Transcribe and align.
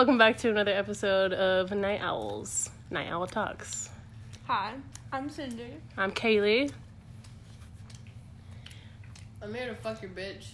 welcome 0.00 0.16
back 0.16 0.38
to 0.38 0.48
another 0.48 0.72
episode 0.72 1.34
of 1.34 1.70
Night 1.72 2.00
Owls, 2.00 2.70
Night 2.90 3.08
Owl 3.10 3.26
Talks. 3.26 3.90
Hi, 4.46 4.72
I'm 5.12 5.28
Cindy. 5.28 5.74
I'm 5.94 6.10
Kaylee. 6.10 6.72
I'm 9.42 9.52
here 9.52 9.68
to 9.68 9.74
fuck 9.74 10.00
your 10.00 10.10
bitch. 10.12 10.52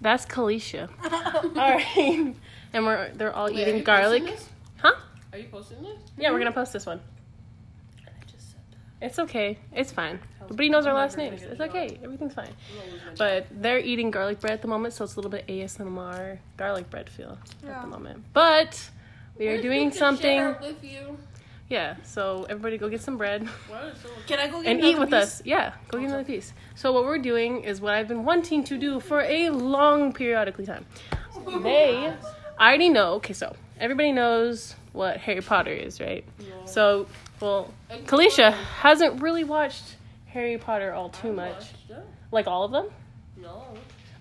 That's 0.00 0.26
Kalisha. 0.26 0.88
all 1.04 1.50
right, 1.54 2.34
and 2.72 2.84
we're 2.84 3.10
they're 3.10 3.32
all 3.32 3.46
Wait, 3.46 3.58
eating 3.58 3.84
garlic. 3.84 4.36
Huh? 4.78 4.96
Are 5.32 5.38
you 5.38 5.46
posting 5.52 5.80
this? 5.80 6.00
Yeah, 6.18 6.32
we're 6.32 6.40
gonna 6.40 6.50
post 6.50 6.72
this 6.72 6.84
one. 6.84 7.00
I 8.04 8.10
just 8.26 8.50
said 8.50 8.60
that. 8.72 8.78
It's 9.00 9.18
okay. 9.18 9.58
It's 9.72 9.92
fine. 9.92 10.18
Everybody 10.42 10.68
knows 10.70 10.86
our 10.86 10.94
last 10.94 11.16
names. 11.16 11.42
It's 11.42 11.58
get 11.58 11.60
it 11.60 11.70
okay. 11.70 11.98
Everything's 12.02 12.34
fine. 12.34 12.48
I'm 12.48 12.78
gonna 12.78 12.92
lose 12.92 13.00
my 13.06 13.14
But 13.18 13.46
they're 13.50 13.78
eating 13.78 14.10
garlic 14.10 14.40
bread 14.40 14.52
at 14.52 14.62
the 14.62 14.68
moment, 14.68 14.94
so 14.94 15.04
it's 15.04 15.14
a 15.14 15.16
little 15.16 15.30
bit 15.30 15.46
ASMR 15.48 16.38
garlic 16.56 16.88
bread 16.90 17.08
feel 17.10 17.38
at 17.66 17.80
the 17.82 17.86
moment. 17.86 18.24
But 18.32 18.90
we 19.38 19.48
are 19.48 19.60
doing 19.60 19.90
supposed 19.92 20.20
to 20.20 20.26
share 20.28 20.52
something. 20.54 20.74
with 20.74 20.84
you. 20.84 21.18
Yeah, 21.68 21.96
so 22.04 22.44
everybody 22.48 22.76
go 22.76 22.90
get 22.90 23.00
some 23.00 23.16
bread 23.16 23.48
Why 23.68 23.86
is 23.88 23.98
so 23.98 24.08
much- 24.10 24.26
Can 24.26 24.38
I 24.38 24.48
go 24.48 24.62
get 24.62 24.70
and 24.70 24.80
eat 24.84 24.98
with 24.98 25.08
piece? 25.08 25.22
us. 25.22 25.42
Yeah, 25.46 25.72
go 25.88 25.98
get 25.98 26.08
another 26.08 26.22
piece. 26.24 26.52
So 26.74 26.92
what 26.92 27.04
we're 27.04 27.18
doing 27.18 27.62
is 27.64 27.80
what 27.80 27.94
I've 27.94 28.06
been 28.06 28.24
wanting 28.24 28.64
to 28.64 28.76
do 28.76 29.00
for 29.00 29.22
a 29.22 29.48
long 29.50 30.12
periodically 30.12 30.66
time. 30.66 30.86
They, 31.62 32.12
I 32.58 32.68
already 32.68 32.88
know. 32.90 33.14
Okay, 33.14 33.32
so 33.34 33.54
everybody 33.80 34.12
knows 34.12 34.74
what 34.92 35.16
Harry 35.18 35.40
Potter 35.42 35.72
is, 35.72 36.00
right? 36.00 36.24
No. 36.38 36.66
So, 36.66 37.06
well, 37.44 37.74
Kalisha 38.06 38.52
hasn't 38.52 39.22
really 39.22 39.44
watched 39.44 39.96
Harry 40.26 40.58
Potter 40.58 40.92
all 40.92 41.10
too 41.10 41.28
I 41.28 41.32
much. 41.32 41.52
watched 41.54 41.90
it. 41.90 41.96
Like 42.32 42.46
all 42.46 42.64
of 42.64 42.72
them? 42.72 42.86
No. 43.36 43.62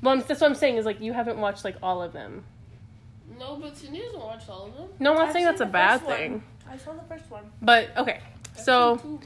Well, 0.02 0.16
I'm- 0.16 0.24
that's 0.28 0.42
what 0.42 0.48
I'm 0.48 0.56
saying 0.56 0.78
is 0.78 0.86
like 0.86 1.00
you 1.02 1.14
haven't 1.14 1.38
watched 1.40 1.64
like 1.64 1.78
all 1.82 2.02
of 2.04 2.14
them. 2.14 2.44
No, 3.40 3.56
but 3.56 3.76
Cindy 3.76 4.02
hasn't 4.04 4.22
watched 4.22 4.50
all 4.50 4.68
of 4.68 4.76
them. 4.76 4.90
No, 5.00 5.12
I'm 5.12 5.18
not 5.18 5.28
I've 5.28 5.34
saying 5.34 5.46
that's 5.46 5.62
a 5.62 5.66
bad 5.66 6.02
first 6.02 6.06
one. 6.10 6.18
thing. 6.18 6.44
I 6.70 6.78
saw 6.78 6.94
the 6.94 7.02
first 7.04 7.30
one. 7.32 7.44
But 7.62 7.96
okay, 7.98 8.20
I've 8.56 8.60
so 8.60 9.20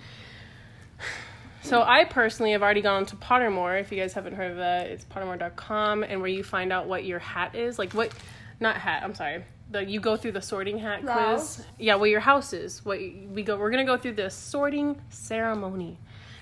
so 1.63 1.81
I 1.81 2.05
personally 2.05 2.51
have 2.53 2.61
already 2.63 2.81
gone 2.81 3.05
to 3.07 3.15
Pottermore. 3.17 3.79
If 3.81 3.91
you 3.91 3.99
guys 3.99 4.13
haven't 4.13 4.35
heard 4.35 4.51
of 4.51 4.57
that, 4.57 4.87
it's 4.87 5.03
pottermore.com 5.05 6.03
and 6.03 6.21
where 6.21 6.29
you 6.29 6.43
find 6.43 6.71
out 6.71 6.87
what 6.87 7.03
your 7.03 7.19
hat 7.19 7.55
is. 7.55 7.77
Like 7.77 7.93
what, 7.93 8.11
not 8.59 8.77
hat. 8.77 9.03
I'm 9.03 9.15
sorry. 9.15 9.43
The 9.69 9.83
you 9.85 9.99
go 9.99 10.15
through 10.15 10.31
the 10.33 10.41
sorting 10.41 10.77
hat 10.77 11.01
quiz. 11.05 11.65
Yeah, 11.77 11.95
what 11.95 12.09
your 12.09 12.21
house 12.21 12.53
is. 12.53 12.83
What 12.85 12.99
we 12.99 13.43
go. 13.43 13.57
We're 13.57 13.71
gonna 13.71 13.85
go 13.85 13.97
through 13.97 14.13
the 14.13 14.29
sorting 14.29 15.01
ceremony, 15.09 15.99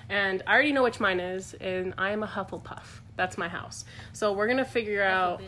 and 0.08 0.42
I 0.46 0.54
already 0.54 0.72
know 0.72 0.82
which 0.84 1.00
mine 1.00 1.18
is, 1.20 1.54
and 1.54 1.92
I 1.98 2.10
am 2.10 2.22
a 2.22 2.26
Hufflepuff. 2.26 2.84
That's 3.16 3.36
my 3.36 3.48
house. 3.48 3.84
So 4.12 4.32
we're 4.32 4.46
gonna 4.46 4.64
figure 4.64 5.02
out. 5.02 5.42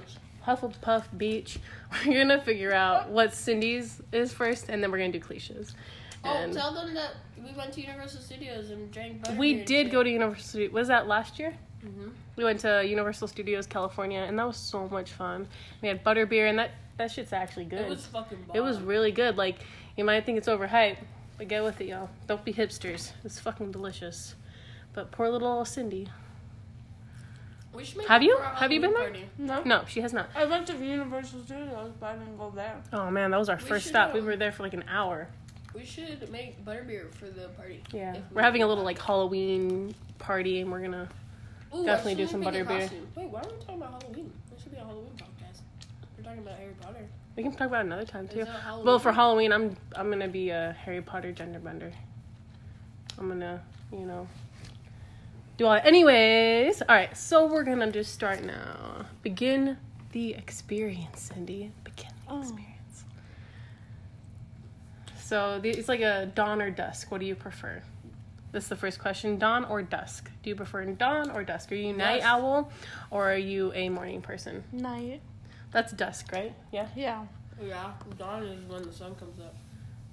Hufflepuff 0.47 1.05
Beach. 1.19 1.59
We're 2.07 2.25
gonna 2.25 2.41
figure 2.41 2.73
out 2.73 3.11
what 3.11 3.35
Cindy's 3.35 4.01
is 4.13 4.33
first, 4.33 4.71
and 4.71 4.83
then 4.83 4.91
we're 4.91 4.97
gonna 4.97 5.13
do 5.13 5.21
cliches. 5.21 5.75
Oh, 6.25 6.33
And 6.33 6.55
tell 6.55 6.73
them 6.73 6.95
that 6.95 7.17
we 7.37 7.53
went 7.53 7.75
to 7.75 7.83
Universal 7.83 8.23
Studios 8.23 8.71
and 8.71 8.91
drank 8.91 9.23
butter. 9.23 9.37
we 9.37 9.63
did 9.65 9.91
go 9.91 10.03
to 10.03 10.09
Universal. 10.09 10.69
Was 10.69 10.89
that 10.89 11.07
last 11.07 11.39
year? 11.39 11.55
Hmm 11.89 12.09
We 12.37 12.45
went 12.45 12.61
to 12.61 12.85
Universal 12.87 13.29
Studios 13.29 13.67
California, 13.67 14.21
and 14.21 14.39
that 14.39 14.47
was 14.47 14.57
so 14.57 14.89
much 14.89 15.11
fun. 15.11 15.49
We 15.83 15.89
had 15.89 16.05
butterbeer, 16.05 16.49
and 16.49 16.59
that 16.59 16.73
that 16.97 17.11
shit's 17.11 17.33
actually 17.33 17.67
good. 17.67 17.81
It 17.81 17.89
was 17.89 18.07
fucking. 18.07 18.39
Bomb. 18.47 18.57
It 18.57 18.61
was 18.61 18.81
really 18.81 19.13
good. 19.13 19.37
Like 19.37 19.59
you 19.97 20.05
might 20.05 20.25
think 20.25 20.39
it's 20.39 20.49
overhyped, 20.49 20.99
but 21.37 21.49
get 21.49 21.63
with 21.63 21.81
it, 21.81 21.89
y'all. 21.89 22.11
Don't 22.27 22.45
be 22.45 22.53
hipsters. 22.53 23.13
It's 23.25 23.39
fucking 23.39 23.73
delicious. 23.73 24.35
But 24.93 25.13
poor 25.13 25.29
little 25.29 25.65
Cindy. 25.65 26.09
We 27.73 27.85
should 27.85 27.99
make 27.99 28.09
Have 28.09 28.23
you? 28.23 28.37
Have 28.39 28.73
you 28.73 28.81
been 28.81 28.95
there? 28.95 29.13
No. 29.39 29.63
No, 29.63 29.85
she 29.87 30.01
has 30.01 30.13
not. 30.13 30.31
I 30.35 30.47
went 30.47 30.67
to 30.69 30.77
Universal 30.77 31.45
Studios, 31.45 31.93
but 32.01 32.07
I 32.07 32.13
didn't 32.17 32.37
go 32.39 32.51
there. 32.51 32.75
Oh 32.93 33.11
man, 33.11 33.31
that 33.31 33.39
was 33.39 33.49
our 33.49 33.57
We 33.57 33.63
first 33.63 33.85
should, 33.85 33.91
stop. 33.91 34.15
We 34.15 34.21
um, 34.21 34.27
were 34.27 34.37
there 34.37 34.51
for 34.51 34.63
like 34.63 34.75
an 34.75 34.85
hour. 34.89 35.29
We 35.75 35.85
should 35.85 36.29
make 36.33 36.65
butterbeer 36.65 37.15
for 37.15 37.27
the 37.27 37.49
party. 37.49 37.83
Yeah, 37.93 38.15
we 38.15 38.21
we're 38.33 38.43
having 38.43 38.63
a 38.63 38.67
little 38.67 38.85
like 38.85 39.01
Halloween 39.01 39.95
party, 40.19 40.61
and 40.61 40.73
we're 40.73 40.81
gonna. 40.81 41.09
Ooh, 41.75 41.85
definitely 41.85 42.15
do 42.17 42.27
some 42.27 42.43
butterbeer. 42.43 42.91
Wait, 43.17 43.29
why 43.29 43.41
are 43.41 43.45
we 43.45 43.59
talking 43.61 43.75
about 43.77 44.03
Halloween? 44.03 44.33
This 44.51 44.63
should 44.63 44.73
be 44.73 44.79
a 44.79 44.85
Halloween 44.85 45.11
podcast. 45.17 45.61
We're 46.17 46.25
talking 46.25 46.39
about 46.41 46.59
Harry 46.59 46.73
Potter. 46.81 47.07
We 47.37 47.43
can 47.43 47.53
talk 47.53 47.69
about 47.69 47.85
another 47.85 48.05
time 48.05 48.27
too. 48.29 48.45
Well, 48.85 48.99
for 48.99 49.13
Halloween, 49.13 49.53
I'm 49.53 49.77
I'm 49.95 50.11
gonna 50.11 50.29
be 50.29 50.51
a 50.51 50.75
Harry 50.85 51.03
Potter 51.03 51.31
gender 51.33 51.59
bender. 51.59 51.93
I'm 53.19 53.29
gonna, 53.29 53.61
you 53.93 54.07
know, 54.07 54.27
do 55.57 55.67
all. 55.67 55.75
Anyways, 55.75 56.83
all 56.83 56.89
right. 56.97 57.17
So 57.17 57.47
we're 57.47 57.65
gonna 57.65 57.93
just 57.93 58.13
start 58.15 58.43
now. 58.43 59.07
Begin 59.23 59.77
the 60.13 60.35
experience, 60.35 61.31
Cindy. 61.35 61.71
Begin 61.85 62.09
the 62.27 62.33
Oh. 62.33 62.41
experience. 62.41 63.05
So 65.21 65.59
the, 65.61 65.69
it's 65.71 65.89
like 65.89 66.01
a 66.01 66.27
dawn 66.35 66.63
or 66.63 66.71
dusk. 66.71 67.11
What 67.11 67.21
do 67.21 67.27
you 67.27 67.35
prefer? 67.35 67.83
This 68.59 68.65
is 68.65 68.71
the 68.71 68.75
first 68.77 68.99
question. 68.99 69.39
Dawn 69.39 69.65
or 69.67 69.83
dusk? 69.83 70.29
Do 70.43 70.51
you 70.51 70.57
prefer 70.57 70.85
dawn 70.87 71.31
or 71.31 71.45
dusk? 71.45 71.71
Are 71.71 71.77
you 71.77 71.91
a 71.91 71.97
night 71.97 72.23
Dusk. 72.23 72.27
owl, 72.29 72.73
or 73.09 73.31
are 73.33 73.37
you 73.37 73.73
a 73.73 73.89
morning 73.89 74.21
person? 74.21 74.65
Night. 74.73 75.21
That's 75.71 75.93
dusk, 75.93 76.33
right? 76.33 76.53
Yeah, 76.73 76.89
Yeah. 76.97 77.25
Yeah, 77.63 77.93
dawn 78.19 78.43
is 78.43 78.65
when 78.69 78.83
the 78.83 78.93
sun 78.93 79.15
comes 79.15 79.39
up. 79.39 79.55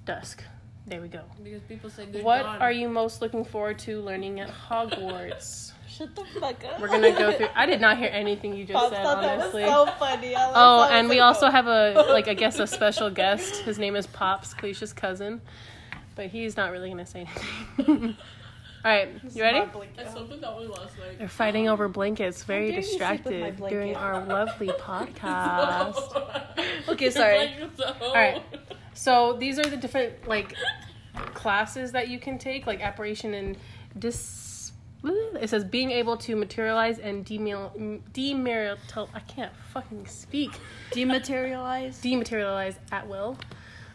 dusk. 0.04 0.44
There 0.86 1.00
we 1.00 1.08
go. 1.08 1.22
Because 1.42 1.60
people 1.62 1.90
say 1.90 2.06
good 2.06 2.22
What 2.22 2.42
dawn. 2.44 2.58
are 2.62 2.70
you 2.70 2.88
most 2.88 3.20
looking 3.20 3.44
forward 3.44 3.80
to 3.80 4.00
learning 4.02 4.38
at 4.38 4.48
Hogwarts? 4.48 5.72
Shut 5.88 6.14
the 6.14 6.24
fuck 6.38 6.64
up. 6.64 6.80
We're 6.80 6.86
gonna 6.86 7.10
go 7.18 7.32
through. 7.32 7.48
I 7.52 7.66
did 7.66 7.80
not 7.80 7.98
hear 7.98 8.10
anything 8.12 8.54
you 8.54 8.64
just 8.64 8.74
Pops 8.78 8.94
said, 8.94 9.02
thought 9.02 9.22
that 9.22 9.38
was 9.38 9.42
honestly. 9.46 9.64
so 9.64 9.86
funny. 9.98 10.36
I 10.36 10.46
was- 10.46 10.54
Oh, 10.56 10.88
and 10.94 11.08
we 11.08 11.16
like, 11.20 11.24
also 11.34 11.46
oh. 11.48 11.50
have 11.50 11.66
a 11.66 11.94
like 12.12 12.28
I 12.28 12.34
guess 12.34 12.60
a 12.60 12.66
special 12.68 13.10
guest. 13.10 13.62
His 13.62 13.76
name 13.80 13.96
is 13.96 14.06
Pops, 14.06 14.54
Kalisha's 14.54 14.92
cousin, 14.92 15.40
but 16.16 16.26
he's 16.26 16.56
not 16.56 16.70
really 16.72 16.88
gonna 16.88 17.04
say 17.06 17.26
anything. 17.78 18.16
All 18.86 18.92
right, 18.92 19.08
you 19.34 19.42
ready? 19.42 19.58
I 19.58 20.04
slept 20.04 20.28
with 20.28 20.40
that 20.42 20.54
one 20.54 20.70
last 20.70 20.96
night. 20.96 21.18
They're 21.18 21.28
fighting 21.28 21.68
over 21.68 21.88
blankets, 21.88 22.44
very 22.44 22.70
dare 22.70 22.76
you 22.76 22.82
sleep 22.82 22.92
with 22.92 22.98
distracted 23.00 23.56
blanket? 23.56 23.74
during 23.74 23.96
our 23.96 24.24
lovely 24.26 24.68
podcast. 24.68 26.22
Okay, 26.88 27.10
sorry. 27.10 27.50
All 28.00 28.14
right. 28.14 28.40
So 28.94 29.32
these 29.32 29.58
are 29.58 29.64
the 29.68 29.76
different 29.76 30.28
like 30.28 30.54
classes 31.34 31.90
that 31.92 32.08
you 32.08 32.20
can 32.20 32.38
take, 32.38 32.64
like 32.68 32.80
apparition 32.80 33.34
and 33.34 33.56
dis. 33.98 34.70
It 35.02 35.50
says 35.50 35.64
being 35.64 35.90
able 35.90 36.16
to 36.18 36.36
materialize 36.36 37.00
and 37.00 37.26
demil 37.26 38.00
dematerial. 38.12 39.08
I 39.12 39.20
can't 39.20 39.52
fucking 39.72 40.06
speak. 40.06 40.52
Dematerialize. 40.92 42.00
Dematerialize 42.00 42.76
at 42.92 43.08
will. 43.08 43.36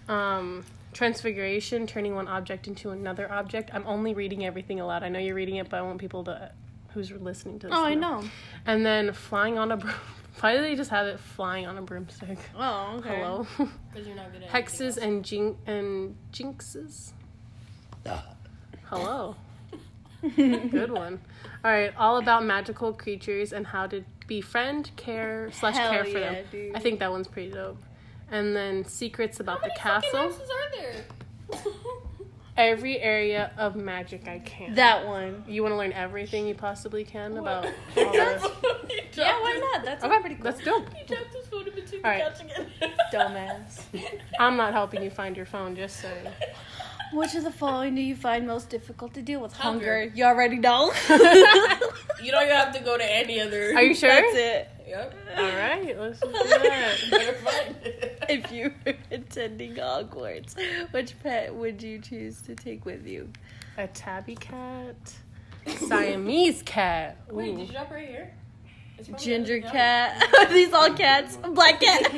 Um, 0.09 0.65
transfiguration, 0.93 1.87
turning 1.87 2.15
one 2.15 2.27
object 2.27 2.67
into 2.67 2.91
another 2.91 3.31
object. 3.31 3.71
I'm 3.73 3.85
only 3.87 4.13
reading 4.13 4.45
everything 4.45 4.79
aloud. 4.79 5.03
I 5.03 5.09
know 5.09 5.19
you're 5.19 5.35
reading 5.35 5.55
it, 5.55 5.69
but 5.69 5.77
I 5.77 5.81
want 5.81 5.99
people 5.99 6.23
to 6.25 6.51
who's 6.93 7.11
listening 7.11 7.59
to 7.59 7.67
this. 7.67 7.75
Oh, 7.75 7.83
to 7.83 7.89
I 7.89 7.95
know. 7.95 8.23
And 8.65 8.85
then 8.85 9.13
flying 9.13 9.57
on 9.57 9.71
a 9.71 9.77
broom. 9.77 9.93
Why 10.39 10.55
do 10.55 10.61
they 10.61 10.75
just 10.75 10.89
have 10.89 11.07
it 11.07 11.19
flying 11.19 11.67
on 11.67 11.77
a 11.77 11.81
broomstick? 11.81 12.37
Oh, 12.57 12.95
okay. 12.97 13.17
Hello. 13.17 13.47
Because 13.91 14.07
you're 14.07 14.15
not 14.15 14.31
good 14.31 14.43
at 14.43 14.49
Hexes 14.49 14.97
anything 14.97 15.03
and 15.03 15.25
jin- 15.25 15.57
and 15.67 16.15
jinxes. 16.31 17.11
Ah. 18.05 18.25
Hello. 18.85 19.35
Good 20.35 20.91
one. 20.91 21.19
All 21.63 21.71
right, 21.71 21.93
all 21.97 22.17
about 22.17 22.45
magical 22.45 22.93
creatures 22.93 23.53
and 23.53 23.65
how 23.65 23.87
to 23.87 24.03
befriend, 24.27 24.91
care 24.95 25.49
slash 25.51 25.75
care 25.75 26.03
for 26.05 26.19
yeah, 26.19 26.33
them. 26.33 26.45
dude. 26.51 26.75
I 26.75 26.79
think 26.79 26.99
that 26.99 27.11
one's 27.11 27.27
pretty 27.27 27.51
dope. 27.51 27.77
And 28.31 28.55
then 28.55 28.85
secrets 28.85 29.39
about 29.39 29.59
How 29.59 29.67
the 29.67 29.67
many 29.67 29.79
fucking 29.79 30.09
castle. 30.11 30.19
houses 30.19 30.49
are 30.49 30.79
there? 30.79 31.63
Every 32.57 32.99
area 32.99 33.51
of 33.57 33.75
magic 33.75 34.27
I 34.27 34.39
can. 34.39 34.75
That 34.75 35.05
one. 35.07 35.43
you 35.47 35.63
want 35.63 35.71
to 35.73 35.77
learn 35.77 35.93
everything 35.93 36.47
you 36.47 36.53
possibly 36.53 37.03
can 37.03 37.37
about 37.37 37.65
all 37.65 37.71
the. 37.95 38.01
dropped- 38.03 38.91
he 38.91 38.97
dropped 38.97 39.17
Yeah, 39.17 39.39
why 39.41 39.69
not? 39.73 39.85
That's 39.85 40.03
Okay, 40.03 40.19
pretty 40.19 40.35
cool. 40.35 40.43
that's 40.45 40.63
dope. 40.63 40.87
He 40.95 41.05
dropped 41.05 41.33
his 41.33 41.45
phone 41.47 41.67
in 41.67 41.73
between 41.75 42.05
All 42.05 42.11
the 42.11 42.19
right. 42.19 42.21
couch 42.23 42.41
again. 42.41 42.67
Dumbass. 43.11 43.81
I'm 44.39 44.57
not 44.57 44.73
helping 44.73 45.01
you 45.01 45.09
find 45.09 45.35
your 45.35 45.45
phone. 45.45 45.75
Just 45.75 46.01
saying. 46.01 46.27
Which 47.13 47.35
of 47.35 47.43
the 47.43 47.51
following 47.51 47.95
do 47.95 48.01
you 48.01 48.15
find 48.15 48.45
most 48.47 48.69
difficult 48.69 49.13
to 49.15 49.21
deal 49.21 49.41
with? 49.41 49.53
Hunger. 49.53 49.99
Hunger. 50.01 50.15
You 50.15 50.25
already 50.25 50.57
know. 50.57 50.93
You 51.09 52.31
don't 52.31 52.43
even 52.43 52.55
have 52.55 52.73
to 52.75 52.81
go 52.83 52.97
to 52.97 53.03
any 53.15 53.39
other. 53.41 53.73
Are 53.75 53.81
you 53.81 53.93
sure? 53.95 54.09
That's 54.09 54.35
it. 54.35 54.69
Yep. 54.87 55.15
All 55.37 55.43
right, 55.43 55.97
let's 55.99 56.19
do 56.19 56.31
that. 56.31 56.97
Better 57.09 57.33
find 57.33 57.75
it. 57.83 58.10
If 58.31 58.51
you 58.51 58.73
were 58.85 58.93
attending 59.11 59.75
Hogwarts, 59.75 60.55
which 60.91 61.19
pet 61.21 61.53
would 61.53 61.81
you 61.83 61.99
choose 61.99 62.41
to 62.43 62.55
take 62.55 62.85
with 62.85 63.05
you? 63.05 63.29
A 63.77 63.87
tabby 63.87 64.35
cat, 64.35 64.95
Siamese 65.67 66.61
cat. 66.63 67.17
Wait, 67.29 67.49
Ooh. 67.49 67.57
did 67.57 67.67
you 67.67 67.73
drop 67.73 67.91
right 67.91 68.07
here? 68.07 68.33
Ginger 69.17 69.55
everything 69.55 69.71
cat. 69.71 70.29
Are 70.39 70.45
these 70.53 70.71
all 70.73 70.93
cats? 70.93 71.37
Black 71.37 71.79
cat. 71.81 72.11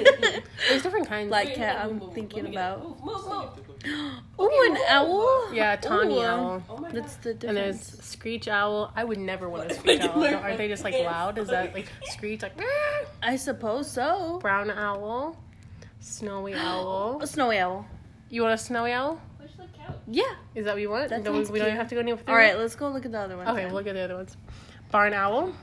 There's 0.68 0.84
different 0.84 1.08
kinds. 1.08 1.30
Black 1.30 1.48
Wait, 1.48 1.56
cat. 1.56 1.76
move, 1.76 1.84
I'm 1.86 2.00
move, 2.00 2.08
move. 2.08 2.14
thinking 2.16 2.44
Let 2.44 2.50
me 2.50 2.52
get 2.52 2.62
it. 2.62 2.66
about. 2.66 2.84
Move, 2.84 3.04
move, 3.04 3.26
move. 3.26 3.64
Ooh, 4.40 4.72
an 4.72 4.78
owl. 4.90 5.54
Yeah, 5.54 5.76
tawny 5.78 6.16
Ooh. 6.18 6.24
owl. 6.24 6.64
Oh. 6.70 6.88
That's 6.92 7.16
the 7.18 7.32
And 7.32 7.58
there's 7.58 7.82
screech 7.82 8.48
owl. 8.48 8.92
I 8.96 9.04
would 9.04 9.18
never 9.18 9.50
want 9.50 9.72
a 9.72 9.76
screech 9.76 10.02
owl. 10.02 10.24
Aren't 10.26 10.58
they 10.58 10.68
just 10.68 10.84
like 10.84 10.96
loud? 10.96 11.38
Is 11.38 11.48
that 11.50 11.74
like 11.74 11.88
screech 12.06 12.42
like 12.42 12.54
I 13.22 13.36
suppose 13.38 13.90
so. 13.90 14.40
brown 14.42 14.70
owl, 14.72 15.38
snowy 16.04 16.54
owl? 16.54 17.20
A 17.22 17.28
snowy 17.28 17.58
owl. 17.60 17.86
You 18.30 18.42
want 18.42 18.54
a 18.54 18.58
snowy 18.58 18.92
owl? 18.92 19.22
Where's 19.38 19.52
the 19.54 19.64
couch? 19.78 19.96
Yeah. 20.08 20.24
Is 20.56 20.66
that 20.66 20.74
what 20.74 20.82
you 20.82 20.90
want? 20.90 21.10
That 21.10 21.24
Don't 21.24 21.34
we, 21.34 21.40
sounds 21.46 21.50
don't 21.50 21.60
cute. 21.68 21.78
have 21.78 21.90
to 21.90 21.96
go 21.96 22.02
any 22.02 22.12
further. 22.12 22.32
All 22.32 22.36
right, 22.36 22.58
let's 22.58 22.76
go 22.76 22.90
look 22.90 23.06
at 23.06 23.12
the 23.12 23.20
other 23.20 23.38
one. 23.38 23.48
Okay, 23.48 23.66
we'll 23.66 23.76
look 23.76 23.88
at 23.88 23.94
the 23.94 24.02
other 24.02 24.16
ones. 24.16 24.36
Barn 24.92 25.14
owl, 25.14 25.54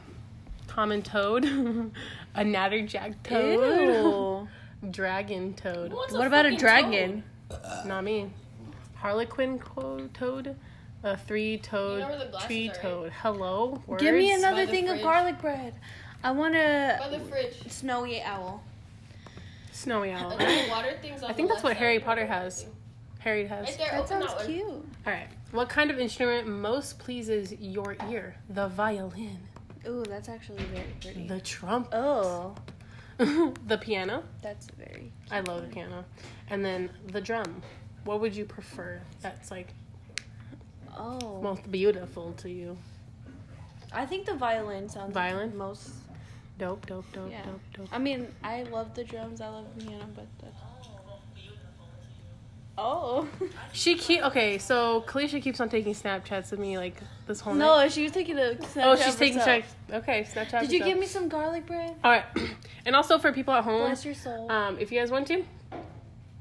common 0.68 1.02
toad, 1.02 1.44
a 2.34 2.42
natterjack 2.44 3.14
toad, 3.24 4.48
dragon 4.92 5.54
toad. 5.54 5.92
What's 5.92 6.12
What 6.12 6.26
about 6.26 6.46
a 6.46 6.50
fucking 6.50 6.58
dragon? 6.58 7.24
Not 7.84 8.04
me. 8.04 8.30
Harlequin 8.94 9.58
co- 9.58 10.08
toad, 10.14 10.54
a 11.02 11.16
three 11.16 11.58
toad, 11.58 11.94
You 11.94 12.00
know 12.00 12.08
where 12.10 12.18
the 12.18 12.24
glasses 12.26 12.46
tree 12.46 12.68
are, 12.68 12.72
right? 12.72 12.80
toad. 12.82 13.12
Hello. 13.22 13.82
Words? 13.86 14.02
Give 14.02 14.14
me 14.14 14.32
another 14.32 14.56
By 14.62 14.64
the 14.66 14.70
thing 14.72 14.84
of 14.88 14.94
fridge. 14.96 15.02
garlic 15.02 15.40
bread. 15.40 15.74
I 16.22 16.30
want 16.32 16.54
By 16.54 16.58
a 16.60 17.10
the 17.10 17.18
fridge. 17.20 17.68
snowy 17.68 18.22
owl. 18.22 18.62
Snowy 19.80 20.10
owl. 20.12 20.30
And 20.32 20.40
then 20.40 20.64
the 20.66 20.70
water 20.70 20.92
things 21.00 21.22
I 21.22 21.32
think 21.32 21.48
that's 21.48 21.62
what. 21.62 21.76
Harry 21.76 21.98
Potter 22.00 22.26
has. 22.26 22.66
Harry 23.20 23.46
has. 23.46 23.66
Right 23.66 23.78
there, 23.78 23.90
That 23.92 24.08
sounds 24.08 24.34
that 24.34 24.46
cute. 24.46 24.66
All 24.68 24.84
right. 25.06 25.28
What 25.52 25.68
kind 25.70 25.90
of 25.90 25.98
instrument 25.98 26.46
most 26.46 26.98
pleases 26.98 27.52
your 27.58 27.96
ear? 28.10 28.36
The 28.50 28.68
violin, 28.68 29.38
Ooh, 29.86 30.04
that's 30.06 30.28
actually 30.28 30.62
very 30.64 30.86
pretty. 31.00 31.26
the 31.26 31.40
trumpet, 31.40 31.94
Oh, 31.94 32.54
the 33.18 33.78
piano. 33.80 34.22
that's 34.42 34.66
very. 34.78 35.12
I 35.30 35.40
love 35.40 35.62
the 35.62 35.68
piano, 35.68 36.04
and 36.50 36.64
then 36.64 36.90
the 37.08 37.20
drum. 37.20 37.62
What 38.04 38.20
would 38.20 38.34
you 38.36 38.44
prefer? 38.44 39.00
That's 39.22 39.50
like 39.50 39.74
Oh, 40.96 41.40
most 41.42 41.70
beautiful 41.70 42.32
to 42.34 42.50
you. 42.50 42.76
I 43.92 44.04
think 44.06 44.26
the 44.26 44.34
violin 44.34 44.88
sounds 44.88 45.12
Violin? 45.14 45.56
most. 45.56 45.90
Dope, 46.60 46.84
dope, 46.86 47.10
dope, 47.12 47.30
Yeah. 47.30 47.42
dope, 47.42 47.60
dope. 47.74 47.88
I 47.90 47.98
mean, 47.98 48.28
I 48.44 48.64
love 48.64 48.94
the 48.94 49.02
drums. 49.02 49.40
I 49.40 49.48
love 49.48 49.64
the 49.76 49.84
piano, 49.86 50.04
but 50.14 50.26
the. 50.38 50.46
Oh. 52.78 53.26
She 53.72 53.94
keep 53.96 54.22
okay. 54.24 54.58
So 54.58 55.02
Kalisha 55.06 55.40
keeps 55.40 55.60
on 55.60 55.68
taking 55.68 55.94
Snapchats 55.94 56.52
of 56.52 56.58
me 56.58 56.76
like 56.76 56.96
this 57.26 57.40
whole 57.40 57.54
night. 57.54 57.64
no, 57.84 57.88
she 57.88 58.02
was 58.02 58.12
taking 58.12 58.38
a. 58.38 58.56
Oh, 58.76 58.96
she's 58.96 59.16
taking 59.16 59.38
herself. 59.38 59.64
Snapchat. 59.90 59.94
Okay, 59.98 60.22
Snapchat. 60.24 60.60
Did 60.62 60.72
you 60.72 60.78
herself. 60.80 60.84
give 60.90 60.98
me 60.98 61.06
some 61.06 61.28
garlic 61.28 61.66
bread? 61.66 61.94
All 62.04 62.10
right, 62.10 62.24
and 62.86 62.94
also 62.96 63.18
for 63.18 63.32
people 63.32 63.54
at 63.54 63.64
home, 63.64 63.86
Bless 63.86 64.04
your 64.04 64.14
soul. 64.14 64.50
um, 64.50 64.78
if 64.78 64.90
you 64.92 64.98
guys 64.98 65.10
want 65.10 65.26
to, 65.28 65.44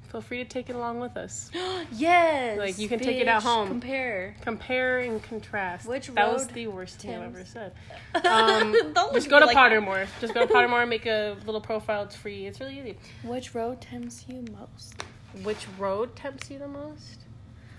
feel 0.10 0.22
free 0.22 0.40
to 0.40 0.46
take 0.46 0.70
it 0.70 0.76
along 0.76 1.00
with 1.00 1.16
us. 1.18 1.52
yes. 1.92 2.58
Like, 2.58 2.78
you 2.78 2.88
can 2.88 3.00
take 3.00 3.18
it 3.18 3.28
at 3.28 3.44
home. 3.44 3.68
Compare. 3.68 4.36
Compare 4.42 5.00
and 5.00 5.22
contrast. 5.22 5.88
Which 5.88 6.08
that 6.08 6.32
was 6.32 6.48
the 6.48 6.68
worst 6.68 7.00
thing 7.00 7.16
I've 7.16 7.24
ever 7.24 7.46
said. 7.46 7.74
Um, 8.26 8.74
just 9.14 9.30
go 9.30 9.40
to 9.40 9.46
like 9.46 9.56
that. 9.56 9.72
Pottermore. 9.72 10.08
Just 10.20 10.34
go 10.34 10.46
to 10.46 10.54
Pottermore, 10.54 10.82
and 10.82 10.90
make 10.90 11.06
a 11.06 11.38
little 11.46 11.62
profile. 11.62 12.04
It's 12.04 12.16
free. 12.16 12.46
It's 12.48 12.60
really 12.60 12.80
easy. 12.80 12.98
Which 13.24 13.54
road 13.54 13.82
tempts 13.82 14.26
you 14.28 14.44
most? 14.58 15.04
Which 15.44 15.68
road 15.78 16.16
tempts 16.16 16.50
you 16.50 16.58
the 16.58 16.68
most? 16.68 17.20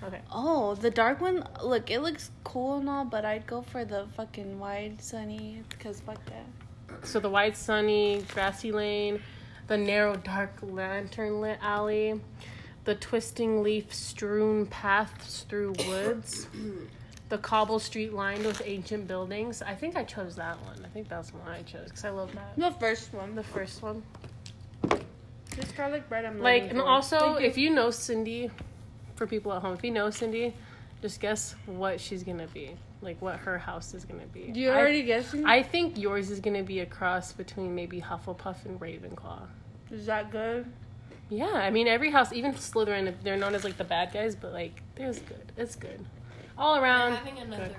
Okay. 0.03 0.21
Oh, 0.33 0.75
the 0.76 0.91
dark 0.91 1.21
one. 1.21 1.47
Look, 1.62 1.91
it 1.91 2.00
looks 2.00 2.31
cool 2.44 2.79
and 2.79 2.88
all, 2.88 3.05
but 3.05 3.25
I'd 3.25 3.47
go 3.47 3.61
for 3.62 3.85
the 3.85 4.06
fucking 4.17 4.59
wide, 4.59 5.03
sunny. 5.03 5.62
Cause 5.79 6.00
fuck 6.00 6.25
that. 6.26 7.06
So 7.06 7.21
the 7.21 7.29
wide, 7.31 7.56
sunny, 7.56 8.25
grassy 8.33 8.73
lane, 8.73 9.21
the 9.71 9.79
narrow, 9.79 10.17
dark 10.17 10.53
lantern 10.63 11.41
lit 11.41 11.57
alley, 11.63 12.21
the 12.87 12.95
twisting 12.97 13.63
leaf 13.63 13.95
strewn 13.95 14.67
paths 14.67 15.47
through 15.49 15.73
woods, 15.87 16.49
the 17.29 17.39
cobble 17.39 17.79
street 17.79 18.13
lined 18.13 18.45
with 18.45 18.61
ancient 18.65 19.07
buildings. 19.07 19.63
I 19.63 19.77
think 19.77 19.97
I 19.97 20.03
chose 20.03 20.35
that 20.35 20.61
one. 20.63 20.85
I 20.85 20.89
think 20.89 21.09
that's 21.09 21.31
the 21.31 21.37
one 21.37 21.47
I 21.49 21.63
chose 21.63 21.85
because 21.85 22.05
I 22.05 22.11
love 22.11 22.33
that. 22.35 22.57
The 22.57 22.73
first 22.81 23.15
one. 23.15 23.37
The 23.37 23.45
first 23.45 23.81
one. 23.81 24.03
This 25.55 25.71
garlic 25.77 26.09
bread. 26.09 26.25
I'm 26.25 26.41
Like, 26.41 26.65
and 26.65 26.79
for. 26.81 26.85
also, 26.85 27.39
you. 27.39 27.47
if 27.47 27.57
you 27.57 27.71
know 27.71 27.93
Cindy, 27.93 28.51
for 29.15 29.29
people 29.29 29.53
at 29.53 29.63
home, 29.63 29.75
if 29.75 29.85
you 29.85 29.93
know 29.93 30.11
Cindy, 30.11 30.53
just 31.01 31.21
guess 31.21 31.55
what 31.67 32.01
she's 32.01 32.25
gonna 32.25 32.49
be. 32.49 32.75
Like, 33.03 33.23
what 33.23 33.37
her 33.37 33.57
house 33.57 33.95
is 33.95 34.05
gonna 34.05 34.27
be. 34.33 34.51
you 34.53 34.71
I- 34.71 34.77
already 34.77 35.03
guessing? 35.05 35.47
I 35.47 35.63
think 35.63 35.97
yours 35.97 36.29
is 36.29 36.41
gonna 36.41 36.65
be 36.65 36.81
a 36.81 36.87
cross 36.87 37.33
between 37.33 37.73
maybe 37.77 38.01
Hufflepuff 38.01 38.65
and 38.65 38.81
Ravenclaw. 38.81 39.47
Is 39.91 40.07
that 40.07 40.31
good? 40.31 40.67
Yeah, 41.29 41.47
I 41.53 41.71
mean 41.71 41.87
every 41.87 42.11
house, 42.11 42.33
even 42.33 42.53
Slytherin, 42.55 43.15
they're 43.23 43.37
known 43.37 43.55
as 43.55 43.65
like 43.65 43.77
the 43.77 43.85
bad 43.85 44.13
guys, 44.13 44.35
but 44.35 44.53
like 44.53 44.83
there's 44.97 45.19
good. 45.21 45.53
It's 45.57 45.77
good. 45.77 46.05
All 46.59 46.77
We're 46.77 46.83
around. 46.85 47.13
having 47.17 47.39
another. 47.39 47.69
good. 47.69 47.77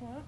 What? 0.00 0.22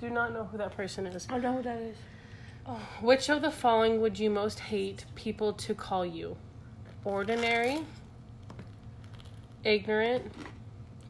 Do 0.00 0.10
not 0.10 0.32
know 0.32 0.44
who 0.44 0.58
that 0.58 0.76
person 0.76 1.06
is. 1.06 1.26
I 1.30 1.38
know 1.38 1.54
who 1.56 1.62
that 1.62 1.78
is. 1.78 1.96
Oh. 2.66 2.80
Which 3.00 3.28
of 3.30 3.42
the 3.42 3.50
following 3.50 4.00
would 4.00 4.18
you 4.18 4.30
most 4.30 4.60
hate 4.60 5.04
people 5.14 5.52
to 5.54 5.74
call 5.74 6.04
you? 6.06 6.36
Ordinary, 7.04 7.80
ignorant, 9.64 10.30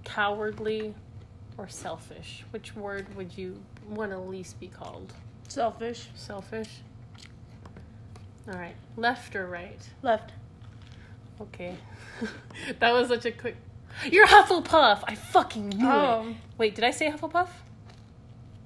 cowardly, 0.04 0.94
or 1.56 1.68
selfish? 1.68 2.44
Which 2.50 2.74
word 2.76 3.14
would 3.16 3.36
you 3.36 3.60
want 3.88 4.12
to 4.12 4.18
least 4.18 4.58
be 4.60 4.68
called? 4.68 5.12
Selfish. 5.48 6.08
Selfish? 6.14 6.68
Alright. 8.48 8.76
Left 8.96 9.34
or 9.36 9.46
right? 9.46 9.78
Left. 10.02 10.32
Okay. 11.40 11.76
that 12.78 12.92
was 12.92 13.08
such 13.08 13.26
a 13.26 13.32
quick. 13.32 13.56
You're 14.10 14.26
Hufflepuff! 14.26 15.02
I 15.06 15.14
fucking 15.14 15.70
knew 15.70 15.88
Oh. 15.88 16.26
it. 16.28 16.36
Wait, 16.56 16.74
did 16.74 16.84
I 16.84 16.90
say 16.90 17.10
Hufflepuff? 17.10 17.48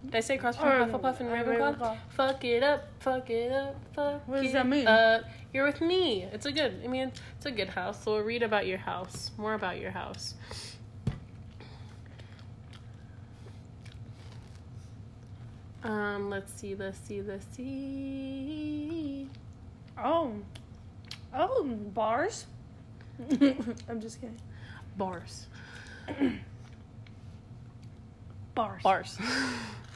Did 0.04 0.16
I 0.16 0.20
say 0.20 0.36
cross 0.36 0.56
between 0.56 0.74
Um, 0.82 0.90
Hufflepuff 0.90 1.20
and 1.20 1.30
uh, 1.30 1.32
Ravenclaw? 1.34 1.78
Ravenclaw. 1.78 1.96
Fuck 2.10 2.44
it 2.44 2.62
up, 2.62 2.88
fuck 3.00 3.30
it 3.30 3.52
up, 3.52 3.76
fuck 3.94 4.26
What 4.28 4.42
does 4.42 4.52
that 4.52 4.66
mean? 4.66 4.86
up. 4.86 5.24
You're 5.52 5.64
with 5.66 5.80
me. 5.80 6.24
It's 6.24 6.44
a 6.46 6.52
good, 6.52 6.80
I 6.84 6.88
mean, 6.88 7.12
it's 7.36 7.46
a 7.46 7.50
good 7.50 7.68
house. 7.68 8.02
So 8.04 8.14
we'll 8.14 8.22
read 8.24 8.42
about 8.42 8.66
your 8.66 8.78
house. 8.78 9.30
More 9.36 9.54
about 9.54 9.78
your 9.78 9.90
house. 9.92 10.34
Um, 15.84 16.30
let's 16.30 16.52
see, 16.52 16.76
let's 16.76 16.98
see, 16.98 17.22
let's 17.22 17.44
see. 17.56 19.28
Oh. 19.98 20.32
Oh, 21.34 21.64
bars? 21.64 22.46
I'm 23.88 24.00
just 24.00 24.20
kidding. 24.20 24.38
Bars. 24.96 25.46
Bars. 28.54 28.82
Bars. 28.82 29.18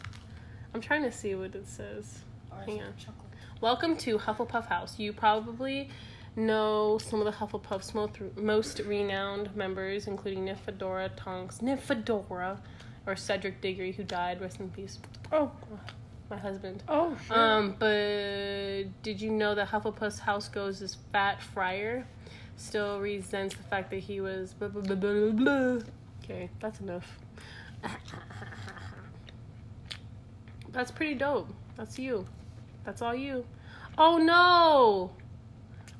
I'm 0.74 0.80
trying 0.80 1.02
to 1.02 1.12
see 1.12 1.34
what 1.36 1.54
it 1.54 1.68
says. 1.68 2.20
Ours 2.50 2.64
Hang 2.66 2.82
on. 2.82 2.92
chocolate. 2.98 3.26
Welcome 3.60 3.96
to 3.98 4.18
Hufflepuff 4.18 4.66
House. 4.66 4.98
You 4.98 5.12
probably 5.12 5.88
know 6.34 6.98
some 6.98 7.20
of 7.20 7.26
the 7.26 7.32
Hufflepuff's 7.32 7.94
most, 7.94 8.18
most 8.36 8.80
renowned 8.80 9.54
members, 9.54 10.06
including 10.08 10.46
Nymphadora 10.46 11.10
Tonks, 11.16 11.58
Nymphadora, 11.58 12.58
or 13.06 13.16
Cedric 13.16 13.60
Diggory, 13.60 13.92
who 13.92 14.04
died. 14.04 14.40
Rest 14.40 14.60
in 14.60 14.68
peace. 14.70 14.98
Oh. 15.32 15.50
My 16.28 16.36
husband. 16.36 16.82
Oh, 16.88 17.16
shit. 17.26 17.36
Um, 17.36 17.76
but 17.78 18.84
did 19.02 19.20
you 19.20 19.30
know 19.30 19.54
that 19.54 19.68
Hufflepuff's 19.68 20.18
house 20.18 20.48
goes 20.48 20.82
as 20.82 20.96
Fat 21.12 21.40
Friar 21.40 22.04
still 22.56 22.98
resents 23.00 23.54
the 23.54 23.62
fact 23.62 23.90
that 23.90 24.00
he 24.00 24.20
was 24.20 24.54
blah 24.54 24.68
blah 24.68 24.82
blah 24.82 24.96
blah 24.96 25.30
blah. 25.30 25.78
Okay, 26.24 26.50
that's 26.60 26.80
enough. 26.80 27.18
That's 30.72 30.90
pretty 30.90 31.14
dope. 31.14 31.48
That's 31.76 31.98
you. 31.98 32.26
That's 32.84 33.00
all 33.00 33.14
you. 33.14 33.44
Oh 33.96 34.18
no! 34.18 35.12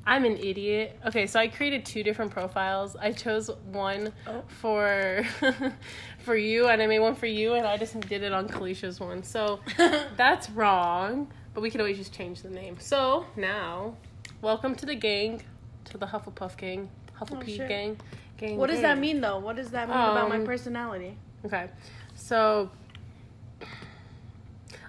I'm 0.09 0.25
an 0.25 0.37
idiot. 0.37 0.99
Okay, 1.07 1.27
so 1.27 1.41
I 1.41 1.49
created 1.49 1.85
two 1.85 2.05
different 2.05 2.31
profiles. 2.31 2.95
I 2.95 3.11
chose 3.11 3.51
one 3.73 4.13
Oh. 4.27 4.43
for 4.47 5.25
for 6.21 6.37
you, 6.37 6.69
and 6.69 6.81
I 6.81 6.87
made 6.87 7.01
one 7.01 7.17
for 7.17 7.27
you, 7.27 7.55
and 7.55 7.67
I 7.67 7.77
just 7.77 7.99
did 8.01 8.23
it 8.23 8.33
on 8.33 8.47
Kalisha's 8.49 9.01
one. 9.01 9.25
So 9.25 9.59
that's 10.17 10.49
wrong, 10.51 11.29
but 11.55 11.61
we 11.61 11.71
could 11.71 11.81
always 11.81 11.97
just 11.99 12.13
change 12.15 12.43
the 12.43 12.51
name. 12.51 12.77
So 12.79 13.27
now, 13.35 13.97
welcome 14.43 14.77
to 14.77 14.87
the 14.87 14.95
gang, 14.95 15.43
to 15.87 15.99
the 15.99 16.07
Hufflepuff 16.07 16.57
gang, 16.57 16.89
Hufflepuff 17.21 17.43
Oh, 17.43 17.57
shit. 17.57 17.69
gang. 17.69 17.99
gang. 18.37 18.57
what 18.59 18.71
does 18.71 18.83
that 18.83 18.99
mean, 18.99 19.21
though? 19.21 19.39
What 19.41 19.57
does 19.57 19.71
that 19.71 19.89
mean 19.89 19.99
about 19.99 20.29
my 20.29 20.37
Um, 20.37 20.45
personality? 20.47 21.17
Okay, 21.45 21.67
so 22.15 22.71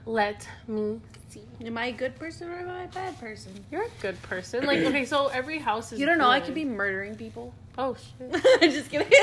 let 0.06 0.48
me 0.68 1.00
see. 1.34 1.44
Am 1.66 1.78
I 1.78 1.88
a 1.88 1.92
good 1.92 2.16
person 2.16 2.50
or 2.50 2.56
am 2.56 2.70
I 2.70 2.84
a 2.84 2.88
bad 2.88 3.20
person? 3.20 3.54
You're 3.72 3.84
a 3.84 4.02
good 4.02 4.22
person. 4.24 4.66
Like, 4.66 4.80
okay, 4.80 5.06
so 5.06 5.28
every 5.28 5.60
house 5.60 5.92
is. 5.92 6.00
You 6.00 6.06
don't 6.06 6.18
know. 6.18 6.30
I 6.30 6.40
could 6.40 6.56
be 6.56 6.66
murdering 6.66 7.16
people. 7.16 7.54
Oh 7.78 7.96
shit. 8.20 8.42
I'm 8.62 8.72
just 8.72 8.90
kidding. 8.90 9.08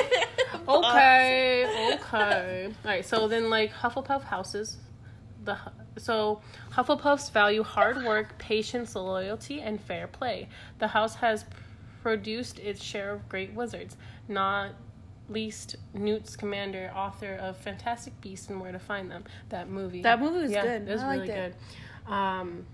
Okay, 0.66 1.94
Okay. 1.94 2.66
All 2.66 2.90
right. 2.90 3.04
So 3.04 3.28
then, 3.28 3.50
like 3.50 3.72
Hufflepuff 3.72 4.22
houses, 4.22 4.78
the 5.44 5.58
so 5.98 6.40
Hufflepuffs 6.72 7.30
value 7.30 7.62
hard 7.62 8.02
work, 8.04 8.38
patience, 8.38 8.94
loyalty, 8.94 9.60
and 9.60 9.80
fair 9.80 10.06
play. 10.06 10.48
The 10.78 10.88
house 10.88 11.16
has 11.16 11.44
produced 12.02 12.58
its 12.60 12.82
share 12.82 13.12
of 13.12 13.28
great 13.28 13.52
wizards, 13.52 13.96
not 14.28 14.70
least 15.28 15.76
Newt 15.94 16.28
Scamander, 16.28 16.92
author 16.94 17.34
of 17.34 17.56
Fantastic 17.56 18.18
Beasts 18.20 18.48
and 18.48 18.60
Where 18.60 18.72
to 18.72 18.78
Find 18.78 19.10
Them. 19.10 19.24
That 19.48 19.68
movie. 19.68 20.02
That 20.02 20.20
movie 20.20 20.40
was 20.40 20.52
yeah, 20.52 20.62
good. 20.62 20.88
It 20.88 20.92
was 20.92 21.02
I 21.02 21.14
really 21.14 21.26
good. 21.26 21.54
Um, 22.06 22.66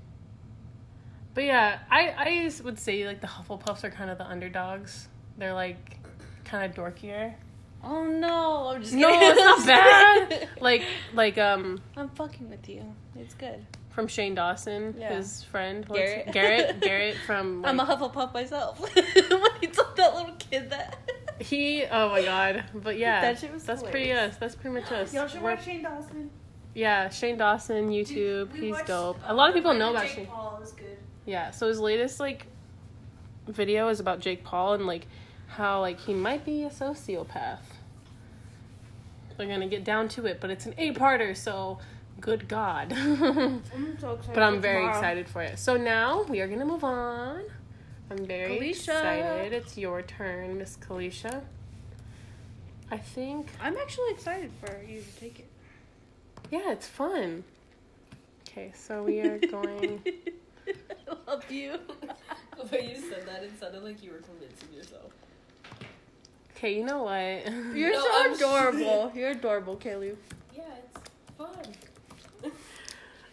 but 1.35 1.45
yeah, 1.45 1.79
I 1.91 2.09
I 2.11 2.51
would 2.65 2.79
say 2.79 3.07
like 3.07 3.21
the 3.21 3.27
Hufflepuffs 3.27 3.85
are 3.85 3.91
kind 3.91 4.11
of 4.11 4.19
the 4.19 4.27
underdogs. 4.27 5.09
They're 5.39 5.55
like 5.55 5.99
kind 6.45 6.65
of 6.71 6.77
dorkier. 6.77 7.35
Oh 7.83 8.05
no, 8.07 8.69
I'm 8.69 8.83
just 8.83 8.93
No, 8.95 9.09
kidding. 9.09 9.29
it's 9.31 9.39
not 9.39 9.67
bad. 9.67 10.49
like 10.61 10.83
like 11.15 11.39
um 11.39 11.81
I'm 11.97 12.09
fucking 12.11 12.51
with 12.51 12.69
you. 12.69 12.83
It's 13.17 13.35
good. 13.35 13.65
from 13.91 14.07
Shane 14.07 14.35
Dawson, 14.35 14.95
Yeah. 14.99 15.15
his 15.15 15.43
friend 15.45 15.85
what's- 15.89 16.01
Garrett. 16.03 16.33
Garrett, 16.33 16.81
Garrett 16.83 17.17
from 17.27 17.63
like, 17.63 17.71
I'm 17.73 17.81
a 17.81 17.87
Hufflepuff 17.87 18.35
myself. 18.35 18.79
when 18.95 19.51
he 19.61 19.67
told 19.69 19.97
that 19.97 20.15
little 20.15 20.35
kid 20.39 20.71
that. 20.71 20.97
he. 21.39 21.85
Oh 21.91 22.11
my 22.11 22.23
god! 22.23 22.65
But 22.75 22.99
yeah, 22.99 23.21
That 23.23 23.39
shit 23.39 23.53
was 23.53 23.65
that's 23.65 23.83
pretty 23.83 24.13
us. 24.13 24.37
That's 24.37 24.55
pretty 24.57 24.75
much 24.81 24.91
us. 24.93 25.15
Y'all 25.15 25.27
should 25.29 25.41
We're- 25.43 25.55
watch 25.55 25.65
Shane 25.65 25.83
Dawson. 25.83 26.31
Yeah, 26.75 27.09
Shane 27.09 27.37
Dawson, 27.39 27.91
YouTube. 27.91 28.53
We 28.53 28.61
he's 28.61 28.73
watched, 28.73 28.87
dope. 28.87 29.17
uh, 29.23 29.33
A 29.33 29.35
lot 29.35 29.49
of 29.49 29.55
people 29.55 29.75
know 29.75 29.91
about 29.91 30.07
Shane. 30.09 30.27
Paul 30.27 30.61
is 30.63 30.73
good. 30.73 30.97
Yeah, 31.27 31.51
so 31.51 31.69
his 31.69 31.79
latest 31.81 32.21
like 32.21 32.47
video 33.47 33.89
is 33.89 34.01
about 34.01 34.21
Jake 34.21 34.45
Paul 34.45 34.75
and 34.75 34.87
like 34.87 35.07
how 35.49 35.81
like 35.81 35.99
he 36.01 36.15
might 36.15 36.45
be 36.45 36.63
a 36.65 36.71
sociopath. 36.71 37.59
We're 39.39 39.47
gonna 39.47 39.69
get 39.69 39.85
down 39.85 40.09
to 40.11 40.27
it, 40.27 40.39
but 40.41 40.51
it's 40.51 40.67
an 40.67 40.75
eight-parter, 40.77 41.35
so 41.37 41.79
good 42.21 42.47
God. 42.47 42.93
I'm 42.97 43.63
so 43.99 44.13
excited. 44.13 44.35
but 44.35 44.43
I'm 44.43 44.61
very 44.61 44.83
tomorrow. 44.83 44.99
excited 44.99 45.29
for 45.29 45.43
it. 45.43 45.59
So 45.59 45.77
now 45.79 46.25
we 46.25 46.41
are 46.41 46.47
gonna 46.49 46.67
move 46.67 46.85
on. 46.85 47.43
I'm 48.11 48.27
very 48.27 48.59
Kalisha. 48.59 48.71
excited. 48.71 49.53
It's 49.55 49.79
your 49.79 50.03
turn, 50.03 50.59
Miss 50.59 50.77
Kalisha. 50.77 51.43
I 52.91 52.99
think 52.99 53.49
I'm 53.63 53.77
actually 53.77 54.11
excited 54.11 54.51
for 54.63 54.83
you 54.83 55.01
to 55.01 55.21
take 55.21 55.39
it. 55.41 55.50
Yeah, 56.51 56.73
it's 56.73 56.87
fun. 56.87 57.45
Okay, 58.49 58.73
so 58.75 59.03
we 59.05 59.21
are 59.21 59.39
going. 59.51 60.03
I 60.69 61.15
love 61.27 61.51
you. 61.51 61.79
The 62.59 62.65
way 62.67 62.93
you 62.95 63.01
said 63.01 63.27
that, 63.27 63.43
it 63.43 63.59
sounded 63.59 63.83
like 63.83 64.03
you 64.03 64.11
were 64.13 64.19
convincing 64.19 64.69
yourself. 64.75 65.13
Okay, 66.57 66.75
you 66.77 66.85
know 66.85 67.05
what? 67.05 67.15
You're 67.77 67.93
No, 67.93 68.01
so 68.03 68.13
I'm- 68.13 68.33
adorable. 68.35 69.13
You're 69.15 69.31
adorable, 69.31 69.77
Kaylee. 69.77 70.17
Yeah, 70.55 70.63
it's 70.85 71.11
fun. 71.39 72.53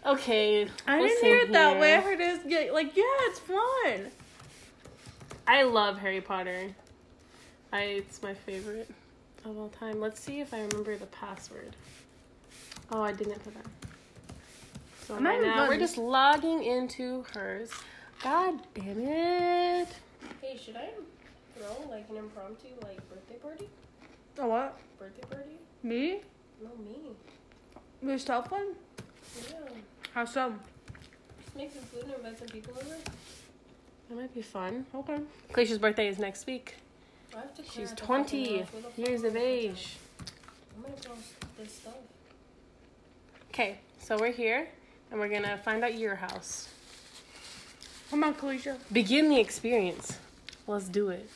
okay. 0.05 0.67
I 0.87 1.01
listen 1.01 1.07
didn't 1.21 1.25
hear 1.25 1.37
it 1.39 1.51
that 1.53 1.79
way. 1.79 1.95
I 1.95 2.01
heard 2.01 2.19
it 2.21 2.23
as, 2.23 2.39
yeah, 2.45 2.71
like, 2.71 2.95
yeah, 2.95 3.03
it's 3.23 3.39
fun. 3.39 4.11
I 5.45 5.63
love 5.63 5.97
Harry 5.99 6.21
Potter. 6.21 6.73
I 7.73 7.81
it's 7.81 8.21
my 8.23 8.33
favorite 8.33 8.89
of 9.45 9.57
all 9.57 9.69
time. 9.69 9.99
Let's 9.99 10.19
see 10.21 10.39
if 10.39 10.53
I 10.53 10.61
remember 10.61 10.95
the 10.97 11.05
password. 11.07 11.75
Oh, 12.91 13.01
I 13.01 13.11
didn't 13.11 13.43
put 13.43 13.53
that. 13.53 13.65
So 15.05 15.15
I'm 15.15 15.25
right 15.25 15.41
now 15.41 15.67
we're 15.67 15.77
just 15.77 15.97
logging 15.97 16.63
into 16.63 17.23
hers. 17.33 17.71
God 18.23 18.59
damn 18.73 18.99
it! 18.99 19.87
Hey, 20.41 20.57
should 20.57 20.75
I 20.75 20.89
throw 21.55 21.89
like 21.89 22.09
an 22.09 22.17
impromptu 22.17 22.67
like 22.81 22.97
birthday 23.09 23.35
party? 23.35 23.69
Oh, 24.39 24.47
what? 24.47 24.79
Birthday 24.99 25.27
party? 25.29 25.51
Me? 25.83 26.21
No, 26.61 26.69
me. 26.83 27.11
We 28.01 28.11
Yourself 28.11 28.51
one? 28.51 28.75
Yeah. 29.49 29.57
How 30.13 30.25
some? 30.25 30.59
Just 31.43 31.55
make 31.55 31.73
some 31.73 31.83
food 31.83 32.03
and 32.03 32.13
invite 32.13 32.39
some 32.39 32.47
people 32.47 32.73
over. 32.73 32.95
That 34.09 34.15
might 34.15 34.33
be 34.33 34.41
fun. 34.41 34.85
Okay. 34.95 35.19
Glacia's 35.51 35.77
birthday 35.77 36.07
is 36.07 36.19
next 36.19 36.47
week. 36.47 36.75
I 37.35 37.39
have 37.39 37.55
to 37.55 37.63
She's 37.63 37.91
out 37.91 37.97
the 37.97 38.05
fucking 38.05 38.25
20 38.25 38.59
house. 38.59 38.73
Where 38.73 38.81
the 38.81 38.87
fuck 38.89 38.97
years 38.97 39.23
of 39.23 39.35
age. 39.35 39.97
I'm 40.75 40.83
gonna 40.83 40.95
throw 40.95 41.13
this 41.57 41.73
stuff. 41.75 41.93
Okay, 43.59 43.79
so 43.97 44.15
we're 44.19 44.31
here 44.31 44.67
and 45.09 45.19
we're 45.19 45.29
gonna 45.29 45.57
find 45.57 45.83
out 45.83 45.97
your 45.97 46.13
house. 46.13 46.69
Come 48.11 48.23
on, 48.23 48.35
Kalisha. 48.35 48.77
Begin 48.93 49.29
the 49.29 49.39
experience. 49.39 50.19
Let's 50.67 50.87
do 50.87 51.09
it. 51.09 51.27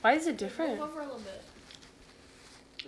Why 0.00 0.14
is 0.14 0.26
it 0.26 0.38
different? 0.38 0.78
Move 0.78 0.88
over 0.88 1.00
a 1.00 1.04
little 1.04 1.18
bit. 1.18 1.42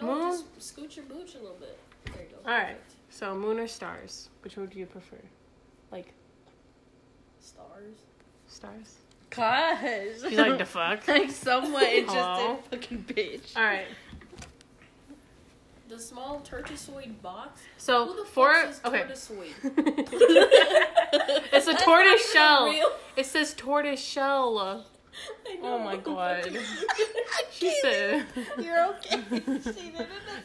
No, 0.00 0.06
Move. 0.06 0.44
just 0.54 0.68
scoot 0.68 0.96
your 0.96 1.04
booch 1.04 1.34
a 1.34 1.40
little 1.40 1.58
bit. 1.60 1.78
There 2.06 2.22
you 2.22 2.28
go. 2.30 2.50
All 2.50 2.56
right. 2.56 2.78
So 3.10 3.34
moon 3.34 3.58
or 3.58 3.68
stars? 3.68 4.30
Which 4.42 4.56
one 4.56 4.68
do 4.68 4.78
you 4.78 4.87
prefer? 4.87 5.20
Like 5.92 6.14
Stars. 7.38 7.99
stars? 8.49 8.94
Cause. 9.28 10.25
You 10.32 10.38
like 10.38 10.56
the 10.56 10.64
fuck? 10.64 11.06
like 11.08 11.30
somewhat 11.30 11.82
interested 11.92 12.18
Aw. 12.18 12.56
fucking 12.70 13.04
bitch. 13.06 13.54
All 13.54 13.62
right. 13.62 13.84
The 15.90 15.99
small 15.99 16.40
tortoisoid 16.49 17.20
box. 17.20 17.62
So 17.76 18.14
the 18.14 18.25
for 18.25 18.54
okay, 18.85 19.04
it's 21.52 21.66
a 21.66 21.75
tortoise 21.75 22.32
shell. 22.32 22.73
It 23.16 23.26
says 23.26 23.54
tortoise 23.54 24.00
shell. 24.00 24.87
Oh 25.62 25.78
my 25.80 25.97
god. 25.97 26.56
She 27.50 27.75
said. 27.82 28.25
You're 28.56 28.87
okay. 28.94 29.20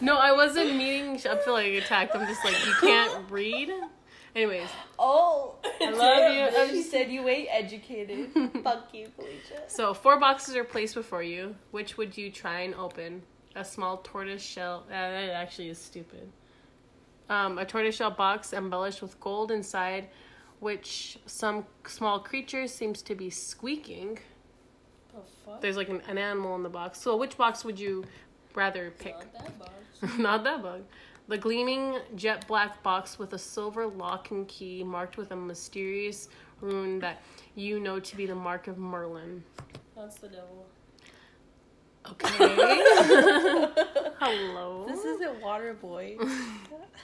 No, 0.01 0.17
I 0.17 0.31
wasn't 0.31 0.75
meaning. 0.75 1.15
I 1.29 1.35
feel 1.37 1.53
like 1.53 1.71
attacked. 1.73 2.15
I'm 2.15 2.27
just 2.27 2.43
like 2.43 2.65
you 2.65 2.73
can't 2.81 3.29
read. 3.29 3.69
Anyways, 4.35 4.67
Oh, 4.97 5.55
I 5.79 5.91
love 5.91 6.33
you. 6.33 6.69
She 6.75 6.81
said 6.81 7.11
you 7.11 7.29
ain't 7.29 7.49
educated. 7.51 8.31
Fuck 8.63 8.93
you, 8.93 9.09
Felicia. 9.15 9.61
so 9.67 9.93
four 9.93 10.19
boxes 10.19 10.55
are 10.55 10.63
placed 10.63 10.95
before 10.95 11.21
you. 11.21 11.55
Which 11.69 11.97
would 11.97 12.17
you 12.17 12.31
try 12.31 12.61
and 12.61 12.73
open? 12.73 13.21
A 13.55 13.63
small 13.63 13.97
tortoise 13.97 14.43
shell. 14.43 14.83
Uh, 14.88 14.91
that 14.91 15.29
actually 15.31 15.69
is 15.69 15.77
stupid. 15.77 16.29
Um, 17.29 17.57
a 17.57 17.65
tortoise 17.65 17.95
shell 17.95 18.12
box 18.12 18.53
embellished 18.53 19.01
with 19.01 19.19
gold 19.19 19.51
inside, 19.51 20.09
which 20.59 21.17
some 21.25 21.65
small 21.88 22.19
creature 22.19 22.67
seems 22.67 23.01
to 23.03 23.15
be 23.15 23.29
squeaking. 23.29 24.19
The 25.13 25.21
fuck? 25.45 25.62
There's 25.62 25.77
like 25.77 25.89
an, 25.89 26.01
an 26.07 26.17
animal 26.17 26.55
in 26.55 26.63
the 26.63 26.69
box. 26.69 27.00
So 27.00 27.15
which 27.15 27.38
box 27.38 27.63
would 27.63 27.79
you 27.79 28.05
rather 28.53 28.91
pick? 29.00 29.15
Not 29.33 29.33
that 29.33 29.59
box. 29.59 30.17
Not 30.19 30.43
that 30.43 30.62
bug. 30.62 30.83
The 31.27 31.38
gleaming 31.38 31.97
jet 32.15 32.45
black 32.47 32.83
box 32.83 33.17
with 33.17 33.33
a 33.33 33.39
silver 33.39 33.88
lock 33.88 34.29
and 34.29 34.47
key 34.47 34.83
marked 34.83 35.17
with 35.17 35.31
a 35.31 35.35
mysterious 35.35 36.29
rune 36.62 37.00
that 37.00 37.21
you 37.55 37.79
know 37.79 38.00
to 38.00 38.15
be 38.15 38.27
the 38.27 38.35
mark 38.35 38.67
of 38.67 38.77
Merlin. 38.77 39.43
That's 39.95 40.17
the 40.17 40.27
devil. 40.27 40.67
Okay. 42.12 42.38
Hello. 44.19 44.85
This 44.88 45.03
isn't 45.03 45.41
Water 45.41 45.74
Boy. 45.74 46.17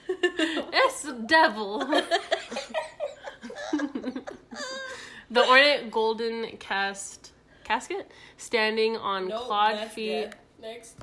It's 0.07 1.01
the 1.03 1.13
devil. 1.13 1.79
the 5.31 5.47
ornate 5.47 5.91
golden 5.91 6.57
cast 6.57 7.31
casket 7.63 8.09
standing 8.37 8.97
on 8.97 9.27
No, 9.27 9.39
clawed 9.39 9.75
that's 9.75 9.93
feet. 9.93 10.09
dead. 10.09 10.35
Next. 10.61 10.95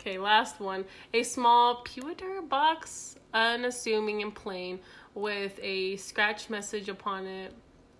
Okay, 0.00 0.18
last 0.18 0.60
one. 0.60 0.84
A 1.14 1.22
small 1.22 1.76
pewter 1.84 2.42
box, 2.42 3.16
unassuming 3.32 4.22
and 4.22 4.34
plain, 4.34 4.80
with 5.14 5.58
a 5.62 5.96
scratch 5.96 6.50
message 6.50 6.88
upon 6.88 7.26
it 7.26 7.52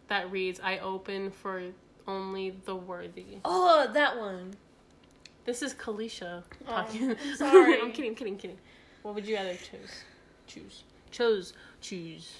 that 0.08 0.30
reads, 0.30 0.60
I 0.62 0.78
open 0.78 1.30
for 1.30 1.62
only 2.06 2.50
the 2.64 2.74
worthy. 2.76 3.38
oh, 3.44 3.88
that 3.92 4.18
one. 4.18 4.54
This 5.46 5.62
is 5.62 5.74
Kalisha 5.74 6.42
Oh, 6.66 6.70
talking. 6.70 7.10
I'm 7.12 7.36
sorry. 7.36 7.80
I'm 7.80 7.92
kidding, 7.92 8.14
kidding, 8.14 8.36
kidding. 8.36 8.58
What 9.02 9.14
would 9.14 9.26
you 9.26 9.36
rather 9.36 9.54
choose? 9.54 10.02
Choose. 10.46 10.82
Chose. 11.10 11.52
Choose. 11.80 12.32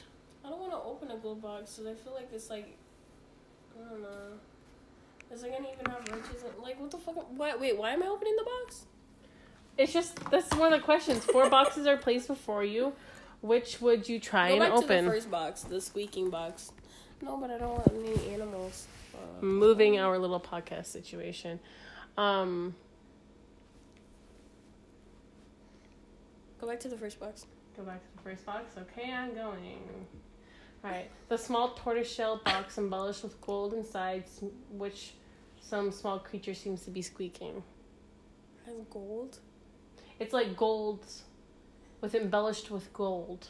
I 0.45 0.49
don't 0.51 0.59
want 0.61 0.73
to 0.73 0.79
open 0.79 1.11
a 1.11 1.17
gold 1.17 1.41
box 1.41 1.77
because 1.77 1.93
I 1.93 1.95
feel 2.05 2.15
like 2.15 2.29
it's 2.33 2.51
like, 2.51 2.77
I 3.81 3.89
don't 3.89 4.03
know. 4.03 4.09
Is 5.33 5.43
it 5.43 5.51
gonna 5.53 5.69
even 5.73 5.91
have 5.91 6.01
riches? 6.09 6.43
In, 6.43 6.63
like, 6.63 6.81
what 6.81 6.91
the 6.91 6.99
fuck? 6.99 7.27
Why, 7.37 7.55
wait, 7.57 7.77
why 7.77 7.91
am 7.93 8.03
I 8.03 8.07
opening 8.07 8.37
the 8.37 8.45
box? 8.45 8.87
It's 9.79 9.93
just, 9.93 10.17
that's 10.31 10.55
one 10.57 10.73
of 10.73 10.79
the 10.81 10.85
questions. 10.85 11.25
Four 11.25 11.51
boxes 11.51 11.87
are 11.87 11.97
placed 11.97 12.29
before 12.29 12.65
you. 12.65 12.93
Which 13.43 13.81
would 13.81 14.09
you 14.09 14.19
try 14.19 14.49
Go 14.49 14.55
and 14.55 14.61
back 14.61 14.73
open? 14.73 15.05
to 15.05 15.11
the 15.11 15.17
first 15.17 15.31
box, 15.31 15.63
the 15.63 15.81
squeaking 15.81 16.31
box. 16.31 16.73
No, 17.23 17.37
but 17.37 17.51
I 17.51 17.59
don't 17.59 17.71
want 17.71 17.93
any 17.93 18.33
animals. 18.35 18.87
Uh, 19.15 19.45
moving 19.45 19.99
our 19.99 20.19
little 20.19 20.41
podcast 20.41 20.87
situation. 20.87 21.61
Um, 22.17 22.75
Go 26.61 26.67
back 26.67 26.81
to 26.81 26.89
the 26.89 26.97
first 26.97 27.21
box. 27.21 27.47
go 27.77 27.83
back 27.83 28.01
to 28.01 28.17
the 28.17 28.23
first 28.23 28.47
box. 28.47 28.77
Okay, 28.79 29.13
I'm 29.13 29.35
going. 29.35 30.07
All 30.85 30.91
right, 30.91 31.11
the 31.29 31.37
small 31.37 31.71
tortoiseshell 31.71 32.41
box 32.45 32.79
embellished 32.79 33.23
with 33.23 33.41
gold 33.41 33.75
inside, 33.75 34.25
which 34.71 35.15
some 35.61 35.91
small 35.91 36.19
creature 36.19 36.55
seems 36.55 36.83
to 36.83 36.91
be 36.91 37.03
squeaking. 37.03 37.63
Has 38.65 38.75
gold. 38.91 39.39
It's 40.19 40.33
like 40.33 40.57
gold 40.57 41.05
with 42.01 42.15
embellished 42.15 42.71
with 42.71 42.93
gold. 42.93 43.49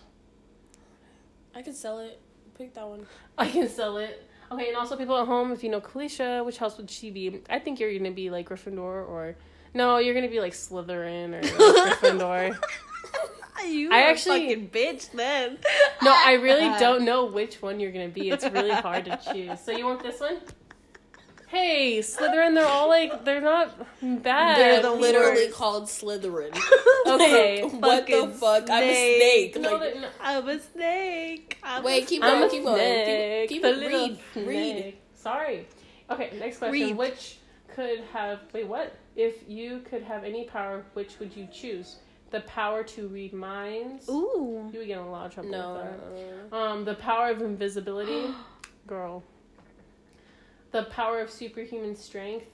I 1.54 1.62
could 1.62 1.74
sell 1.74 2.00
it. 2.00 2.20
Pick 2.58 2.74
that 2.74 2.88
one. 2.88 3.06
I 3.38 3.48
can 3.48 3.68
sell 3.68 3.98
it. 3.98 4.28
Okay, 4.50 4.68
and 4.68 4.76
also 4.76 4.96
people 4.96 5.18
at 5.18 5.26
home, 5.26 5.52
if 5.52 5.64
you 5.64 5.70
know 5.70 5.80
Kalisha, 5.80 6.44
which 6.44 6.58
house 6.58 6.76
would 6.76 6.90
she 6.90 7.10
be? 7.10 7.42
I 7.50 7.58
think 7.58 7.80
you're 7.80 7.96
gonna 7.96 8.10
be 8.12 8.30
like 8.30 8.48
Gryffindor 8.48 8.78
or 9.08 9.36
no, 9.74 9.98
you're 9.98 10.14
gonna 10.14 10.28
be 10.28 10.40
like 10.40 10.52
Slytherin 10.52 11.34
or 11.34 11.42
like 11.42 11.98
Gryffindor. 12.00 12.58
You 13.66 13.90
I 13.92 13.96
I 13.96 14.00
actually- 14.10 14.42
actually 14.52 14.66
fucking 14.66 14.70
bitch 14.70 15.10
then. 15.12 15.58
No, 16.02 16.12
I 16.14 16.34
really 16.34 16.68
don't 16.78 17.04
know 17.04 17.26
which 17.26 17.60
one 17.62 17.80
you're 17.80 17.92
gonna 17.92 18.08
be. 18.08 18.30
It's 18.30 18.44
really 18.44 18.70
hard 18.72 19.04
to 19.06 19.18
choose. 19.32 19.60
So 19.60 19.72
you 19.72 19.84
want 19.86 20.02
this 20.02 20.20
one? 20.20 20.38
Hey, 21.48 22.00
Slytherin, 22.00 22.54
they're 22.54 22.66
all 22.66 22.88
like 22.88 23.24
they're 23.24 23.40
not 23.40 23.78
bad. 24.22 24.58
They're 24.58 24.82
the 24.82 24.88
You're- 24.88 25.00
literally 25.00 25.48
called 25.48 25.84
Slytherin. 25.84 26.56
Okay. 27.06 27.62
what 27.62 28.06
the 28.08 28.12
Fucking 28.12 28.32
fuck? 28.32 28.68
I'm 28.68 28.82
a 28.82 28.92
snake. 29.16 29.52
snake. 29.54 29.62
No, 29.62 29.72
Like, 29.76 29.80
they're 29.92 30.00
not- 30.02 30.10
I'm 30.20 30.48
a 30.48 30.58
snake. 30.60 31.56
I'm 31.62 31.84
Wait, 31.84 32.06
keep 32.08 32.24
I'm 32.24 32.30
going, 32.40 32.42
a 32.44 32.48
keep 32.50 32.64
going. 32.64 32.76
snake. 32.78 33.48
Keep, 33.48 33.48
keep 33.48 33.62
the 33.62 33.68
it. 33.70 33.76
little 33.78 34.08
Read, 34.34 34.46
read. 34.48 34.94
Sorry. 35.14 35.68
Okay, 36.10 36.32
next 36.40 36.58
question. 36.58 36.72
Read. 36.72 36.96
Which 36.96 37.36
could 37.72 38.00
have 38.12 38.40
wait 38.52 38.66
what? 38.66 38.96
If 39.14 39.36
you 39.48 39.82
could 39.88 40.02
have 40.02 40.24
any 40.24 40.44
power, 40.44 40.84
which 40.94 41.20
would 41.20 41.34
you 41.36 41.46
choose? 41.52 41.96
The 42.30 42.40
power 42.40 42.82
to 42.82 43.08
read 43.08 43.32
minds. 43.32 44.08
Ooh. 44.08 44.68
You 44.72 44.80
would 44.80 44.88
get 44.88 44.98
in 44.98 45.04
a 45.04 45.10
lot 45.10 45.26
of 45.26 45.34
trouble 45.34 45.50
No, 45.50 45.74
with 45.74 45.82
that. 45.84 46.50
no, 46.50 46.58
no. 46.58 46.64
Um, 46.64 46.84
the 46.84 46.94
power 46.94 47.30
of 47.30 47.40
invisibility, 47.40 48.34
girl. 48.86 49.22
The 50.72 50.84
power 50.84 51.20
of 51.20 51.30
superhuman 51.30 51.94
strength. 51.96 52.46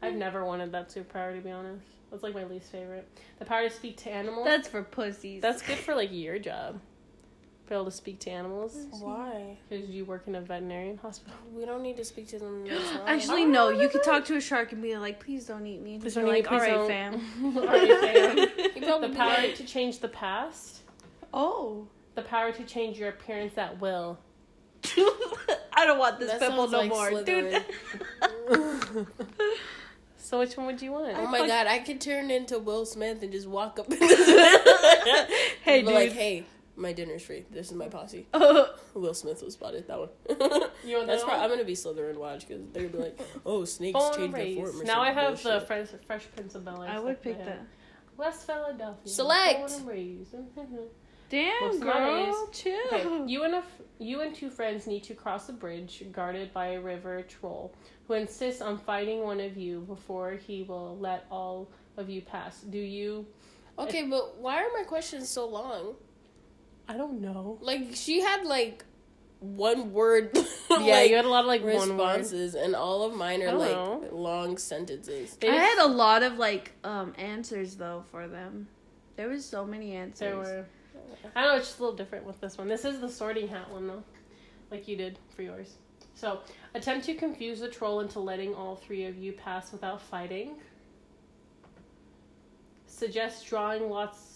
I've 0.00 0.14
never 0.14 0.44
wanted 0.44 0.72
that 0.72 0.88
superpower 0.88 1.34
to 1.34 1.40
be 1.42 1.50
honest. 1.50 1.84
That's 2.10 2.22
like 2.22 2.34
my 2.34 2.44
least 2.44 2.70
favorite. 2.72 3.06
The 3.38 3.44
power 3.44 3.68
to 3.68 3.74
speak 3.74 3.96
to 3.98 4.10
animals. 4.10 4.46
That's 4.46 4.66
for 4.68 4.82
pussies. 4.82 5.42
That's 5.42 5.60
good 5.60 5.76
for 5.78 5.94
like 5.94 6.10
your 6.12 6.38
job. 6.38 6.80
Be 7.68 7.74
able 7.74 7.84
to 7.84 7.90
speak 7.90 8.18
to 8.20 8.30
animals 8.30 8.86
Why? 8.92 9.58
because 9.68 9.90
you 9.90 10.06
work 10.06 10.22
in 10.26 10.34
a 10.36 10.40
veterinarian 10.40 10.96
hospital. 10.96 11.36
We 11.54 11.66
don't 11.66 11.82
need 11.82 11.98
to 11.98 12.04
speak 12.04 12.28
to 12.28 12.38
them. 12.38 12.66
Actually, 13.06 13.44
no. 13.44 13.68
You 13.68 13.90
could 13.90 14.02
talk 14.02 14.24
to 14.26 14.36
a 14.36 14.40
shark 14.40 14.72
and 14.72 14.80
be 14.80 14.96
like, 14.96 15.20
"Please 15.20 15.44
don't 15.44 15.66
eat 15.66 15.82
me." 15.82 15.98
Please 15.98 16.16
You're 16.16 16.24
don't 16.24 16.34
eat 16.34 16.46
like, 16.46 16.50
me, 16.50 16.56
All 16.56 16.64
please 16.64 16.88
right, 16.88 16.88
don't." 17.02 17.20
fam. 17.20 17.56
All 17.58 17.66
right, 17.66 18.50
fam. 18.50 19.00
The 19.10 19.14
power 19.14 19.34
like, 19.34 19.54
to 19.56 19.64
change 19.64 19.98
the 19.98 20.08
past. 20.08 20.80
Oh. 21.34 21.86
The 22.14 22.22
power 22.22 22.52
to 22.52 22.64
change 22.64 22.98
your 22.98 23.10
appearance 23.10 23.58
at 23.58 23.78
will. 23.80 24.18
I 25.72 25.84
don't 25.86 25.98
want 25.98 26.18
this 26.18 26.30
That 26.30 26.40
pimple 26.40 26.68
no 26.68 26.78
like 26.78 26.88
more, 26.88 27.22
dude. 27.22 27.64
So 30.16 30.38
which 30.40 30.56
one 30.56 30.66
would 30.66 30.82
you 30.82 30.92
want? 30.92 31.16
Oh 31.16 31.26
my 31.28 31.46
god, 31.46 31.66
I 31.66 31.78
could 31.78 32.00
turn 32.00 32.30
into 32.30 32.58
Will 32.58 32.84
Smith 32.86 33.22
and 33.22 33.32
just 33.32 33.46
walk 33.46 33.78
up. 33.78 33.92
Hey, 35.62 35.82
Be 35.82 35.92
like, 35.92 36.12
hey, 36.12 36.44
my 36.78 36.92
dinner's 36.92 37.22
free. 37.22 37.44
This 37.50 37.70
is 37.70 37.76
my 37.76 37.88
posse. 37.88 38.26
Oh. 38.34 38.74
Will 38.94 39.14
Smith 39.14 39.42
was 39.42 39.54
spotted. 39.54 39.86
That 39.88 39.98
one. 39.98 40.08
You 40.84 40.96
want 40.96 41.06
That's 41.08 41.22
that 41.22 41.28
probably. 41.28 41.30
one? 41.30 41.40
I'm 41.42 41.50
gonna 41.50 41.64
be 41.64 41.74
Slytherin 41.74 42.16
watch 42.16 42.46
because 42.46 42.62
they're 42.72 42.84
gonna 42.88 42.96
be 42.96 43.02
like, 43.10 43.20
oh, 43.46 43.64
snakes 43.64 43.98
Born 43.98 44.12
change 44.14 44.24
and 44.26 44.34
their 44.34 44.40
raised. 44.42 44.72
form. 44.72 44.80
Or 44.80 44.84
Now 44.84 45.02
I 45.02 45.08
some 45.08 45.16
have 45.16 45.42
the. 45.42 45.60
Fresh, 45.66 45.88
Fresh 46.06 46.26
Prince 46.34 46.54
of 46.54 46.64
Bel 46.64 46.82
Air. 46.82 46.90
I 46.90 46.98
would 47.00 47.20
pick 47.22 47.44
that. 47.44 47.62
West 48.16 48.46
Philadelphia. 48.46 49.06
Select. 49.12 49.60
Born 49.60 49.72
and 49.72 49.86
raised. 49.88 50.34
Damn, 51.30 51.52
Most 51.60 51.80
girl, 51.80 51.94
nowadays- 51.94 52.34
chill. 52.52 52.80
Okay, 52.92 53.30
you 53.30 53.42
and 53.44 53.54
a 53.54 53.58
f- 53.58 53.82
you 53.98 54.22
and 54.22 54.34
two 54.34 54.48
friends 54.48 54.86
need 54.86 55.02
to 55.04 55.14
cross 55.14 55.48
a 55.50 55.52
bridge 55.52 56.02
guarded 56.10 56.54
by 56.54 56.68
a 56.68 56.80
river 56.80 57.20
troll 57.22 57.74
who 58.06 58.14
insists 58.14 58.62
on 58.62 58.78
fighting 58.78 59.22
one 59.22 59.38
of 59.38 59.56
you 59.58 59.80
before 59.80 60.32
he 60.32 60.62
will 60.62 60.96
let 60.98 61.26
all 61.30 61.68
of 61.98 62.08
you 62.08 62.22
pass. 62.22 62.60
Do 62.62 62.78
you? 62.78 63.26
Okay, 63.78 64.04
but 64.08 64.38
why 64.38 64.56
are 64.62 64.68
my 64.76 64.84
questions 64.84 65.28
so 65.28 65.46
long? 65.46 65.96
I 66.88 66.96
don't 66.96 67.20
know. 67.20 67.58
Like 67.60 67.90
she 67.92 68.20
had 68.20 68.44
like 68.44 68.84
one 69.40 69.92
word. 69.92 70.30
yeah, 70.70 70.76
like, 70.76 71.10
you 71.10 71.16
had 71.16 71.24
a 71.24 71.28
lot 71.28 71.44
of 71.44 71.46
like 71.46 71.62
one 71.62 71.90
responses, 71.90 72.54
and 72.54 72.74
all 72.74 73.02
of 73.02 73.14
mine 73.14 73.42
are 73.42 73.52
like 73.52 73.72
know. 73.72 74.04
long 74.10 74.58
sentences. 74.58 75.36
They 75.36 75.48
I 75.48 75.54
had 75.54 75.78
a 75.78 75.86
lot 75.86 76.22
of 76.22 76.38
like 76.38 76.72
um 76.84 77.14
answers 77.18 77.76
though 77.76 78.04
for 78.10 78.26
them. 78.26 78.68
There 79.16 79.28
was 79.28 79.44
so 79.44 79.64
many 79.64 79.94
answers. 79.94 80.18
There 80.18 80.36
were. 80.36 80.66
I 81.34 81.42
don't 81.42 81.52
know. 81.52 81.58
It's 81.58 81.68
just 81.68 81.78
a 81.78 81.82
little 81.82 81.96
different 81.96 82.24
with 82.24 82.40
this 82.40 82.56
one. 82.56 82.68
This 82.68 82.84
is 82.84 83.00
the 83.00 83.08
sorting 83.08 83.48
hat 83.48 83.70
one 83.70 83.86
though, 83.86 84.02
like 84.70 84.88
you 84.88 84.96
did 84.96 85.18
for 85.34 85.42
yours. 85.42 85.74
So 86.14 86.40
attempt 86.74 87.06
to 87.06 87.14
confuse 87.14 87.60
the 87.60 87.68
troll 87.68 88.00
into 88.00 88.18
letting 88.18 88.54
all 88.54 88.74
three 88.74 89.04
of 89.04 89.16
you 89.16 89.32
pass 89.32 89.72
without 89.72 90.02
fighting. 90.02 90.56
Suggest 92.86 93.46
drawing 93.46 93.88
lots. 93.88 94.27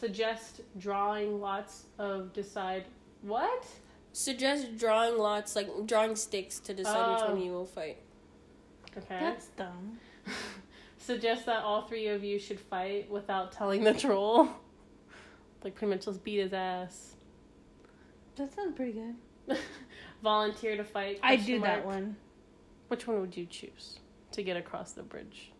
Suggest 0.00 0.62
drawing 0.78 1.42
lots 1.42 1.84
of 1.98 2.32
decide 2.32 2.84
what? 3.20 3.66
Suggest 4.14 4.78
drawing 4.78 5.18
lots, 5.18 5.54
like 5.54 5.68
drawing 5.86 6.16
sticks 6.16 6.58
to 6.60 6.72
decide 6.72 7.12
which 7.12 7.22
Oh. 7.22 7.34
one 7.34 7.42
you 7.42 7.52
will 7.52 7.66
fight. 7.66 7.98
Okay. 8.96 9.04
That's 9.20 9.48
dumb. 9.48 9.98
Suggest 10.98 11.44
that 11.44 11.62
all 11.62 11.82
three 11.82 12.06
of 12.08 12.24
you 12.24 12.38
should 12.38 12.58
fight 12.58 13.10
without 13.10 13.52
telling 13.52 13.84
the 13.84 13.92
troll. 13.94 14.48
Like 15.62 15.74
pretty 15.74 15.92
much 15.92 16.06
just 16.06 16.24
beat 16.24 16.38
his 16.40 16.54
ass. 16.54 17.16
That 18.36 18.50
sounds 18.54 18.74
pretty 18.74 18.92
good. 18.92 19.58
Volunteer 20.22 20.78
to 20.78 20.84
fight. 20.84 21.20
I 21.22 21.36
question 21.36 21.56
do 21.56 21.60
that 21.60 21.84
one. 21.84 22.16
Which 22.88 23.06
one 23.06 23.20
would 23.20 23.36
you 23.36 23.44
choose 23.44 23.98
to 24.32 24.42
get 24.42 24.56
across 24.56 24.92
the 24.92 25.02
bridge? 25.02 25.50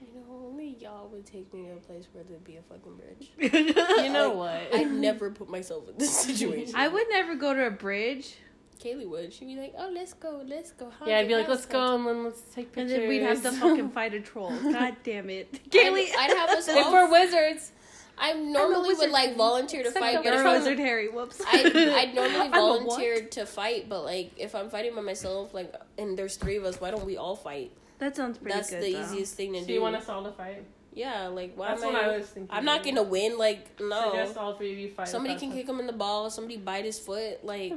I 0.00 0.04
know 0.04 0.07
only 0.30 0.76
y'all 0.80 1.08
would 1.08 1.26
take 1.26 1.52
me 1.52 1.64
to 1.66 1.72
a 1.72 1.76
place 1.76 2.06
where 2.12 2.24
there'd 2.24 2.44
be 2.44 2.56
a 2.56 2.62
fucking 2.62 2.96
bridge. 2.96 3.30
You 4.02 4.12
know 4.12 4.34
Like, 4.34 4.70
what? 4.70 4.80
I'd 4.80 4.90
never 4.90 5.30
put 5.30 5.48
myself 5.48 5.88
in 5.88 5.98
this 5.98 6.16
situation. 6.16 6.74
I 6.76 6.88
would 6.88 7.06
never 7.10 7.34
go 7.34 7.54
to 7.54 7.66
a 7.66 7.70
bridge, 7.70 8.34
Kaylee 8.82 9.08
would. 9.08 9.32
She'd 9.32 9.46
be 9.46 9.56
like, 9.56 9.74
"Oh, 9.76 9.90
let's 9.92 10.12
go, 10.14 10.42
let's 10.46 10.72
go." 10.72 10.90
How 10.98 11.06
yeah, 11.06 11.18
I'd 11.18 11.28
be 11.28 11.34
like, 11.34 11.48
let's 11.48 11.66
go 11.66 11.96
and 11.96 12.06
then 12.06 12.24
let's 12.24 12.40
take 12.54 12.72
pictures." 12.72 12.92
and 12.92 13.02
then 13.02 13.08
we'd 13.08 13.22
have 13.22 13.42
to 13.42 13.52
fucking 13.52 13.90
fight 13.98 14.14
a 14.14 14.20
troll. 14.20 14.50
God 14.62 14.96
damn 15.02 15.30
it, 15.30 15.48
I'd, 15.52 15.70
Kaylee! 15.70 16.08
I'd 16.16 16.36
have 16.36 16.50
us 16.50 16.68
If 16.68 16.86
we're 16.90 17.10
wizards. 17.10 17.72
I 18.20 18.32
normally 18.32 18.94
would 18.94 19.10
like 19.10 19.36
volunteer 19.36 19.82
to 19.82 19.88
Except 19.90 20.04
fight, 20.04 20.14
that 20.14 20.24
but 20.24 20.32
we're 20.32 20.38
if 20.40 20.44
You're 20.44 20.46
a 20.48 20.54
I'm, 20.54 20.58
wizard, 20.58 20.78
Harry. 20.80 21.08
Whoops. 21.08 21.40
I'd, 21.46 21.66
I'd 21.76 22.14
normally 22.16 22.34
I'm 22.40 22.46
a 22.46 22.50
what? 22.50 22.80
volunteer 22.80 23.24
to 23.26 23.46
fight, 23.46 23.88
but 23.88 24.02
like 24.02 24.32
if 24.36 24.56
I'm 24.56 24.70
fighting 24.70 24.94
by 24.96 25.02
myself, 25.02 25.54
like 25.54 25.72
and 25.98 26.18
there's 26.18 26.34
three 26.36 26.56
of 26.56 26.64
us, 26.64 26.80
why 26.80 26.90
don't 26.90 27.04
we 27.04 27.16
all 27.16 27.36
fight? 27.36 27.70
That 27.98 28.16
sounds 28.16 28.38
pretty 28.38 28.52
good. 28.54 28.58
That's 28.60 28.70
good. 28.70 28.82
the 28.82 28.92
though. 28.92 29.02
easiest 29.02 29.34
thing 29.34 29.52
to 29.54 29.60
So 29.60 29.66
do. 29.66 29.72
you 29.74 29.80
want 29.80 29.96
us 29.96 30.08
all 30.08 30.22
to 30.24 30.32
fight? 30.32 30.64
yeah, 30.94 31.26
like 31.28 31.52
why 31.56 31.68
That's 31.68 31.82
am 31.82 31.92
what 31.92 32.04
I? 32.04 32.14
I 32.14 32.18
was 32.18 32.26
thinking. 32.26 32.54
I'm 32.56 32.64
not 32.64 32.82
gonna 32.84 33.02
win. 33.02 33.36
Like 33.38 33.80
no, 33.80 34.10
Suggest 34.10 34.36
all 34.36 34.54
three 34.56 34.72
of 34.72 34.78
you 34.78 34.88
fight. 34.90 35.08
somebody 35.08 35.36
can 35.36 35.52
kick 35.52 35.68
him 35.68 35.78
in 35.80 35.86
the 35.86 35.92
ball. 35.92 36.30
Somebody 36.30 36.56
bite 36.58 36.84
his 36.84 36.98
foot. 36.98 37.44
Like. 37.44 37.72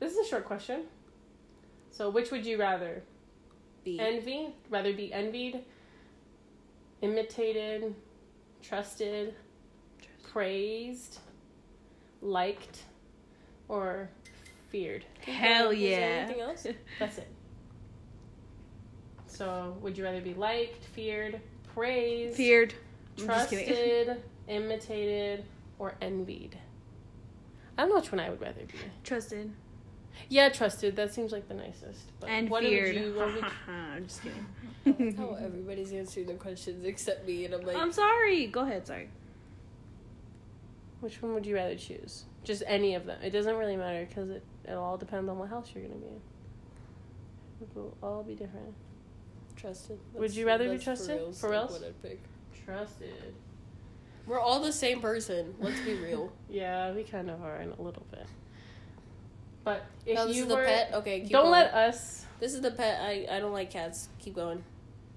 This 0.00 0.12
is 0.12 0.26
a 0.26 0.28
short 0.28 0.44
question. 0.44 0.82
So, 1.90 2.10
which 2.10 2.30
would 2.32 2.44
you 2.44 2.58
rather? 2.58 3.02
be 3.84 4.00
Envy? 4.00 4.48
Rather 4.70 4.92
be 4.94 5.12
envied, 5.12 5.60
imitated, 7.02 7.94
trusted, 8.62 9.34
praised, 10.32 11.18
liked, 12.22 12.80
or 13.68 14.08
feared? 14.70 15.04
Hell 15.20 15.70
Is 15.70 15.78
there 15.80 15.90
yeah. 15.90 16.06
Anything 16.24 16.40
else? 16.40 16.66
That's 16.98 17.18
it. 17.18 17.28
So, 19.34 19.76
would 19.80 19.98
you 19.98 20.04
rather 20.04 20.20
be 20.20 20.32
liked, 20.34 20.84
feared, 20.84 21.40
praised, 21.74 22.36
Feared. 22.36 22.72
I'm 23.18 23.26
just 23.26 23.50
kidding. 23.50 23.66
trusted, 23.66 24.22
imitated, 24.48 25.44
or 25.80 25.94
envied? 26.00 26.56
I 27.76 27.82
don't 27.82 27.88
know 27.90 27.96
which 27.96 28.12
one 28.12 28.20
I 28.20 28.30
would 28.30 28.40
rather 28.40 28.60
be. 28.60 28.74
Trusted 29.02 29.50
Yeah, 30.28 30.50
trusted. 30.50 30.94
That 30.94 31.12
seems 31.12 31.32
like 31.32 31.48
the 31.48 31.54
nicest. 31.54 32.00
But 32.20 32.30
and 32.30 32.48
what 32.48 32.62
feared. 32.62 32.94
Would 32.94 33.04
you, 33.04 33.14
what 33.14 33.34
would 33.34 33.44
I'm 33.68 34.06
just 34.06 34.22
kidding. 34.22 34.46
That's 34.84 35.16
how 35.16 35.34
everybody's 35.34 35.92
answering 35.92 36.26
the 36.26 36.34
questions 36.34 36.84
except 36.84 37.26
me, 37.26 37.44
and 37.44 37.54
I'm 37.54 37.62
like, 37.62 37.76
I'm 37.76 37.90
sorry. 37.90 38.46
Go 38.46 38.60
ahead. 38.60 38.86
Sorry. 38.86 39.08
which 41.00 41.20
one 41.20 41.34
would 41.34 41.44
you 41.44 41.56
rather 41.56 41.74
choose? 41.74 42.24
Just 42.44 42.62
any 42.68 42.94
of 42.94 43.04
them. 43.04 43.18
It 43.20 43.30
doesn't 43.30 43.56
really 43.56 43.76
matter 43.76 44.06
because 44.06 44.30
it, 44.30 44.44
it 44.64 44.74
all 44.74 44.96
depends 44.96 45.28
on 45.28 45.40
what 45.40 45.48
house 45.48 45.72
you're 45.74 45.82
going 45.82 46.00
to 46.00 46.06
be 46.06 46.06
in. 46.06 46.20
It 47.62 47.68
will 47.74 47.96
all 48.00 48.22
be 48.22 48.34
different. 48.34 48.74
Trusted. 49.64 49.98
Would 50.14 50.34
you 50.34 50.46
rather 50.46 50.64
be 50.64 50.72
that's 50.72 50.84
trusted? 50.84 51.16
reals, 51.16 51.40
For 51.40 51.56
like, 51.56 51.70
what 51.70 51.84
I'd 51.84 52.02
pick. 52.02 52.20
Trusted. 52.64 53.34
We're 54.26 54.40
all 54.40 54.60
the 54.60 54.72
same 54.72 55.00
person. 55.00 55.54
Let's 55.58 55.80
be 55.80 55.94
real. 56.02 56.32
Yeah, 56.48 56.92
we 56.92 57.04
kind 57.04 57.30
of 57.30 57.42
are 57.42 57.56
in 57.56 57.70
a 57.70 57.82
little 57.82 58.06
bit. 58.10 58.26
But 59.64 59.84
if 60.04 60.18
oh, 60.18 60.26
this 60.26 60.36
you 60.36 60.42
is 60.42 60.48
the 60.48 60.56
were, 60.56 60.64
pet. 60.64 60.90
Okay, 60.94 61.20
keep 61.20 61.30
don't 61.30 61.44
going. 61.44 61.52
let 61.52 61.72
us. 61.74 62.26
This 62.40 62.52
is 62.52 62.60
the 62.60 62.70
pet. 62.70 63.00
I 63.00 63.26
I 63.30 63.40
don't 63.40 63.52
like 63.52 63.70
cats. 63.70 64.08
Keep 64.18 64.34
going. 64.34 64.62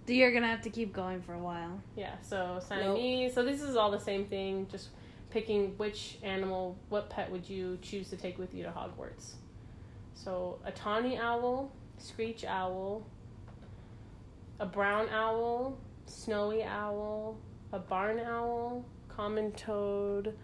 You're 0.07 0.31
gonna 0.31 0.47
have 0.47 0.61
to 0.61 0.69
keep 0.69 0.93
going 0.93 1.21
for 1.21 1.33
a 1.33 1.39
while. 1.39 1.81
Yeah, 1.97 2.15
so 2.21 2.61
Siamese. 2.65 3.33
So 3.33 3.43
this 3.43 3.61
is 3.61 3.75
all 3.75 3.91
the 3.91 3.99
same 3.99 4.25
thing. 4.25 4.67
Just 4.71 4.89
picking 5.29 5.77
which 5.77 6.17
animal, 6.23 6.77
what 6.87 7.09
pet 7.09 7.29
would 7.29 7.49
you 7.49 7.77
choose 7.81 8.09
to 8.09 8.15
take 8.15 8.37
with 8.37 8.53
you 8.53 8.63
to 8.63 8.69
Hogwarts? 8.69 9.33
So 10.13 10.59
a 10.63 10.71
tawny 10.71 11.17
owl, 11.17 11.73
screech 11.97 12.45
owl, 12.45 13.05
a 14.59 14.65
brown 14.65 15.07
owl, 15.09 15.77
snowy 16.05 16.63
owl, 16.63 17.37
a 17.73 17.79
barn 17.79 18.19
owl, 18.19 18.85
common 19.09 19.51
toad, 19.53 20.35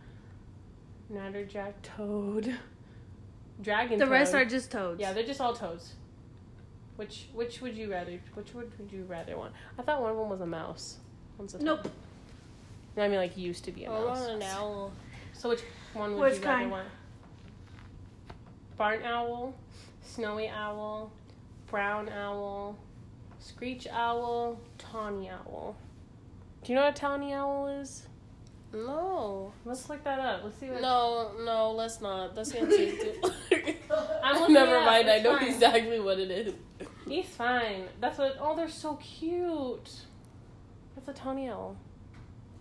natterjack 1.11 1.73
toad, 1.81 2.57
dragon. 3.61 3.99
The 3.99 4.07
rest 4.07 4.33
are 4.33 4.45
just 4.45 4.71
toads. 4.71 4.99
Yeah, 4.99 5.13
they're 5.13 5.23
just 5.25 5.41
all 5.41 5.53
toads. 5.53 5.93
Which 6.95 7.27
which 7.33 7.61
would 7.61 7.75
you 7.75 7.91
rather? 7.91 8.19
Which 8.35 8.53
would 8.53 8.71
would 8.77 8.91
you 8.91 9.03
rather 9.05 9.35
want? 9.35 9.53
I 9.79 9.81
thought 9.81 10.01
one 10.01 10.11
of 10.11 10.17
them 10.17 10.29
was 10.29 10.41
a 10.41 10.45
mouse. 10.45 10.97
One's 11.37 11.55
a. 11.55 11.63
Nope. 11.63 11.87
No, 12.95 13.03
I 13.03 13.07
mean 13.07 13.17
like 13.17 13.35
used 13.35 13.65
to 13.65 13.71
be 13.71 13.85
a 13.85 13.89
oh, 13.89 13.95
I 13.95 14.09
mouse. 14.09 14.19
want 14.19 14.31
an 14.33 14.41
owl. 14.43 14.91
So 15.33 15.49
which 15.49 15.61
one 15.93 16.11
would 16.13 16.19
Which 16.21 16.39
you 16.39 16.45
rather 16.45 16.57
kind? 16.59 16.71
want? 16.71 16.87
Barn 18.77 19.03
owl, 19.03 19.55
snowy 20.03 20.49
owl, 20.49 21.11
brown 21.67 22.09
owl, 22.09 22.77
screech 23.43 23.87
owl, 23.91 24.59
tawny 24.77 25.29
owl. 25.29 25.75
Do 26.63 26.71
you 26.71 26.77
know 26.77 26.85
what 26.85 26.95
a 26.97 26.99
tawny 26.99 27.33
owl 27.33 27.67
is? 27.67 28.07
No. 28.73 29.51
Let's 29.65 29.89
look 29.89 30.03
that 30.05 30.19
up. 30.19 30.41
Let's 30.43 30.57
see 30.57 30.67
what. 30.69 30.81
No, 30.81 31.31
no, 31.43 31.71
let's 31.71 32.01
not. 32.01 32.35
That's 32.35 32.51
gonna 32.51 32.69
take 32.75 32.99
too. 33.21 33.31
I'm 34.23 34.51
Never 34.53 34.77
up. 34.77 34.85
mind. 34.85 35.09
I 35.09 35.19
know 35.19 35.37
fine. 35.37 35.47
exactly 35.49 35.99
what 35.99 36.19
it 36.19 36.31
is. 36.31 36.53
He's 37.07 37.27
fine. 37.27 37.83
That's 37.99 38.17
what. 38.17 38.37
Oh, 38.39 38.55
they're 38.55 38.69
so 38.69 38.95
cute. 38.95 39.91
That's 40.95 41.07
a 41.07 41.13
tawny 41.13 41.49
owl. 41.49 41.75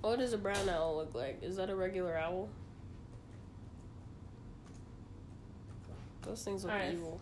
What 0.02 0.18
does 0.18 0.32
a 0.32 0.38
brown 0.38 0.68
owl 0.68 0.96
look 0.96 1.14
like? 1.14 1.42
Is 1.42 1.56
that 1.56 1.70
a 1.70 1.76
regular 1.76 2.16
owl? 2.18 2.48
Those 6.22 6.42
things 6.44 6.64
look 6.64 6.72
Alright. 6.72 6.92
evil. 6.92 7.20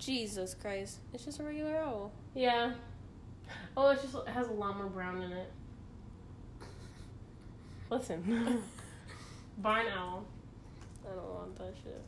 Jesus 0.00 0.54
Christ! 0.54 0.98
It's 1.12 1.24
just 1.24 1.38
a 1.40 1.44
regular 1.44 1.76
owl. 1.76 2.12
Yeah. 2.34 2.72
Oh, 3.76 3.90
it 3.90 4.00
just 4.02 4.14
it 4.14 4.28
has 4.28 4.48
a 4.48 4.52
lot 4.52 4.76
more 4.76 4.86
brown 4.86 5.22
in 5.22 5.32
it. 5.32 5.52
Listen. 7.90 8.62
Barn 9.58 9.86
owl. 9.96 10.24
I 11.04 11.14
don't 11.14 11.34
want 11.34 11.56
that 11.58 11.74
shit. 11.82 12.02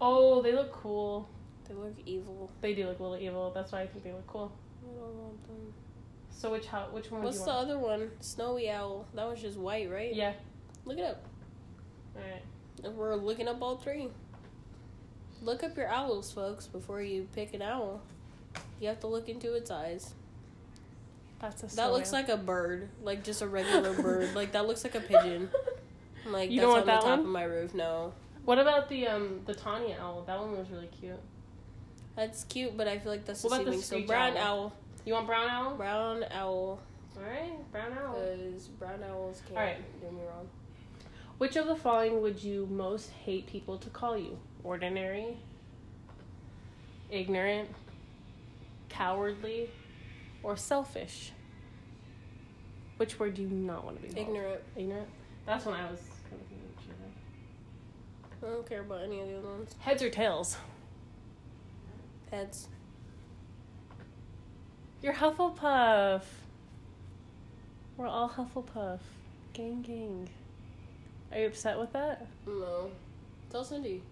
Oh, 0.00 0.42
they 0.42 0.52
look 0.52 0.72
cool. 0.72 1.28
They 1.68 1.74
look 1.74 1.94
evil. 2.04 2.50
They 2.60 2.74
do 2.74 2.86
look 2.86 2.98
a 2.98 3.02
little 3.02 3.18
evil. 3.18 3.52
That's 3.54 3.72
why 3.72 3.82
I 3.82 3.86
think 3.86 4.04
they 4.04 4.12
look 4.12 4.26
cool. 4.26 4.52
I 4.82 4.86
don't 5.00 5.14
want 5.16 5.46
them. 5.46 5.72
So 6.30 6.50
which 6.50 6.66
how 6.66 6.88
which 6.90 7.10
one 7.10 7.22
What's 7.22 7.40
the 7.40 7.50
want? 7.50 7.64
other 7.70 7.78
one? 7.78 8.10
Snowy 8.20 8.70
owl. 8.70 9.06
That 9.14 9.28
was 9.28 9.40
just 9.40 9.56
white, 9.56 9.90
right? 9.90 10.12
Yeah. 10.14 10.32
Look 10.84 10.98
it 10.98 11.04
up. 11.04 11.22
All 12.16 12.22
right. 12.22 12.42
And 12.82 12.96
We're 12.96 13.14
looking 13.14 13.46
up 13.48 13.62
all 13.62 13.76
three. 13.76 14.08
Look 15.44 15.62
up 15.62 15.76
your 15.76 15.88
owls, 15.88 16.32
folks, 16.32 16.66
before 16.66 17.02
you 17.02 17.28
pick 17.34 17.52
an 17.54 17.62
owl. 17.62 18.00
You 18.80 18.88
have 18.88 19.00
to 19.00 19.06
look 19.06 19.28
into 19.28 19.54
its 19.54 19.70
eyes. 19.70 20.14
That's 21.40 21.62
a. 21.62 21.76
That 21.76 21.92
looks 21.92 22.12
like 22.12 22.28
a 22.28 22.36
bird, 22.36 22.88
like 23.02 23.22
just 23.24 23.42
a 23.42 23.46
regular 23.46 23.92
bird. 24.02 24.34
Like 24.34 24.52
that 24.52 24.66
looks 24.66 24.84
like 24.84 24.94
a 24.94 25.00
pigeon. 25.00 25.50
Like 26.26 26.50
You 26.50 26.62
that's 26.62 26.64
don't 26.64 26.70
want 26.72 26.80
on 26.80 26.86
that 26.86 27.00
the 27.02 27.06
top 27.06 27.18
one? 27.18 27.26
of 27.26 27.32
my 27.32 27.42
roof. 27.42 27.74
No, 27.74 28.14
What 28.46 28.58
about 28.58 28.88
the 28.88 29.06
um 29.08 29.40
the 29.44 29.52
tawny 29.54 29.94
owl? 30.00 30.22
That 30.26 30.40
one 30.40 30.56
was 30.56 30.70
really 30.70 30.86
cute. 30.98 31.20
that's 32.16 32.44
cute, 32.44 32.74
but 32.78 32.88
I 32.88 32.98
feel 32.98 33.12
like 33.12 33.26
that's 33.26 33.44
What 33.44 33.60
about 33.60 33.70
the. 33.74 33.82
So 33.82 34.00
brown 34.06 34.38
owl? 34.38 34.58
owl, 34.58 34.72
You 35.04 35.12
want 35.12 35.26
brown 35.26 35.50
owl? 35.50 35.74
brown 35.76 36.24
owl, 36.30 36.78
All 37.18 37.22
right, 37.22 37.70
brown 37.72 37.92
owl. 38.02 38.14
because 38.18 38.68
brown 38.68 39.02
owls 39.06 39.42
can't 39.44 39.58
Alright. 39.58 40.00
do 40.00 40.06
me 40.16 40.22
wrong. 40.26 40.48
Which 41.36 41.56
of 41.56 41.66
the 41.66 41.76
following 41.76 42.22
would 42.22 42.42
you 42.42 42.68
most 42.70 43.10
hate 43.10 43.46
people 43.46 43.76
to 43.76 43.90
call 43.90 44.16
you? 44.16 44.38
Ordinary, 44.64 45.36
ignorant, 47.10 47.68
cowardly, 48.88 49.70
or 50.42 50.56
selfish? 50.56 51.32
Which 52.96 53.18
word 53.18 53.34
do 53.34 53.42
you 53.42 53.48
not 53.48 53.84
want 53.84 53.96
to 53.96 54.02
be 54.02 54.14
called? 54.14 54.28
Ignorant. 54.28 54.60
Ignorant. 54.76 55.08
That's 55.46 55.66
when 55.66 55.74
I 55.74 55.90
was 55.90 56.00
kind 56.30 56.40
of. 56.40 56.48
I 58.42 58.52
don't 58.52 58.68
care 58.68 58.80
about 58.80 59.02
any 59.02 59.20
of 59.20 59.28
the 59.28 59.38
other 59.38 59.48
ones. 59.48 59.74
Heads 59.78 60.02
or 60.02 60.10
tails? 60.10 60.56
Heads. 62.30 62.68
You're 65.02 65.14
Hufflepuff. 65.14 66.22
We're 67.96 68.06
all 68.06 68.28
Hufflepuff. 68.28 69.00
Gang, 69.52 69.82
gang. 69.82 70.28
Are 71.32 71.38
you 71.38 71.46
upset 71.46 71.78
with 71.78 71.92
that? 71.92 72.26
No. 72.46 72.90
Tell 73.50 73.64
Cindy. 73.64 74.02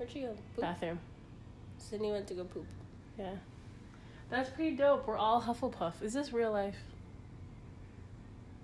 Where'd 0.00 0.10
she 0.10 0.20
go? 0.20 0.28
Poop. 0.28 0.62
Bathroom. 0.62 0.98
Sydney 1.76 2.10
went 2.10 2.26
to 2.28 2.32
go 2.32 2.44
poop. 2.44 2.64
Yeah. 3.18 3.34
That's 4.30 4.48
pretty 4.48 4.74
dope. 4.74 5.06
We're 5.06 5.18
all 5.18 5.42
Hufflepuff. 5.42 6.00
Is 6.00 6.14
this 6.14 6.32
real 6.32 6.52
life? 6.52 6.78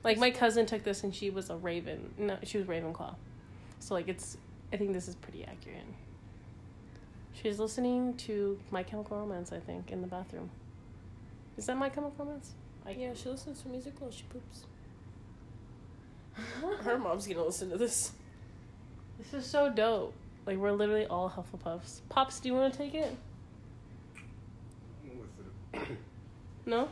Like 0.03 0.17
my 0.17 0.31
cousin 0.31 0.65
took 0.65 0.83
this 0.83 1.05
and 1.05 1.15
she 1.15 1.29
was 1.29 1.51
a 1.51 1.57
Raven. 1.57 2.15
No, 2.17 2.39
she 2.43 2.57
was 2.57 2.67
Ravenclaw. 2.67 3.17
So 3.81 3.93
like 3.93 4.09
it's 4.09 4.39
I 4.73 4.79
think 4.79 4.95
this 4.95 5.09
is 5.09 5.15
pretty 5.15 5.45
accurate. 5.45 5.85
She's 7.35 7.59
listening 7.59 8.15
to 8.15 8.59
My 8.71 8.83
Chemical 8.83 9.19
Romance, 9.19 9.53
I 9.53 9.59
think, 9.59 9.93
in 9.93 10.01
the 10.01 10.07
bathroom. 10.07 10.49
Is 11.59 11.67
that 11.67 11.77
My 11.77 11.91
Chemical 11.91 12.25
Romance? 12.25 12.53
I 12.87 12.93
Yeah, 12.93 13.13
she 13.13 13.29
listens 13.29 13.61
to 13.61 13.69
music 13.69 13.93
while 13.99 14.11
she 14.11 14.25
poops. 14.31 14.65
Her 16.83 16.97
mom's 16.97 17.27
gonna 17.27 17.45
listen 17.45 17.69
to 17.69 17.77
this. 17.77 18.13
This 19.19 19.35
is 19.35 19.45
so 19.45 19.69
dope. 19.69 20.15
Like 20.47 20.59
we're 20.59 20.73
literally 20.73 21.07
all 21.07 21.29
Hufflepuffs. 21.29 22.01
Pops, 22.09 22.39
do 22.41 22.49
you 22.49 22.55
want 22.55 22.73
to 22.73 22.79
take 22.79 22.95
it? 22.95 23.17
No. 26.69 26.89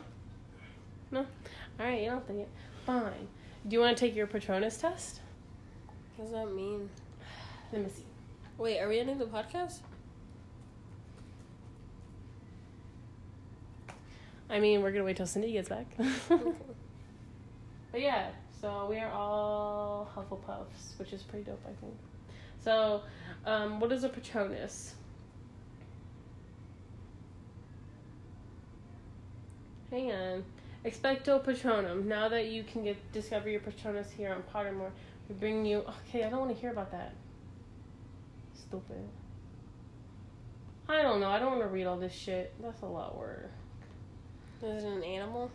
No. 1.11 1.19
All 1.19 1.85
right, 1.85 2.01
you 2.01 2.09
don't 2.09 2.25
take 2.25 2.37
it. 2.37 2.49
Fine. 2.85 3.27
Do 3.67 3.73
you 3.73 3.81
want 3.81 3.97
to 3.97 3.99
take 4.05 4.15
your 4.15 4.25
Patronus 4.25 4.77
test? 4.77 5.19
What 6.15 6.25
does 6.25 6.33
that 6.33 6.53
mean? 6.53 6.89
Let 7.73 7.83
me 7.83 7.89
see. 7.89 8.05
Wait, 8.57 8.79
are 8.79 8.87
we 8.87 8.99
ending 8.99 9.17
the 9.17 9.25
podcast? 9.25 9.79
I 14.49 14.61
mean, 14.61 14.81
we're 14.81 14.91
gonna 14.91 15.03
wait 15.03 15.17
till 15.17 15.25
Cindy 15.25 15.51
gets 15.51 15.67
back. 15.67 15.87
but 16.29 17.99
yeah, 17.99 18.29
so 18.61 18.87
we 18.89 18.97
are 18.99 19.11
all 19.11 20.09
Hufflepuffs, 20.15 20.97
which 20.97 21.11
is 21.11 21.21
pretty 21.23 21.43
dope, 21.43 21.59
I 21.65 21.73
think. 21.81 21.95
So, 22.65 23.03
um, 23.45 23.79
what 23.79 23.91
is 23.91 24.03
a 24.03 24.09
Patronus? 24.09 24.95
Hang 29.91 30.11
on. 30.11 30.43
Expecto 30.83 31.43
Patronum. 31.43 32.05
Now 32.05 32.27
that 32.27 32.47
you 32.47 32.63
can 32.63 32.83
get 32.83 32.97
discover 33.11 33.49
your 33.49 33.59
Patronus 33.59 34.09
here 34.09 34.33
on 34.33 34.41
Pottermore, 34.51 34.89
we 35.29 35.35
bring 35.35 35.63
you. 35.63 35.85
Okay, 36.09 36.23
I 36.23 36.29
don't 36.31 36.39
want 36.39 36.55
to 36.55 36.59
hear 36.59 36.71
about 36.71 36.91
that. 36.91 37.13
Stupid. 38.55 39.07
I 40.89 41.03
don't 41.03 41.19
know. 41.19 41.29
I 41.29 41.37
don't 41.37 41.51
want 41.51 41.61
to 41.61 41.67
read 41.67 41.85
all 41.85 41.97
this 41.97 42.13
shit. 42.13 42.51
That's 42.63 42.81
a 42.81 42.87
lot 42.87 43.11
of 43.11 43.17
work. 43.19 43.51
Is 44.63 44.83
it 44.83 44.87
an 44.87 45.03
animal? 45.03 45.51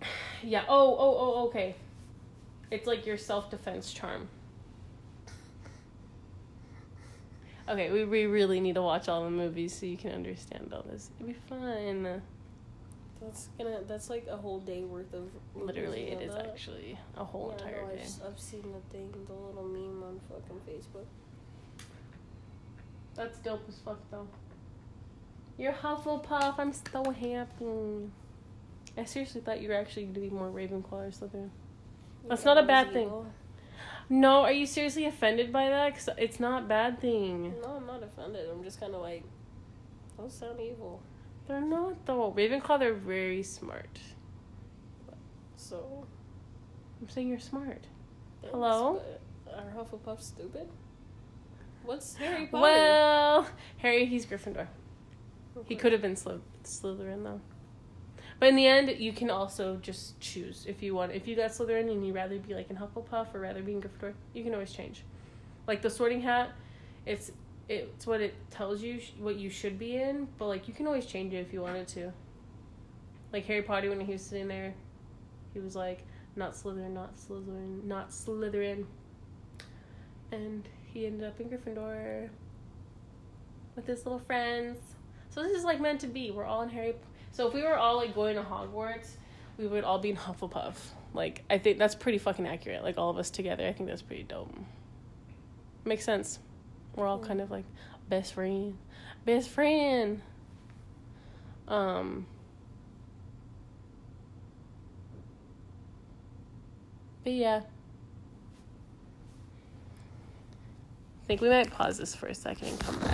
Yeah. 0.42 0.64
Oh, 0.68 0.96
oh, 0.98 1.16
oh, 1.18 1.46
okay. 1.48 1.76
It's 2.72 2.88
like 2.88 3.06
your 3.06 3.16
self 3.18 3.48
defense 3.50 3.92
charm. 3.92 4.28
Okay, 7.68 7.90
we, 7.90 8.04
we 8.04 8.26
really 8.26 8.60
need 8.60 8.74
to 8.74 8.82
watch 8.82 9.08
all 9.08 9.24
the 9.24 9.30
movies 9.30 9.78
so 9.78 9.86
you 9.86 9.96
can 9.96 10.12
understand 10.12 10.72
all 10.74 10.82
this. 10.82 11.10
It'd 11.20 11.26
be 11.28 11.38
fun. 11.48 12.22
That's 13.20 13.48
gonna. 13.56 13.80
That's 13.86 14.10
like 14.10 14.26
a 14.28 14.36
whole 14.36 14.58
day 14.58 14.82
worth 14.82 15.14
of. 15.14 15.28
Literally, 15.54 16.06
you 16.06 16.12
it 16.12 16.14
know 16.16 16.26
is 16.26 16.34
that? 16.34 16.46
actually 16.46 16.98
a 17.16 17.24
whole 17.24 17.54
Yeah, 17.56 17.66
entire 17.66 17.82
no, 17.82 17.94
day. 17.94 18.02
I've, 18.02 18.32
I've 18.32 18.40
seen 18.40 18.62
the 18.62 18.80
thing, 18.92 19.12
the 19.26 19.32
little 19.32 19.64
meme 19.64 20.02
on 20.02 20.20
fucking 20.28 20.60
Facebook. 20.68 21.06
That's 23.14 23.38
dope 23.38 23.64
as 23.68 23.78
fuck, 23.84 24.00
though. 24.10 24.26
You're 25.58 25.72
Hufflepuff. 25.72 26.54
I'm 26.58 26.72
so 26.72 27.10
happy. 27.10 28.10
I 28.96 29.04
seriously 29.04 29.40
thought 29.40 29.60
you 29.60 29.68
were 29.68 29.74
actually 29.74 30.04
going 30.04 30.14
to 30.14 30.20
be 30.20 30.30
more 30.30 30.50
Ravenclaw 30.50 30.92
or 30.92 31.10
Slytherin. 31.10 31.50
That's 32.28 32.44
not 32.44 32.58
a 32.58 32.62
bad 32.62 32.92
thing. 32.92 33.10
No, 34.08 34.42
are 34.42 34.52
you 34.52 34.66
seriously 34.66 35.06
offended 35.06 35.52
by 35.52 35.68
that? 35.68 35.94
Cause 35.94 36.08
it's 36.18 36.38
not 36.40 36.64
a 36.64 36.66
bad 36.66 37.00
thing. 37.00 37.54
No, 37.62 37.76
I'm 37.76 37.86
not 37.86 38.02
offended. 38.02 38.48
I'm 38.50 38.62
just 38.62 38.78
kind 38.80 38.94
of 38.94 39.00
like, 39.00 39.24
those 40.18 40.34
sound 40.34 40.60
evil. 40.60 41.00
They're 41.48 41.60
not 41.60 42.04
though. 42.06 42.32
Ravenclaw, 42.36 42.78
they're 42.78 42.94
very 42.94 43.42
smart. 43.42 43.98
So. 45.56 46.06
I'm 47.00 47.08
saying 47.08 47.28
you're 47.28 47.38
smart. 47.38 47.86
thanks, 48.40 48.52
Hello? 48.54 49.00
Are 49.52 49.72
Hufflepuff 49.76 50.20
stupid? 50.20 50.68
What's 51.84 52.14
Harry 52.16 52.46
Potter? 52.46 52.62
Well, 52.62 53.46
Harry, 53.78 54.06
he's 54.06 54.24
Gryffindor. 54.24 54.68
He 55.66 55.74
could 55.76 55.92
have 55.92 56.00
been 56.00 56.16
Sly- 56.16 56.38
Slytherin 56.64 57.24
though. 57.24 57.40
But 58.42 58.48
in 58.48 58.56
the 58.56 58.66
end, 58.66 58.90
you 58.98 59.12
can 59.12 59.30
also 59.30 59.76
just 59.76 60.18
choose 60.18 60.66
if 60.66 60.82
you 60.82 60.96
want. 60.96 61.12
If 61.12 61.28
you 61.28 61.36
got 61.36 61.52
Slytherin 61.52 61.88
and 61.88 62.04
you'd 62.04 62.16
rather 62.16 62.40
be 62.40 62.54
like 62.54 62.68
in 62.70 62.76
Hufflepuff 62.76 63.32
or 63.32 63.38
rather 63.38 63.62
be 63.62 63.70
in 63.70 63.80
Gryffindor, 63.80 64.14
you 64.34 64.42
can 64.42 64.52
always 64.52 64.72
change. 64.72 65.04
Like 65.68 65.80
the 65.80 65.88
Sorting 65.88 66.20
Hat, 66.20 66.50
it's 67.06 67.30
it's 67.68 68.04
what 68.04 68.20
it 68.20 68.34
tells 68.50 68.82
you 68.82 68.98
sh- 68.98 69.12
what 69.20 69.36
you 69.36 69.48
should 69.48 69.78
be 69.78 69.94
in, 69.94 70.26
but 70.38 70.46
like 70.46 70.66
you 70.66 70.74
can 70.74 70.88
always 70.88 71.06
change 71.06 71.32
it 71.32 71.36
if 71.36 71.52
you 71.52 71.62
wanted 71.62 71.86
to. 71.86 72.12
Like 73.32 73.46
Harry 73.46 73.62
Potter 73.62 73.90
when 73.90 74.00
he 74.00 74.10
was 74.10 74.22
sitting 74.22 74.48
there, 74.48 74.74
he 75.54 75.60
was 75.60 75.76
like, 75.76 76.04
"Not 76.34 76.54
Slytherin, 76.54 76.90
not 76.90 77.14
Slytherin, 77.16 77.84
not 77.84 78.10
Slytherin," 78.10 78.86
and 80.32 80.68
he 80.92 81.06
ended 81.06 81.28
up 81.28 81.40
in 81.40 81.48
Gryffindor 81.48 82.28
with 83.76 83.86
his 83.86 84.04
little 84.04 84.18
friends. 84.18 84.78
So 85.30 85.44
this 85.44 85.56
is 85.56 85.62
like 85.62 85.80
meant 85.80 86.00
to 86.00 86.08
be. 86.08 86.32
We're 86.32 86.44
all 86.44 86.62
in 86.62 86.70
Harry. 86.70 86.96
So 87.32 87.48
if 87.48 87.54
we 87.54 87.62
were 87.62 87.76
all 87.76 87.96
like 87.96 88.14
going 88.14 88.36
to 88.36 88.42
Hogwarts, 88.42 89.16
we 89.58 89.66
would 89.66 89.84
all 89.84 89.98
be 89.98 90.10
in 90.10 90.16
Hufflepuff. 90.28 90.74
Like 91.14 91.42
I 91.50 91.58
think 91.58 91.78
that's 91.78 91.94
pretty 91.94 92.18
fucking 92.18 92.46
accurate. 92.46 92.82
Like 92.82 92.98
all 92.98 93.10
of 93.10 93.18
us 93.18 93.30
together, 93.30 93.66
I 93.66 93.72
think 93.72 93.88
that's 93.88 94.02
pretty 94.02 94.22
dope. 94.22 94.54
Makes 95.84 96.04
sense. 96.04 96.38
We're 96.94 97.06
all 97.06 97.18
kind 97.18 97.40
of 97.40 97.50
like 97.50 97.64
best 98.08 98.34
friend, 98.34 98.76
best 99.24 99.48
friend. 99.48 100.20
Um. 101.66 102.26
But 107.24 107.32
yeah. 107.32 107.60
I 111.22 111.26
think 111.26 111.40
we 111.40 111.48
might 111.48 111.70
pause 111.70 111.98
this 111.98 112.14
for 112.14 112.26
a 112.26 112.34
second 112.34 112.68
and 112.68 112.80
come 112.80 112.98
back. 112.98 113.11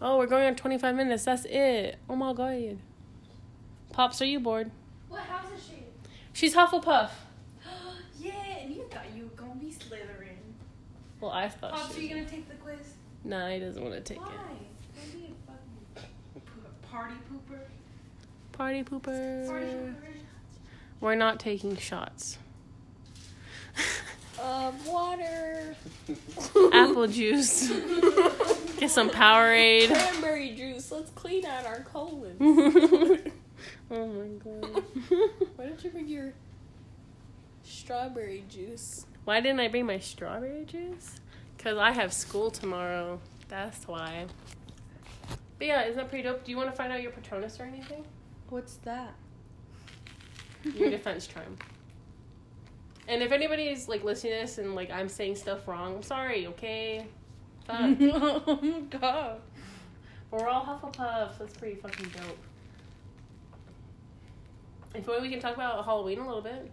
Oh, 0.00 0.16
we're 0.18 0.26
going 0.26 0.46
on 0.46 0.54
25 0.54 0.94
minutes. 0.94 1.24
That's 1.24 1.44
it. 1.46 1.96
Oh 2.08 2.14
my 2.14 2.32
god. 2.32 2.78
Pops, 3.92 4.22
are 4.22 4.26
you 4.26 4.38
bored? 4.38 4.70
What 5.08 5.22
house 5.22 5.46
is 5.56 5.66
she? 5.66 5.74
She's 6.32 6.54
Hufflepuff. 6.54 7.10
yeah, 8.20 8.32
and 8.62 8.74
you 8.74 8.84
thought 8.90 9.06
you 9.16 9.24
were 9.24 9.30
gonna 9.30 9.58
be 9.58 9.72
Slytherin. 9.72 10.36
Well, 11.20 11.32
I 11.32 11.48
thought 11.48 11.72
Pops, 11.72 11.94
she 11.94 12.00
are 12.00 12.02
you 12.04 12.08
gonna 12.10 12.28
take 12.28 12.48
the 12.48 12.54
quiz? 12.56 12.78
Nah, 13.24 13.48
he 13.48 13.58
doesn't 13.58 13.82
want 13.82 13.94
to 13.94 14.00
take 14.00 14.20
Why? 14.20 14.32
it. 14.32 14.38
Don't 14.94 15.12
be 15.12 15.26
a 15.26 15.96
fucking 15.96 16.82
party 16.90 17.14
pooper. 17.32 17.58
Party 18.52 18.84
pooper. 18.84 19.48
Party 19.48 19.66
pooper. 19.66 19.94
We're 21.00 21.16
not 21.16 21.40
taking 21.40 21.76
shots. 21.76 22.38
Uh, 24.40 24.70
water. 24.86 25.76
Apple 26.72 27.08
juice. 27.08 27.72
Get 28.78 28.90
some 28.92 29.10
Powerade. 29.10 29.88
Cranberry 29.88 30.50
juice. 30.54 30.92
Let's 30.92 31.10
clean 31.10 31.44
out 31.44 31.66
our 31.66 31.80
colon. 31.80 32.36
oh 33.90 34.06
my 34.06 34.26
god. 34.44 34.84
Why 35.56 35.66
don't 35.66 35.82
you 35.82 35.90
bring 35.90 36.08
your 36.08 36.32
strawberry 37.64 38.44
juice? 38.48 39.04
Why 39.24 39.40
didn't 39.40 39.60
I 39.60 39.66
bring 39.68 39.86
my 39.86 39.98
strawberry 39.98 40.64
juice? 40.64 41.20
Because 41.56 41.76
I 41.76 41.90
have 41.90 42.12
school 42.12 42.52
tomorrow. 42.52 43.20
That's 43.48 43.88
why. 43.88 44.26
But 45.58 45.66
yeah, 45.66 45.82
isn't 45.84 45.96
that 45.96 46.08
pretty 46.08 46.22
dope? 46.22 46.44
Do 46.44 46.52
you 46.52 46.56
want 46.56 46.70
to 46.70 46.76
find 46.76 46.92
out 46.92 47.02
your 47.02 47.10
Patronus 47.10 47.58
or 47.58 47.64
anything? 47.64 48.04
What's 48.48 48.76
that? 48.78 49.12
Your 50.62 50.90
defense 50.90 51.26
charm. 51.26 51.58
And 53.08 53.22
if 53.22 53.32
anybody's 53.32 53.88
like 53.88 54.04
listening 54.04 54.34
to 54.34 54.40
this 54.40 54.58
and 54.58 54.76
like 54.76 54.92
I'm 54.92 55.08
saying 55.08 55.34
stuff 55.34 55.66
wrong, 55.66 55.96
I'm 55.96 56.02
sorry, 56.02 56.46
okay? 56.46 57.06
Oh 57.70 58.58
my 58.62 58.80
god. 58.98 59.40
But 60.30 60.40
we're 60.40 60.48
all 60.48 60.64
Hufflepuffs. 60.64 61.38
That's 61.38 61.56
pretty 61.56 61.76
fucking 61.76 62.08
dope. 62.08 62.38
If 64.94 65.06
you 65.06 65.20
we 65.20 65.30
can 65.30 65.40
talk 65.40 65.54
about 65.54 65.84
Halloween 65.84 66.18
a 66.18 66.26
little 66.26 66.42
bit. 66.42 66.70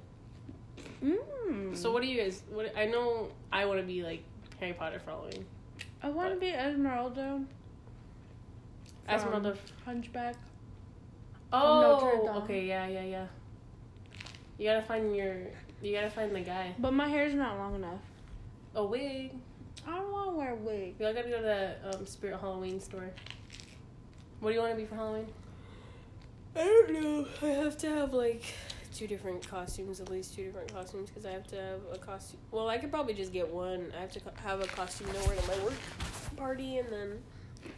Mm. 1.03 1.75
So, 1.75 1.91
what 1.91 2.01
do 2.01 2.07
you 2.07 2.21
guys? 2.21 2.43
What 2.49 2.71
I 2.77 2.85
know, 2.85 3.29
I 3.51 3.65
want 3.65 3.79
to 3.79 3.85
be 3.85 4.03
like 4.03 4.23
Harry 4.59 4.73
Potter 4.73 4.99
for 4.99 5.11
Halloween. 5.11 5.45
I 6.01 6.09
want 6.09 6.33
to 6.33 6.39
be 6.39 6.49
Esmeralda. 6.49 7.41
Esmeralda. 9.07 9.57
Hunchback. 9.85 10.35
Oh, 11.51 12.41
okay, 12.43 12.65
yeah, 12.65 12.87
yeah, 12.87 13.03
yeah. 13.03 13.27
You 14.57 14.69
gotta 14.69 14.81
find 14.81 15.15
your. 15.15 15.35
You 15.81 15.93
gotta 15.93 16.09
find 16.09 16.33
the 16.33 16.41
guy. 16.41 16.73
But 16.79 16.93
my 16.93 17.07
hair's 17.07 17.33
not 17.33 17.57
long 17.57 17.75
enough. 17.75 17.99
A 18.75 18.85
wig. 18.85 19.31
I 19.87 19.95
don't 19.95 20.11
want 20.11 20.31
to 20.31 20.37
wear 20.37 20.51
a 20.53 20.55
wig. 20.55 20.95
We 20.99 21.05
all 21.05 21.13
gotta 21.13 21.29
go 21.29 21.37
to 21.37 21.43
the 21.43 21.97
um, 21.97 22.05
Spirit 22.05 22.39
Halloween 22.39 22.79
store. 22.79 23.09
What 24.39 24.49
do 24.49 24.55
you 24.55 24.61
want 24.61 24.73
to 24.73 24.77
be 24.77 24.85
for 24.85 24.95
Halloween? 24.95 25.27
I 26.55 26.63
don't 26.63 26.91
know. 27.01 27.27
I 27.41 27.47
have 27.47 27.77
to 27.79 27.89
have 27.89 28.13
like 28.13 28.43
two 28.93 29.07
different 29.07 29.47
costumes, 29.47 29.99
at 29.99 30.09
least 30.09 30.35
two 30.35 30.45
different 30.45 30.73
costumes, 30.73 31.09
because 31.09 31.25
I 31.25 31.31
have 31.31 31.47
to 31.47 31.55
have 31.55 31.79
a 31.91 31.97
costume. 31.97 32.39
Well, 32.51 32.69
I 32.69 32.77
could 32.77 32.91
probably 32.91 33.13
just 33.13 33.33
get 33.33 33.47
one. 33.47 33.91
I 33.97 34.01
have 34.01 34.11
to 34.13 34.19
co- 34.21 34.31
have 34.43 34.61
a 34.61 34.67
costume 34.67 35.07
to 35.07 35.27
wear 35.27 35.37
to 35.37 35.47
my 35.47 35.63
work 35.63 35.73
party, 36.37 36.77
and 36.77 36.89
then 36.91 37.21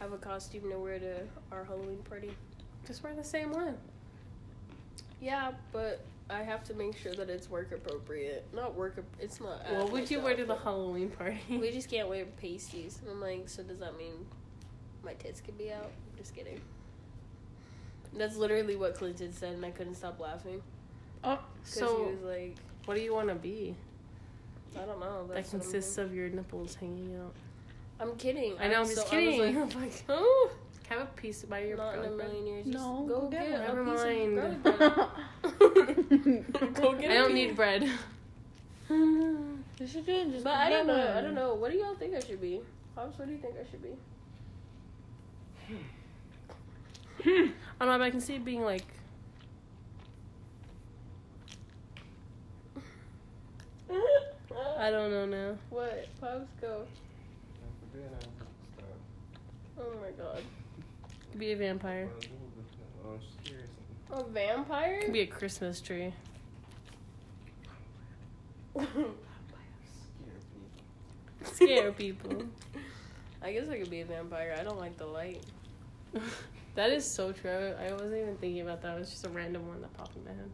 have 0.00 0.12
a 0.12 0.18
costume 0.18 0.70
to 0.70 0.78
wear 0.78 0.98
to 0.98 1.20
our 1.50 1.64
Halloween 1.64 1.98
party. 2.08 2.30
Just 2.86 3.02
wear 3.02 3.14
the 3.14 3.24
same 3.24 3.50
one. 3.50 3.76
Yeah, 5.20 5.52
but 5.72 6.04
I 6.30 6.42
have 6.42 6.62
to 6.64 6.74
make 6.74 6.96
sure 6.96 7.14
that 7.14 7.30
it's 7.30 7.48
work 7.48 7.72
appropriate. 7.72 8.46
Not 8.54 8.74
work. 8.74 9.02
It's 9.18 9.40
not. 9.40 9.64
What 9.70 9.86
my 9.86 9.92
would 9.92 10.10
you 10.10 10.20
wear 10.20 10.36
to 10.36 10.44
the 10.44 10.56
Halloween 10.56 11.10
party? 11.10 11.40
We 11.48 11.70
just 11.70 11.90
can't 11.90 12.08
wear 12.08 12.24
pasties. 12.40 12.98
And 13.02 13.10
I'm 13.10 13.20
like, 13.20 13.48
so 13.48 13.62
does 13.62 13.78
that 13.78 13.96
mean 13.96 14.12
my 15.02 15.14
tits 15.14 15.40
could 15.40 15.56
be 15.56 15.72
out? 15.72 15.90
Just 16.18 16.34
kidding. 16.34 16.60
That's 18.14 18.36
literally 18.36 18.76
what 18.76 18.94
Clinton 18.94 19.32
said, 19.32 19.54
and 19.54 19.64
I 19.64 19.70
couldn't 19.70 19.94
stop 19.94 20.18
laughing. 20.20 20.60
Oh, 21.24 21.38
Because 21.62 21.78
So, 21.78 22.04
he 22.06 22.12
was 22.14 22.22
like, 22.22 22.56
what 22.84 22.94
do 22.96 23.00
you 23.02 23.12
want 23.14 23.28
to 23.28 23.34
be? 23.34 23.74
I 24.76 24.84
don't 24.84 25.00
know. 25.00 25.26
That 25.28 25.34
That's 25.36 25.52
what 25.52 25.62
consists 25.62 25.98
of 25.98 26.14
your 26.14 26.28
nipples 26.28 26.74
hanging 26.74 27.16
out. 27.22 27.34
I'm 28.00 28.16
kidding. 28.16 28.54
I 28.60 28.68
know, 28.68 28.80
I'm 28.80 28.86
so 28.86 28.94
just 29.02 29.12
I 29.12 29.26
was 29.26 29.34
kidding. 29.36 29.56
I'm 29.62 29.80
like, 29.80 30.04
oh, 30.08 30.50
have 30.88 31.00
a 31.02 31.06
piece 31.06 31.42
by 31.42 31.60
your 31.64 31.76
not 31.76 31.98
in 31.98 32.04
a 32.04 32.10
million 32.10 32.46
years. 32.46 32.64
Just 32.66 32.78
No, 32.78 33.04
go, 33.08 33.20
go 33.22 33.28
get 33.28 33.48
get, 33.48 33.52
one. 33.52 33.60
a 33.60 33.66
Never 33.68 33.84
piece 33.84 34.64
mind. 34.64 35.10
of 35.60 35.74
garlic 35.74 36.06
bread. 36.52 36.74
go 36.74 36.92
get 36.94 37.10
I 37.10 37.14
a 37.14 37.18
don't 37.18 37.34
need 37.34 37.56
bread. 37.56 37.82
you 38.90 39.86
should 39.86 40.06
do 40.06 40.12
it. 40.12 40.30
Just 40.32 40.44
But 40.44 40.54
I 40.54 40.70
don't 40.70 40.86
know. 40.86 40.96
one. 40.98 41.06
I 41.06 41.20
don't 41.20 41.34
know. 41.34 41.54
What 41.54 41.72
do 41.72 41.78
y'all 41.78 41.94
think 41.94 42.14
I 42.14 42.20
should 42.20 42.40
be? 42.40 42.60
Pops, 42.94 43.18
what 43.18 43.26
do 43.26 43.32
you 43.34 43.38
think 43.38 43.54
I 43.60 43.64
should 43.70 43.82
be? 43.82 43.96
I 47.24 47.30
don't 47.80 47.88
know, 47.88 47.98
but 47.98 48.02
I 48.02 48.10
can 48.10 48.20
see 48.20 48.34
it 48.34 48.44
being 48.44 48.62
like. 48.64 48.84
I 54.78 54.90
don't 54.90 55.10
know 55.10 55.26
now. 55.26 55.56
What? 55.70 56.06
Pops, 56.20 56.48
go. 56.60 56.86
Oh 59.80 59.92
my 60.02 60.10
god. 60.10 60.42
Be 61.36 61.52
a 61.52 61.56
vampire. 61.56 62.08
A 64.10 64.22
vampire? 64.24 65.02
Could 65.02 65.12
be 65.12 65.20
a 65.20 65.26
Christmas 65.26 65.80
tree. 65.80 66.14
Scare 71.42 71.92
people. 71.92 72.44
I 73.42 73.52
guess 73.52 73.68
I 73.68 73.78
could 73.78 73.90
be 73.90 74.00
a 74.00 74.04
vampire. 74.04 74.56
I 74.58 74.62
don't 74.62 74.78
like 74.78 74.96
the 74.96 75.06
light. 75.06 75.42
that 76.74 76.90
is 76.90 77.04
so 77.04 77.32
true. 77.32 77.74
I 77.78 77.92
wasn't 77.92 78.22
even 78.22 78.36
thinking 78.36 78.62
about 78.62 78.80
that. 78.82 78.96
It 78.96 79.00
was 79.00 79.10
just 79.10 79.26
a 79.26 79.28
random 79.28 79.68
one 79.68 79.80
that 79.82 79.94
popped 79.94 80.16
in 80.16 80.24
my 80.24 80.30
head. 80.30 80.50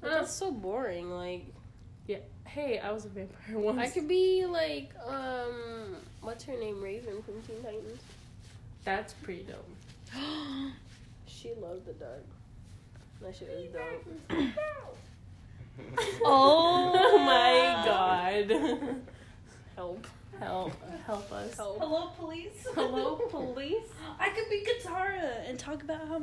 But 0.00 0.10
that's 0.10 0.32
so 0.32 0.50
boring. 0.50 1.10
Like, 1.10 1.46
yeah. 2.06 2.18
Hey, 2.46 2.78
I 2.78 2.92
was 2.92 3.04
a 3.04 3.08
vampire 3.08 3.58
once. 3.58 3.78
I 3.78 3.88
could 3.88 4.08
be 4.08 4.46
like, 4.46 4.92
um, 5.06 5.96
what's 6.22 6.44
her 6.44 6.56
name? 6.56 6.80
Raven 6.80 7.22
from 7.22 7.42
Teen 7.42 7.62
Titans. 7.62 8.00
That's 8.84 9.12
pretty 9.12 9.42
dope. 9.44 9.68
She 11.26 11.52
loved 11.60 11.86
the 11.86 11.92
dog. 11.92 12.22
That 13.20 13.34
shit 13.34 13.48
was 13.48 13.66
dope. 13.72 14.50
Oh 16.24 17.18
my 17.26 17.82
god. 17.84 19.02
Help. 19.74 20.06
Help. 20.38 20.72
Help 21.06 21.32
us. 21.32 21.56
Help. 21.56 21.78
Hello, 21.78 22.08
police. 22.18 22.66
Hello, 22.74 23.16
police. 23.30 23.84
I 24.18 24.30
could 24.30 24.48
be 24.50 24.64
Katara 24.66 25.48
and 25.48 25.58
talk 25.58 25.82
about 25.82 26.08
how 26.08 26.22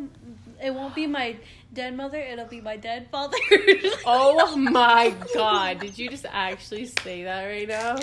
it 0.64 0.74
won't 0.74 0.96
be 0.96 1.08
my 1.08 1.36
dead 1.74 1.96
mother, 1.96 2.20
it'll 2.20 2.46
be 2.46 2.62
my 2.62 2.78
dead 2.78 3.08
father. 3.12 3.38
Oh 4.06 4.56
my 4.56 5.14
god. 5.34 5.80
Did 5.80 5.98
you 5.98 6.10
just 6.10 6.26
actually 6.32 6.86
say 7.04 7.24
that 7.24 7.46
right 7.46 7.68
now? 7.68 7.96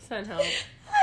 Send 0.00 0.26
help. 0.26 0.44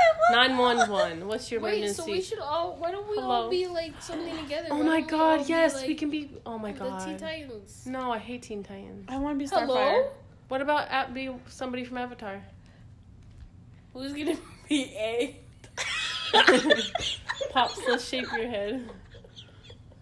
911. 0.30 1.26
What's 1.26 1.50
your 1.50 1.60
Wait, 1.60 1.78
emergency? 1.78 2.02
so 2.02 2.06
we 2.10 2.20
should 2.22 2.38
all, 2.38 2.76
why 2.76 2.90
don't 2.90 3.08
we 3.08 3.16
Hello? 3.16 3.30
all 3.30 3.50
be 3.50 3.66
like 3.66 3.92
something 4.00 4.36
together? 4.38 4.68
oh 4.70 4.76
Why 4.78 4.82
my 4.82 5.00
don't 5.00 5.04
we 5.04 5.10
god, 5.10 5.48
yes, 5.48 5.74
like, 5.76 5.88
we 5.88 5.94
can 5.94 6.10
be. 6.10 6.30
Oh 6.46 6.58
my 6.58 6.72
god. 6.72 7.00
The 7.00 7.04
Teen 7.06 7.16
god. 7.18 7.26
Titans. 7.28 7.86
No, 7.86 8.12
I 8.12 8.18
hate 8.18 8.42
Teen 8.42 8.62
Titans. 8.62 9.06
I 9.08 9.16
want 9.18 9.38
to 9.38 9.44
be 9.44 9.48
Starfire. 9.50 9.66
Hello? 9.66 10.10
What 10.48 10.60
about 10.60 10.88
at 10.88 11.12
be 11.14 11.30
somebody 11.48 11.84
from 11.84 11.98
Avatar? 11.98 12.42
Who's 13.94 14.12
gonna 14.12 14.36
be 14.68 14.84
A? 14.96 15.36
Pops, 17.52 17.80
let's 17.88 18.08
shape 18.08 18.26
your 18.36 18.48
head. 18.48 18.88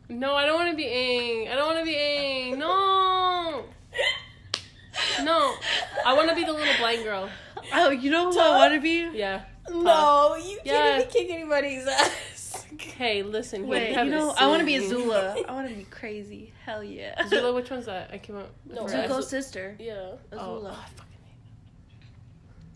No, 0.08 0.34
I 0.34 0.44
don't 0.46 0.56
want 0.56 0.70
to 0.70 0.76
be 0.76 0.84
Aang. 0.84 1.50
I 1.50 1.54
don't 1.56 1.66
want 1.66 1.78
to 1.80 1.84
be 1.84 1.94
Aang. 1.96 2.58
No. 2.58 3.64
No. 5.24 5.54
I 6.04 6.12
want 6.14 6.28
to 6.30 6.34
be 6.34 6.44
the 6.44 6.52
little 6.52 6.74
blind 6.78 7.04
girl. 7.04 7.28
Oh, 7.72 7.90
you 7.90 8.10
know 8.10 8.30
who 8.30 8.38
I 8.38 8.56
want 8.56 8.74
to 8.74 8.80
be? 8.80 9.08
Yeah. 9.16 9.42
No, 9.70 10.36
you 10.36 10.58
Yeah. 10.64 10.72
can't 10.72 11.00
even 11.00 11.12
kick 11.12 11.30
anybody's 11.30 11.86
ass. 11.86 12.10
Yes. 12.52 12.66
Okay, 12.74 13.22
listen. 13.22 13.66
Wait, 13.66 13.90
you 13.90 14.04
know, 14.06 14.34
I 14.36 14.46
want 14.46 14.60
to 14.60 14.66
be 14.66 14.76
a. 14.76 14.82
Zula. 14.88 15.36
I 15.48 15.52
want 15.52 15.68
to 15.68 15.74
be 15.74 15.84
crazy. 15.84 16.52
Hell 16.64 16.82
yeah. 16.82 17.26
Zula, 17.28 17.52
which 17.52 17.70
one's 17.70 17.86
that? 17.86 18.10
I 18.12 18.18
came 18.18 18.36
up. 18.36 18.50
No, 18.66 18.84
Zuko's 18.84 19.28
sister, 19.28 19.76
Yeah. 19.78 20.12
Oh, 20.32 20.36
Azula. 20.36 20.70
oh, 20.72 20.78
I 20.80 20.88
fucking 20.96 21.18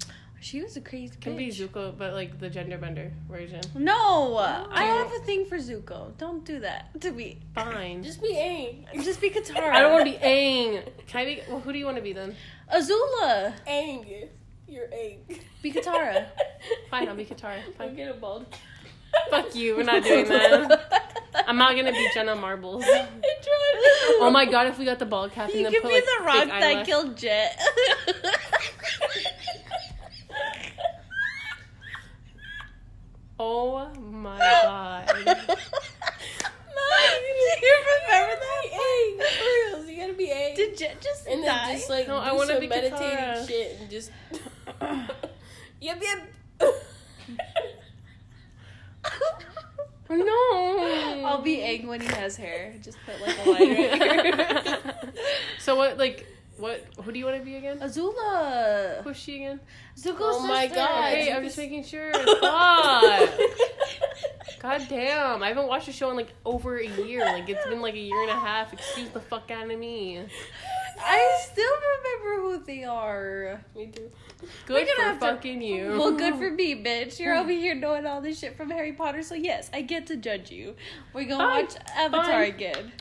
hate 0.01 0.13
She 0.41 0.63
was 0.63 0.77
a 0.77 0.81
crazy 0.81 1.15
it. 1.15 1.21
Can 1.21 1.37
be. 1.37 1.49
Zuko, 1.49 1.97
but 1.97 2.13
like 2.13 2.39
the 2.39 2.51
gender 2.51 2.79
bender 2.79 3.13
version. 3.31 3.63
No, 3.75 4.37
I 4.37 4.91
oh. 4.91 4.99
have 4.99 5.13
a 5.13 5.25
thing 5.25 5.47
for 5.47 5.59
Zuko. 5.59 6.17
Don't 6.19 6.45
do 6.45 6.61
that 6.61 7.01
to 7.01 7.13
me. 7.13 7.39
Fine. 7.55 8.03
Just 8.03 8.21
be 8.23 8.35
Aang. 8.35 9.03
Just 9.03 9.21
be 9.21 9.31
Katara. 9.37 9.71
I 9.71 9.81
don't 9.81 9.93
want 9.93 10.07
to 10.07 10.13
be 10.13 10.19
Aang. 10.19 10.83
Can 11.07 11.21
I 11.21 11.25
be? 11.25 11.43
Well, 11.49 11.61
who 11.61 11.73
do 11.73 11.79
you 11.79 11.85
want 11.87 11.97
to 11.97 12.03
be 12.03 12.13
then? 12.13 12.37
Azula. 12.73 13.55
Aang. 13.67 14.29
You're. 14.67 14.87
Be 15.63 15.73
Katara. 15.73 16.27
Fine, 16.91 17.09
I'll 17.09 17.17
be 17.17 17.25
Katara. 17.25 17.59
I'll 17.67 17.73
Fine. 17.89 17.97
get 17.97 18.11
a 18.11 18.15
bald. 18.15 18.47
Fuck 19.31 19.55
you. 19.55 19.77
We're 19.77 19.85
not 19.85 20.03
doing 20.03 20.27
that. 20.29 21.45
I'm 21.47 21.57
not 21.57 21.77
gonna 21.77 21.93
be 21.93 22.09
Jenna 22.15 22.35
Marbles. 22.37 22.85
Oh 24.21 24.31
my 24.31 24.45
god, 24.47 24.69
if 24.69 24.79
we 24.79 24.85
got 24.85 24.99
the 24.99 25.07
ball 25.07 25.29
cap 25.29 25.51
You 25.53 25.65
put 25.65 25.83
be 25.83 25.95
like 25.95 26.05
the 26.05 26.25
rock 26.25 26.47
that 26.47 26.63
eyelash- 26.63 26.87
killed 26.87 27.17
Jet. 27.17 27.61
Oh 33.39 33.89
my 33.95 34.39
god. 34.39 35.49
Do 37.61 37.67
you 37.67 37.77
remember 38.07 38.37
that? 38.41 38.63
Aang. 38.73 39.17
For 39.19 39.77
reals, 39.77 39.89
you 39.91 39.97
gotta 39.97 40.13
be 40.15 40.27
Aang. 40.29 40.55
Did 40.57 40.77
Jet 40.77 41.01
just 41.01 41.27
and 41.27 41.43
then 41.43 41.49
die? 41.49 41.73
just 41.75 41.91
like 41.91 42.07
No, 42.09 42.15
do 42.21 42.27
I 42.29 42.33
wanna 42.33 42.53
some 42.55 42.61
be 42.61 42.69
meditating 42.69 43.19
Katara. 43.19 43.47
shit 43.49 43.77
and 43.81 43.91
just. 43.91 44.11
yep, 45.81 46.03
yep. 46.03 46.29
Oh 50.11 50.17
no. 50.17 51.27
I'll 51.27 51.41
be 51.43 51.57
Aang 51.59 51.87
when 51.87 52.01
he 52.01 52.07
has 52.09 52.37
hair. 52.37 52.75
Just 52.83 52.99
put 53.07 53.21
like 53.21 53.39
a 53.47 53.51
line 53.51 53.71
right 53.75 54.65
here. 54.65 54.95
so 55.59 55.77
what? 55.77 55.97
Like 55.97 56.27
what? 56.59 56.85
Who 57.03 57.11
do 57.11 57.19
you 57.19 57.25
want 57.25 57.39
to 57.39 57.45
be 57.45 57.57
again? 57.57 57.79
Azula. 57.81 59.03
Who's 59.03 59.17
she 59.17 59.37
again? 59.37 59.61
Zuko's 59.99 60.21
Oh 60.21 60.47
my. 60.47 60.67
God. 60.67 61.09
Hey, 61.15 61.33
I'm 61.33 61.43
just 61.43 61.57
making 61.57 61.85
sure. 61.85 62.13
Fuck. 62.41 63.31
God 64.65 64.87
damn! 64.89 65.43
I 65.43 65.49
haven't 65.49 65.67
watched 65.69 65.85
the 65.85 65.93
show 65.93 66.09
in 66.09 66.17
like 66.17 66.33
over 66.47 66.79
a 66.79 66.87
year. 66.87 67.21
Like 67.23 67.51
it's 67.51 67.67
been 67.67 67.83
like 67.83 67.93
a 67.93 67.99
year 67.99 68.19
and 68.23 68.31
a 68.31 68.41
half. 68.41 68.73
Excuse 68.73 69.11
the 69.11 69.21
fuck 69.21 69.51
out 69.51 69.71
of 69.71 69.79
me. 69.79 70.25
I 70.99 71.39
still 71.53 71.71
remember 72.25 72.41
who 72.59 72.65
they 72.65 72.83
are. 72.85 73.61
Me 73.77 73.89
too. 73.89 74.11
Good 74.65 74.89
for 74.89 75.03
have 75.03 75.21
to- 75.21 75.27
fucking 75.27 75.61
you. 75.61 75.91
Well, 75.99 76.13
good 76.13 76.37
for 76.37 76.51
me, 76.51 76.83
bitch. 76.83 77.21
You're 77.21 77.37
over 77.37 77.51
here 77.65 77.75
knowing 77.75 78.07
all 78.07 78.23
this 78.23 78.39
shit 78.39 78.57
from 78.57 78.71
Harry 78.71 78.93
Potter, 78.95 79.23
so 79.23 79.35
yes, 79.35 79.69
I 79.75 79.83
get 79.83 80.07
to 80.07 80.17
judge 80.17 80.51
you. 80.51 80.75
We're 81.13 81.25
gonna 81.29 81.45
Fine. 81.45 81.65
watch 81.65 81.75
Avatar 81.95 82.25
Fine. 82.25 82.49
again. 82.49 82.93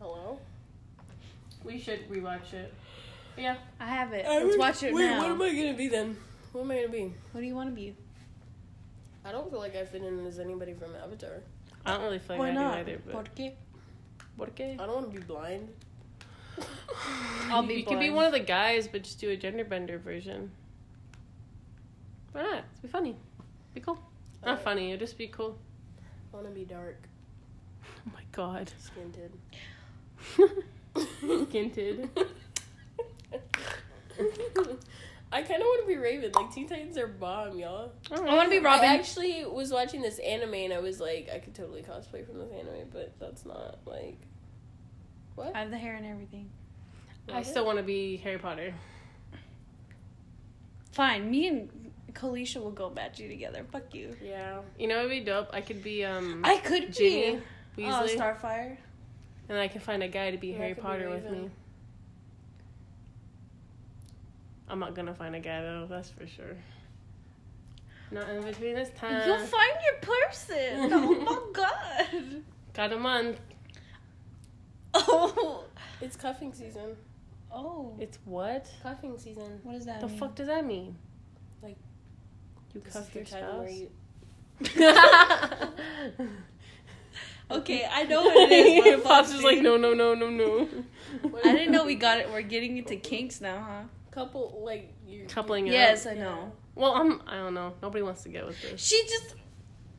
Hello. 0.00 0.38
We 1.62 1.78
should 1.78 2.08
rewatch 2.08 2.54
it. 2.54 2.72
Yeah. 3.36 3.56
I 3.78 3.86
have 3.86 4.14
it. 4.14 4.24
Let's 4.26 4.56
watch 4.56 4.82
it 4.82 4.94
Wait, 4.94 5.02
now. 5.04 5.18
what 5.18 5.30
am 5.30 5.42
I 5.42 5.50
gonna 5.54 5.74
be 5.74 5.88
then? 5.88 6.16
What 6.52 6.62
am 6.62 6.70
I 6.70 6.76
gonna 6.76 6.88
be? 6.88 7.12
What 7.32 7.42
do 7.42 7.46
you 7.46 7.54
want 7.54 7.68
to 7.68 7.74
be? 7.74 7.94
I 9.28 9.32
don't 9.32 9.50
feel 9.50 9.58
like 9.58 9.76
I 9.76 9.84
fit 9.84 10.02
in 10.02 10.24
as 10.26 10.38
anybody 10.38 10.72
from 10.72 10.94
Avatar. 10.96 11.42
I 11.84 11.92
don't 11.92 12.02
really 12.02 12.18
feel 12.18 12.38
like 12.38 12.46
Why 12.46 12.50
I 12.50 12.54
not? 12.54 12.72
do 12.74 12.80
either. 12.80 13.00
But 13.04 13.12
¿Por 13.12 13.24
qué? 13.36 13.52
what 14.36 14.48
okay? 14.50 14.72
I 14.80 14.86
don't 14.86 14.94
want 14.94 15.12
to 15.12 15.20
be 15.20 15.26
blind. 15.26 15.68
I'll 17.50 17.62
be 17.62 17.74
You 17.74 17.84
could 17.84 18.00
be 18.00 18.08
one 18.08 18.24
of 18.24 18.32
the 18.32 18.40
guys, 18.40 18.88
but 18.88 19.02
just 19.02 19.20
do 19.20 19.28
a 19.28 19.36
gender 19.36 19.64
bender 19.64 19.98
version. 19.98 20.50
Why 22.32 22.42
not? 22.42 22.54
It'd 22.54 22.82
be 22.82 22.88
funny. 22.88 23.16
Be 23.74 23.80
cool. 23.80 23.98
Not 24.42 24.50
Alright. 24.50 24.64
funny. 24.64 24.88
It'd 24.88 25.00
just 25.00 25.18
be 25.18 25.28
cool. 25.28 25.58
I 26.32 26.36
want 26.36 26.48
to 26.48 26.54
be 26.54 26.64
dark, 26.64 26.96
Oh 27.84 28.10
my 28.14 28.22
god. 28.32 28.72
skinted. 28.80 29.30
Skinted. 30.94 32.08
I 35.30 35.42
kind 35.42 35.60
of 35.60 35.66
want 35.66 35.82
to 35.82 35.86
be 35.86 35.96
Raven. 35.96 36.32
Like 36.34 36.52
Teen 36.52 36.66
Titans 36.68 36.96
are 36.96 37.06
bomb, 37.06 37.58
y'all. 37.58 37.92
I 38.10 38.20
want 38.20 38.44
to 38.44 38.50
be 38.50 38.64
Robin. 38.64 38.88
I 38.88 38.94
actually 38.94 39.44
was 39.44 39.70
watching 39.70 40.00
this 40.00 40.18
anime 40.20 40.54
and 40.54 40.72
I 40.72 40.80
was 40.80 41.00
like, 41.00 41.28
I 41.32 41.38
could 41.38 41.54
totally 41.54 41.82
cosplay 41.82 42.26
from 42.26 42.38
this 42.38 42.50
anime, 42.52 42.88
but 42.92 43.12
that's 43.20 43.44
not 43.44 43.78
like. 43.84 44.18
What? 45.34 45.54
I 45.54 45.60
have 45.60 45.70
the 45.70 45.76
hair 45.78 45.94
and 45.96 46.06
everything. 46.06 46.50
I 47.30 47.42
still 47.42 47.66
want 47.66 47.76
to 47.76 47.84
be 47.84 48.16
Harry 48.18 48.38
Potter. 48.38 48.72
Fine, 50.92 51.30
me 51.30 51.46
and 51.46 51.92
Kalisha 52.12 52.62
will 52.62 52.70
go 52.70 52.90
matchy 52.90 53.28
together. 53.28 53.64
Fuck 53.70 53.94
you. 53.94 54.16
Yeah. 54.24 54.60
You 54.78 54.88
know, 54.88 55.00
it'd 55.00 55.10
be 55.10 55.20
dope. 55.20 55.50
I 55.52 55.60
could 55.60 55.82
be 55.82 56.04
um 56.04 56.40
I 56.44 56.56
could 56.56 56.92
Ginny 56.92 57.40
be. 57.76 57.82
Weasley, 57.84 58.14
Oh, 58.16 58.18
Starfire. 58.18 58.76
and 59.48 59.58
I 59.58 59.68
can 59.68 59.80
find 59.80 60.02
a 60.02 60.08
guy 60.08 60.30
to 60.30 60.38
be 60.38 60.48
Yeah, 60.48 60.56
Harry 60.58 60.74
could 60.74 60.82
be 60.82 60.86
Potter 60.88 61.10
with 61.10 61.30
me. 61.30 61.50
I'm 64.70 64.78
not 64.78 64.94
gonna 64.94 65.14
find 65.14 65.34
a 65.34 65.40
guy 65.40 65.60
though. 65.62 65.86
That's 65.88 66.10
for 66.10 66.26
sure. 66.26 66.56
Not 68.10 68.28
in 68.30 68.42
between 68.42 68.74
this 68.74 68.90
time. 68.98 69.26
You'll 69.26 69.38
find 69.38 69.72
your 69.84 70.00
person. 70.00 70.90
oh 70.92 71.14
my 71.20 71.52
god. 71.52 72.42
Got 72.74 72.92
a 72.92 72.98
month. 72.98 73.38
Oh. 74.94 75.64
It's 76.00 76.16
cuffing 76.16 76.52
season. 76.54 76.96
Oh. 77.52 77.94
It's 77.98 78.18
what? 78.24 78.70
Cuffing 78.82 79.18
season. 79.18 79.60
What 79.62 79.74
does 79.74 79.86
that 79.86 80.00
The 80.00 80.08
mean? 80.08 80.18
fuck 80.18 80.34
does 80.34 80.46
that 80.46 80.64
mean? 80.64 80.96
Like, 81.62 81.76
you 82.74 82.80
This 82.80 82.92
cuff 82.92 83.14
your 83.14 83.24
the 83.24 83.30
time 83.30 83.58
where 83.58 83.68
spouse. 83.68 83.80
you. 83.80 83.90
Okay, 87.50 87.88
I 87.90 88.02
know 88.04 88.22
what 88.24 88.50
it 88.52 88.52
is. 88.52 88.84
What 88.96 89.04
Pops 89.04 89.30
about 89.30 89.38
is 89.38 89.44
like, 89.44 89.60
no, 89.62 89.76
no, 89.78 89.94
no, 89.94 90.14
no, 90.14 90.28
no. 90.28 90.68
I 91.44 91.52
didn't 91.52 91.72
know 91.72 91.86
we 91.86 91.94
got 92.06 92.18
it. 92.18 92.30
We're 92.30 92.42
getting 92.42 92.76
into 92.76 92.96
kinks 92.96 93.40
now, 93.40 93.58
huh? 93.66 93.82
Couple 94.18 94.62
like 94.64 94.92
you. 95.06 95.26
Coupling 95.28 95.68
it 95.68 95.72
Yes, 95.72 96.04
up. 96.04 96.12
I 96.12 96.16
know. 96.16 96.52
Well, 96.74 96.92
I'm. 96.94 97.22
I 97.28 97.36
don't 97.36 97.54
know. 97.54 97.74
Nobody 97.80 98.02
wants 98.02 98.24
to 98.24 98.28
get 98.30 98.44
with 98.44 98.60
this. 98.60 98.84
She 98.84 99.00
just. 99.08 99.34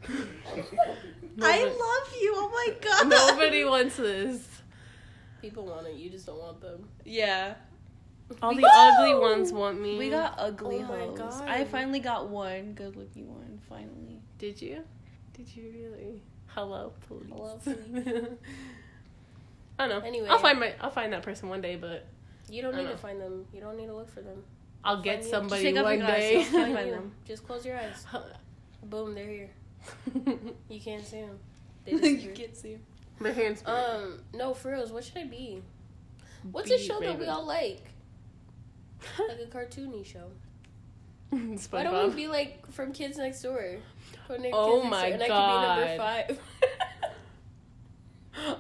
I 1.41 1.63
love 1.63 2.13
you. 2.21 2.34
Oh 2.36 2.49
my 2.51 2.75
god. 2.82 3.08
Nobody 3.08 3.63
wants 3.63 3.95
this. 3.95 4.45
People 5.41 5.65
want 5.67 5.88
it. 5.88 5.95
You 5.95 6.10
just 6.10 6.25
don't 6.25 6.38
want 6.38 6.60
them. 6.60 6.89
Yeah. 7.05 7.53
All 8.41 8.53
the 8.53 8.62
Woo! 8.62 8.67
ugly 8.73 9.15
ones 9.21 9.53
want 9.53 9.79
me. 9.79 9.97
We 9.97 10.10
got 10.10 10.36
ugly 10.38 10.84
Oh 10.84 10.88
my 10.88 10.99
hoes. 10.99 11.17
God. 11.17 11.47
I 11.47 11.63
finally 11.63 11.99
got 11.99 12.27
one 12.27 12.73
good 12.73 12.97
looking 12.97 13.29
one. 13.29 13.62
Finally. 13.69 14.21
Did 14.38 14.62
you? 14.62 14.84
Did 15.34 15.47
you 15.55 15.71
really? 15.73 16.21
Hello, 16.47 16.91
police. 17.08 17.29
Hello, 17.34 17.58
please. 17.63 18.03
I 19.79 19.88
don't 19.88 19.89
know. 20.01 20.05
Anyway. 20.05 20.27
I'll 20.27 20.39
find 20.39 20.60
my. 20.60 20.73
I'll 20.82 20.91
find 20.91 21.13
that 21.13 21.23
person 21.23 21.47
one 21.47 21.62
day, 21.62 21.77
but 21.77 22.05
You 22.49 22.62
don't 22.62 22.73
I 22.75 22.77
need 22.79 22.83
know. 22.85 22.91
to 22.91 22.97
find 22.97 23.21
them. 23.21 23.45
You 23.53 23.62
don't 23.62 23.77
need 23.77 23.88
to 23.88 23.95
look 23.95 24.09
for 24.09 24.21
them. 24.21 24.43
I'll 24.83 24.95
Find 24.95 25.03
get 25.05 25.23
you. 25.23 25.29
somebody 25.29 25.71
Just 25.73 25.83
one 25.83 25.99
day. 25.99 26.05
glasses. 26.33 26.51
Find 26.53 26.73
find 26.75 26.91
them. 26.93 27.12
Just 27.27 27.45
close 27.45 27.65
your 27.65 27.77
eyes. 27.77 28.05
Boom, 28.83 29.13
they're 29.15 29.27
here. 29.27 29.49
You 30.69 30.79
can't 30.79 31.05
see 31.05 31.21
them. 31.21 31.39
They 31.85 31.91
you 31.93 31.99
disappeared. 31.99 32.35
can't 32.35 32.57
see 32.57 32.71
him. 32.73 32.81
My 33.19 33.31
hands. 33.31 33.63
Um, 33.65 34.19
no, 34.33 34.53
for 34.53 34.71
reals, 34.71 34.91
what 34.91 35.03
should 35.03 35.17
I 35.17 35.25
be? 35.25 35.62
What's 36.51 36.71
a 36.71 36.77
Be 36.77 36.83
show 36.83 36.99
that 37.01 37.19
we 37.19 37.25
all 37.27 37.45
like? 37.45 37.81
Like 39.27 39.39
a 39.41 39.45
cartoony 39.47 40.05
show. 40.05 40.31
Why 41.29 41.39
don't 41.39 41.57
SpongeBob. 41.57 42.09
we 42.09 42.15
be 42.15 42.27
like 42.27 42.71
from 42.71 42.91
Kids 42.93 43.17
Next 43.17 43.41
Door? 43.41 43.77
Codename 44.27 44.49
Oh 44.53 44.81
Kids 44.81 44.91
Next 44.91 44.91
my 44.91 45.01
Door, 45.01 45.13
and 45.13 45.23
I 45.23 45.27
God. 45.27 45.77
could 45.77 45.88
be 45.88 45.97
number 45.97 46.03
five. 46.03 46.39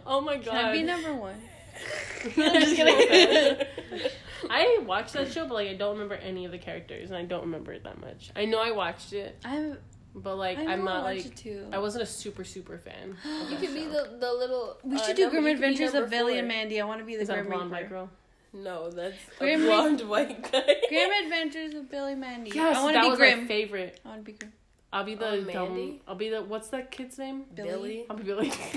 Oh 0.05 0.21
my 0.21 0.35
god. 0.37 0.45
Can 0.45 0.65
I 0.65 0.71
be 0.73 0.83
number 0.83 1.13
one? 1.15 1.41
Just 2.35 2.75
kidding. 2.75 3.67
I 4.49 4.79
watched 4.85 5.13
that 5.13 5.31
show, 5.31 5.45
but 5.45 5.53
like 5.55 5.69
I 5.69 5.73
don't 5.75 5.93
remember 5.93 6.15
any 6.15 6.45
of 6.45 6.51
the 6.51 6.57
characters, 6.57 7.09
and 7.09 7.17
I 7.17 7.23
don't 7.23 7.41
remember 7.41 7.73
it 7.73 7.83
that 7.83 7.99
much. 7.99 8.31
I 8.35 8.45
know 8.45 8.59
I 8.59 8.71
watched 8.71 9.13
it, 9.13 9.37
I'm. 9.45 9.77
but 10.15 10.35
like 10.37 10.57
I 10.57 10.73
I'm 10.73 10.83
not 10.85 11.03
like 11.03 11.25
it 11.25 11.35
too. 11.35 11.67
I 11.73 11.77
wasn't 11.79 12.03
a 12.03 12.07
super 12.07 12.43
super 12.43 12.77
fan. 12.77 13.15
You 13.25 13.49
that 13.49 13.59
could 13.59 13.73
be 13.73 13.85
the 13.85 14.17
the 14.19 14.33
little. 14.33 14.77
we 14.83 14.95
uh, 14.95 14.99
should 15.03 15.15
do 15.15 15.23
number- 15.23 15.41
Grim 15.41 15.45
you 15.47 15.55
could 15.55 15.61
be 15.61 15.67
Adventures 15.83 15.93
of 16.03 16.09
Billy 16.09 16.39
and 16.39 16.47
Mandy. 16.47 16.79
I 16.81 16.85
want 16.85 16.99
to 16.99 17.05
be 17.05 17.15
the 17.15 17.23
Is 17.23 17.29
Grim 17.29 17.47
blonde 17.47 17.71
white 17.71 17.89
girl? 17.89 18.09
No, 18.53 18.89
that's 18.89 19.15
Grim 19.37 19.61
a 19.61 19.65
blonde 19.65 20.01
white 20.09 20.51
guy. 20.51 20.75
Grim 20.89 21.11
Adventures 21.25 21.73
of 21.75 21.89
Billy 21.91 22.15
Mandy. 22.15 22.51
Yes, 22.53 22.77
I 22.77 22.81
want 22.83 22.93
that 22.95 23.01
to 23.01 23.05
be 23.05 23.09
was 23.11 23.19
Grim. 23.19 23.41
my 23.41 23.47
favorite. 23.47 23.99
I 24.03 24.07
want 24.09 24.25
to 24.25 24.31
be 24.31 24.37
Grim. 24.37 24.53
I'll 24.91 25.03
be 25.03 25.13
the 25.13 25.27
Oh, 25.27 25.35
dumb. 25.43 25.45
Mandy? 25.45 26.01
I'll 26.07 26.15
be 26.15 26.29
the 26.29 26.41
what's 26.41 26.69
that 26.69 26.89
kid's 26.89 27.19
name? 27.19 27.43
Billy. 27.53 28.05
I'll 28.09 28.15
be 28.17 28.23
Billy. 28.23 28.47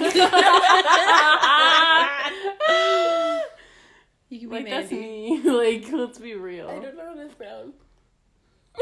You 4.32 4.38
can 4.38 4.48
be 4.48 4.54
like 4.56 4.64
Mandy. 4.64 4.80
that's 4.80 4.92
me. 4.92 5.42
like 5.44 5.92
let's 5.92 6.18
be 6.18 6.34
real. 6.34 6.66
I 6.68 6.78
don't 6.78 6.96
know 6.96 7.06
how 7.14 7.22
to 7.22 7.28
frown. 7.28 7.72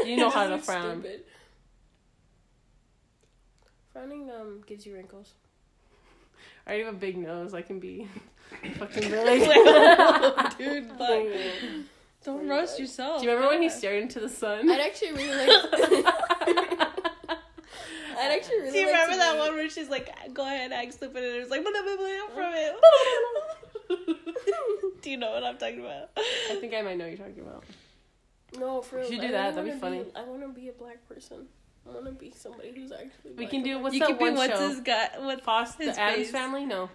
You 0.05 0.15
know 0.15 0.29
how 0.29 0.47
to 0.47 0.57
frown. 0.57 1.01
stupid. 1.01 1.23
Frowning 3.91 4.31
um 4.31 4.61
gives 4.65 4.85
you 4.85 4.93
wrinkles. 4.93 5.33
I 6.65 6.69
already 6.69 6.85
have 6.85 6.93
a 6.93 6.97
big 6.97 7.17
nose. 7.17 7.53
I 7.53 7.61
can 7.63 7.79
be 7.81 8.07
fucking 8.77 9.09
Billy. 9.11 9.39
Dude, 10.57 10.87
fuck. 10.97 11.25
Don't 12.23 12.47
roast 12.47 12.79
yourself. 12.79 13.19
Do 13.19 13.25
you 13.27 13.33
remember 13.33 13.53
when 13.53 13.61
he 13.61 13.69
stared 13.69 14.01
into 14.03 14.21
the 14.21 14.29
sun? 14.29 14.69
I'd 14.71 14.79
actually 14.79 15.11
really 15.13 15.47
like. 15.47 15.73
I'd 18.17 18.37
actually 18.37 18.59
really 18.59 18.71
Do 18.71 18.77
you 18.77 18.85
like 18.85 18.93
remember 18.93 19.11
to 19.13 19.17
that 19.19 19.33
be- 19.33 19.39
one 19.39 19.53
where 19.55 19.69
she's 19.69 19.89
like, 19.89 20.09
"Go 20.33 20.43
ahead, 20.45 20.71
act 20.71 20.93
stupid," 20.93 21.23
and 21.25 21.35
it 21.35 21.39
was 21.41 21.49
like, 21.49 21.61
"Blah, 21.63 21.71
blah, 21.71 21.81
blah, 21.81 21.97
blah," 21.97 22.27
from 22.35 22.53
it. 22.55 22.75
Do 25.01 25.09
you 25.09 25.17
know 25.17 25.31
what 25.31 25.43
I'm 25.43 25.57
talking 25.57 25.79
about? 25.79 26.09
I 26.17 26.55
think 26.59 26.73
I 26.73 26.81
might 26.81 26.97
know 26.97 27.05
what 27.07 27.17
you're 27.17 27.27
talking 27.27 27.43
about. 27.43 27.63
No, 28.59 28.81
for 28.81 28.97
real. 28.97 29.09
should 29.09 29.21
do 29.21 29.27
I 29.27 29.31
that, 29.31 29.55
that'd 29.55 29.63
be 29.63 29.69
wanna 29.79 29.79
funny. 30.03 30.05
I 30.15 30.23
want 30.23 30.41
to 30.41 30.47
be 30.49 30.69
a 30.69 30.73
black 30.73 31.07
person. 31.07 31.47
I 31.87 31.93
want 31.93 32.05
to 32.05 32.11
be 32.11 32.31
somebody 32.35 32.71
who's 32.75 32.91
actually. 32.91 33.31
We 33.31 33.35
black 33.37 33.49
can 33.49 33.63
do 33.63 33.73
and 33.75 33.83
what's 33.83 33.93
you 33.95 33.99
that 34.01 34.09
could 34.09 34.17
be 34.19 34.23
one 34.25 34.35
what's 34.35 34.53
show? 34.53 34.69
his 34.69 34.79
guy? 34.81 35.09
What 35.19 35.41
Foss, 35.43 35.75
his 35.75 35.95
the 35.95 36.01
Addams. 36.01 36.29
Family? 36.29 36.65
No, 36.65 36.89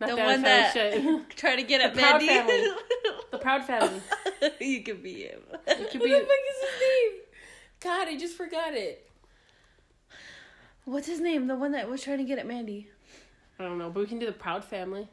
not 0.00 0.10
the 0.10 0.16
the, 0.16 0.22
one 0.22 0.42
that 0.42 0.74
Family. 0.74 1.00
Shit. 1.18 1.30
trying 1.36 1.56
to 1.56 1.62
get 1.64 1.80
at 1.80 1.94
The 1.94 2.00
Proud 2.00 2.24
Mandy. 2.24 2.26
Family. 2.28 2.76
the 3.32 3.38
Proud 3.38 3.64
Family. 3.64 4.00
you 4.60 4.82
could 4.82 5.02
be 5.02 5.22
him. 5.24 5.40
You 5.50 5.54
What 5.66 5.90
could 5.90 6.00
the 6.00 6.04
be. 6.04 6.10
fuck 6.12 6.22
is 6.22 6.70
his 6.70 6.80
name? 6.80 7.20
God, 7.80 8.08
I 8.08 8.16
just 8.16 8.36
forgot 8.36 8.74
it. 8.74 9.10
What's 10.84 11.06
his 11.06 11.20
name? 11.20 11.46
The 11.48 11.56
one 11.56 11.72
that 11.72 11.88
was 11.88 12.02
trying 12.02 12.18
to 12.18 12.24
get 12.24 12.38
at 12.38 12.46
Mandy. 12.46 12.88
I 13.58 13.64
don't 13.64 13.78
know, 13.78 13.90
but 13.90 14.00
we 14.00 14.06
can 14.06 14.18
do 14.18 14.26
the 14.26 14.32
Proud 14.32 14.64
Family. 14.64 15.08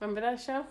Remember 0.00 0.20
that 0.22 0.40
show? 0.40 0.64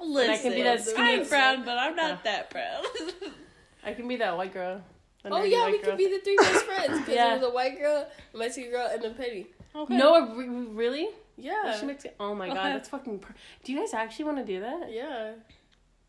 Listen, 0.00 0.30
I 0.30 0.36
can 0.38 0.52
be 0.52 0.62
that 0.62 0.82
skinny- 0.84 1.20
I'm 1.20 1.26
proud, 1.26 1.64
but 1.64 1.78
I'm 1.78 1.96
not 1.96 2.10
Yeah. 2.10 2.18
that 2.24 2.50
proud. 2.50 2.84
I 3.84 3.94
can 3.94 4.06
be 4.08 4.16
that 4.16 4.36
white 4.36 4.52
girl. 4.52 4.82
Oh 5.24 5.42
yeah, 5.42 5.66
we 5.66 5.78
girl. 5.78 5.90
could 5.90 5.98
be 5.98 6.08
the 6.08 6.18
three 6.20 6.36
best 6.36 6.64
friends 6.66 6.98
because 7.00 7.14
Yeah. 7.14 7.28
there 7.30 7.38
was 7.38 7.48
a 7.48 7.50
white 7.50 7.78
girl, 7.78 8.06
a 8.34 8.36
Mexican 8.36 8.70
girl, 8.70 8.88
and 8.92 9.04
a 9.04 9.10
Penny. 9.10 9.46
okay. 9.74 9.96
No, 9.96 10.34
re- 10.34 10.46
really? 10.48 11.08
Yeah. 11.36 11.72
We 11.72 11.72
should 11.78 11.86
mix 11.86 12.04
it. 12.04 12.14
Oh 12.20 12.34
my 12.34 12.48
god, 12.48 12.56
Okay. 12.58 12.72
that's 12.74 12.88
fucking. 12.88 13.18
Per- 13.20 13.34
do 13.64 13.72
you 13.72 13.78
guys 13.80 13.92
actually 13.94 14.26
want 14.26 14.38
to 14.38 14.44
do 14.44 14.60
that? 14.60 14.92
yeah. 14.92 15.32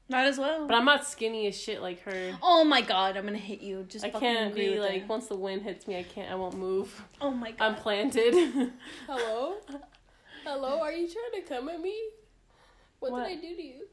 Might 0.09 0.23
as 0.27 0.37
well. 0.37 0.65
But 0.67 0.75
I'm 0.75 0.85
not 0.85 1.05
skinny 1.05 1.47
as 1.47 1.59
shit 1.61 1.81
like 1.81 2.01
her. 2.03 2.37
oh 2.41 2.63
my 2.63 2.81
god, 2.81 3.17
I'm 3.17 3.25
gonna 3.25 3.37
hit 3.37 3.59
you. 3.61 3.85
Just 3.89 4.05
I 4.05 4.11
fucking 4.11 4.25
can't 4.35 4.51
agree 4.51 4.69
be 4.69 4.79
with 4.79 4.87
like 4.89 5.01
that. 5.01 5.09
once 5.09 5.27
the 5.27 5.35
wind 5.35 5.63
hits 5.63 5.85
me, 5.87 5.97
I 5.97 6.03
can't. 6.03 6.31
I 6.31 6.35
won't 6.35 6.55
move. 6.55 7.03
Oh 7.19 7.31
my 7.31 7.51
god. 7.51 7.61
I'm 7.65 7.75
planted. 7.75 8.33
Hello. 9.07 9.55
Hello. 10.45 10.79
Are 10.81 10.91
you 10.93 11.09
trying 11.09 11.41
to 11.43 11.49
come 11.49 11.67
at 11.69 11.81
me? 11.81 11.93
What, 12.99 13.11
What? 13.11 13.27
did 13.27 13.37
I 13.37 13.41
do 13.41 13.55
to 13.55 13.61
you? 13.61 13.87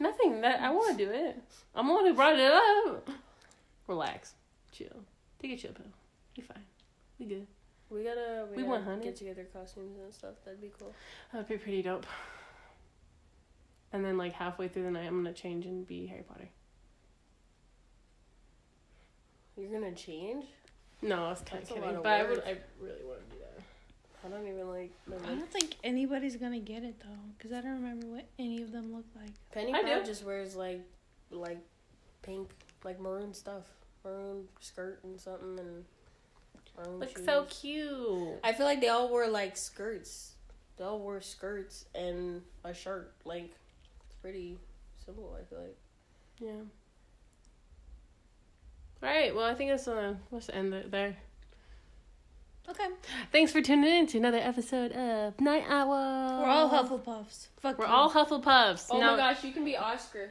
Nothing. 0.00 0.40
That 0.42 0.60
I 0.60 0.70
want 0.70 0.96
to 0.98 1.04
do 1.04 1.10
it. 1.10 1.36
I'm 1.74 1.86
the 1.86 1.92
one 1.92 2.04
who 2.06 2.14
brought 2.14 2.38
it 2.38 2.52
up. 2.52 3.08
Relax, 3.86 4.34
chill. 4.72 5.04
Take 5.40 5.52
a 5.52 5.56
chill 5.56 5.72
pill. 5.72 5.86
Be 6.34 6.42
fine. 6.42 6.62
We 7.18 7.26
good. 7.26 7.46
We 7.88 8.02
gotta. 8.02 8.46
We, 8.54 8.62
We 8.62 8.68
gotta 8.68 8.96
get 9.02 9.16
together 9.16 9.46
costumes 9.52 9.96
and 10.02 10.12
stuff. 10.12 10.34
That'd 10.44 10.60
be 10.60 10.72
cool. 10.78 10.92
That'd 11.32 11.48
be 11.48 11.56
pretty 11.56 11.82
dope. 11.82 12.06
And 13.92 14.04
then 14.04 14.18
like 14.18 14.32
halfway 14.32 14.68
through 14.68 14.82
the 14.84 14.90
night, 14.90 15.06
I'm 15.06 15.22
gonna 15.22 15.32
change 15.32 15.64
and 15.66 15.86
be 15.86 16.06
Harry 16.06 16.24
Potter. 16.28 16.48
You're 19.56 19.70
gonna 19.70 19.94
change? 19.94 20.44
No, 21.02 21.26
I 21.26 21.30
was 21.30 21.40
kind 21.42 21.62
of 21.62 21.68
kidding, 21.68 21.96
but 22.02 22.06
I 22.06 22.22
would. 22.28 22.40
I 22.40 22.58
really 22.80 23.04
want 23.04 23.20
to 23.30 23.36
do 23.36 23.42
that. 23.42 23.55
I 24.26 24.28
don't 24.28 24.48
even 24.48 24.68
like. 24.68 24.90
I 25.08 25.34
don't 25.34 25.50
think 25.50 25.76
anybody's 25.84 26.36
gonna 26.36 26.58
get 26.58 26.82
it 26.82 26.98
though, 27.00 27.32
because 27.36 27.52
I 27.52 27.60
don't 27.60 27.74
remember 27.74 28.08
what 28.08 28.26
any 28.38 28.62
of 28.62 28.72
them 28.72 28.92
look 28.92 29.04
like. 29.14 29.30
Penny 29.52 29.72
I 29.72 29.82
Proud 29.82 30.04
just 30.04 30.24
wears 30.24 30.56
like, 30.56 30.80
like, 31.30 31.58
pink, 32.22 32.50
like 32.82 32.98
maroon 32.98 33.32
stuff, 33.32 33.64
maroon 34.04 34.48
skirt 34.60 35.00
and 35.04 35.20
something, 35.20 35.58
and 35.60 35.84
maroon 36.76 36.98
Look 36.98 37.16
shoes. 37.16 37.24
so 37.24 37.46
cute. 37.48 38.40
I 38.42 38.52
feel 38.52 38.66
like 38.66 38.80
they 38.80 38.88
all 38.88 39.08
wore 39.08 39.28
like 39.28 39.56
skirts. 39.56 40.32
They 40.76 40.84
all 40.84 40.98
wore 40.98 41.20
skirts 41.20 41.84
and 41.94 42.42
a 42.64 42.74
shirt. 42.74 43.14
Like, 43.24 43.54
it's 44.06 44.16
pretty 44.20 44.58
simple. 45.04 45.36
I 45.40 45.44
feel 45.44 45.60
like. 45.60 45.76
Yeah. 46.40 46.50
All 49.02 49.08
right. 49.08 49.34
Well, 49.34 49.44
I 49.44 49.54
think 49.54 49.70
that's 49.70 49.86
uh, 49.86 50.14
let's 50.32 50.48
end 50.48 50.74
it 50.74 50.90
there. 50.90 51.16
Okay. 52.78 52.90
Thanks 53.32 53.52
for 53.52 53.62
tuning 53.62 53.90
in 53.90 54.06
to 54.08 54.18
another 54.18 54.36
episode 54.38 54.92
of 54.92 55.40
Night 55.40 55.64
Owl. 55.68 55.88
We're 56.42 56.48
all 56.48 56.68
Hufflepuffs. 56.68 57.48
Fuck 57.60 57.78
We're 57.78 57.86
you. 57.86 57.92
all 57.92 58.10
Hufflepuffs. 58.10 58.88
Oh 58.90 59.00
Now- 59.00 59.12
my 59.12 59.16
gosh, 59.16 59.42
you 59.44 59.52
can 59.52 59.64
be 59.64 59.76
Oscar. 59.76 60.30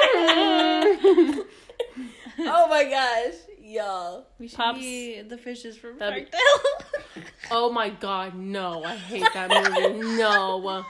oh 0.00 1.44
oh 2.40 2.66
my 2.68 2.84
gosh, 2.84 3.34
y'all. 3.62 4.26
We 4.38 4.48
should 4.48 4.56
Pops. 4.56 4.78
be 4.78 5.20
the 5.22 5.36
fishes 5.36 5.76
from 5.76 5.98
That'd 5.98 6.28
Shark 6.30 6.32
Tale. 6.32 7.24
Oh 7.50 7.70
my 7.72 7.88
god, 7.90 8.34
no. 8.34 8.84
I 8.84 8.94
hate 8.96 9.26
that 9.34 9.48
movie. 9.50 10.16
No. 10.16 10.84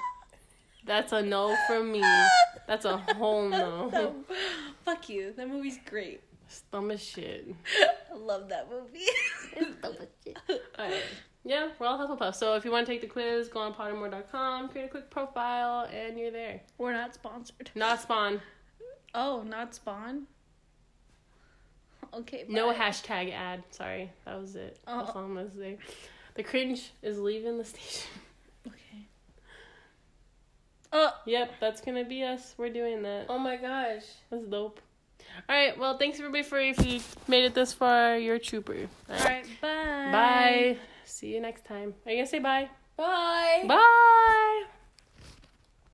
That's 0.84 1.12
a 1.12 1.22
no 1.22 1.56
from 1.66 1.92
me. 1.92 2.02
That's 2.66 2.84
a 2.84 2.96
whole 2.98 3.48
no. 3.48 3.88
no. 3.90 4.14
Fuck 4.84 5.08
you. 5.08 5.32
That 5.36 5.48
movie's 5.48 5.78
great. 5.88 6.20
As 6.50 7.02
shit. 7.02 7.54
I 8.12 8.16
love 8.16 8.48
that 8.48 8.68
movie. 8.70 9.04
Stomach 9.78 10.10
shit. 10.24 10.38
Alright. 10.78 11.02
Yeah, 11.44 11.68
we're 11.78 11.86
all 11.86 11.98
Hufflepuff. 11.98 12.34
So 12.34 12.54
if 12.54 12.64
you 12.64 12.70
want 12.70 12.86
to 12.86 12.92
take 12.92 13.00
the 13.00 13.06
quiz, 13.06 13.48
go 13.48 13.60
on 13.60 13.74
pottermore.com, 13.74 14.68
create 14.70 14.86
a 14.86 14.88
quick 14.88 15.10
profile, 15.10 15.88
and 15.92 16.18
you're 16.18 16.30
there. 16.30 16.60
We're 16.78 16.92
not 16.92 17.14
sponsored. 17.14 17.70
Not 17.74 18.00
spawn. 18.00 18.40
Oh, 19.14 19.42
not 19.42 19.74
Spawn? 19.74 20.26
Okay. 22.14 22.44
No 22.48 22.72
hashtag 22.72 23.32
ad. 23.32 23.62
Sorry. 23.70 24.10
That 24.24 24.40
was 24.40 24.54
it. 24.56 24.78
Oh. 24.86 24.98
That's 24.98 25.10
Oh. 25.10 25.18
all 25.20 25.24
I'm 25.26 25.34
gonna 25.34 25.50
say. 25.56 25.78
The 26.34 26.42
cringe 26.42 26.90
is 27.02 27.18
leaving 27.18 27.58
the 27.58 27.64
station. 27.64 28.08
Okay. 28.66 29.08
Oh, 30.92 31.12
Yep, 31.26 31.52
that's 31.60 31.80
gonna 31.80 32.04
be 32.04 32.22
us. 32.22 32.54
We're 32.58 32.72
doing 32.72 33.02
that. 33.02 33.26
Oh 33.28 33.38
my 33.38 33.56
gosh. 33.56 34.04
That's 34.30 34.44
dope. 34.44 34.80
Alright, 35.48 35.78
well 35.78 35.98
thanks 35.98 36.18
everybody 36.18 36.42
for 36.42 36.58
if 36.58 36.84
you 36.84 37.00
made 37.26 37.44
it 37.44 37.54
this 37.54 37.72
far, 37.72 38.16
you're 38.16 38.36
a 38.36 38.40
trooper. 38.40 38.88
All 39.08 39.16
all 39.16 39.24
right. 39.24 39.44
Bye. 39.60 40.08
Bye. 40.12 40.76
See 41.04 41.28
you 41.28 41.40
next 41.40 41.64
time. 41.64 41.94
Are 42.06 42.12
you 42.12 42.18
gonna 42.18 42.26
say 42.26 42.38
bye? 42.38 42.68
Bye. 42.96 43.64
Bye. 43.66 44.64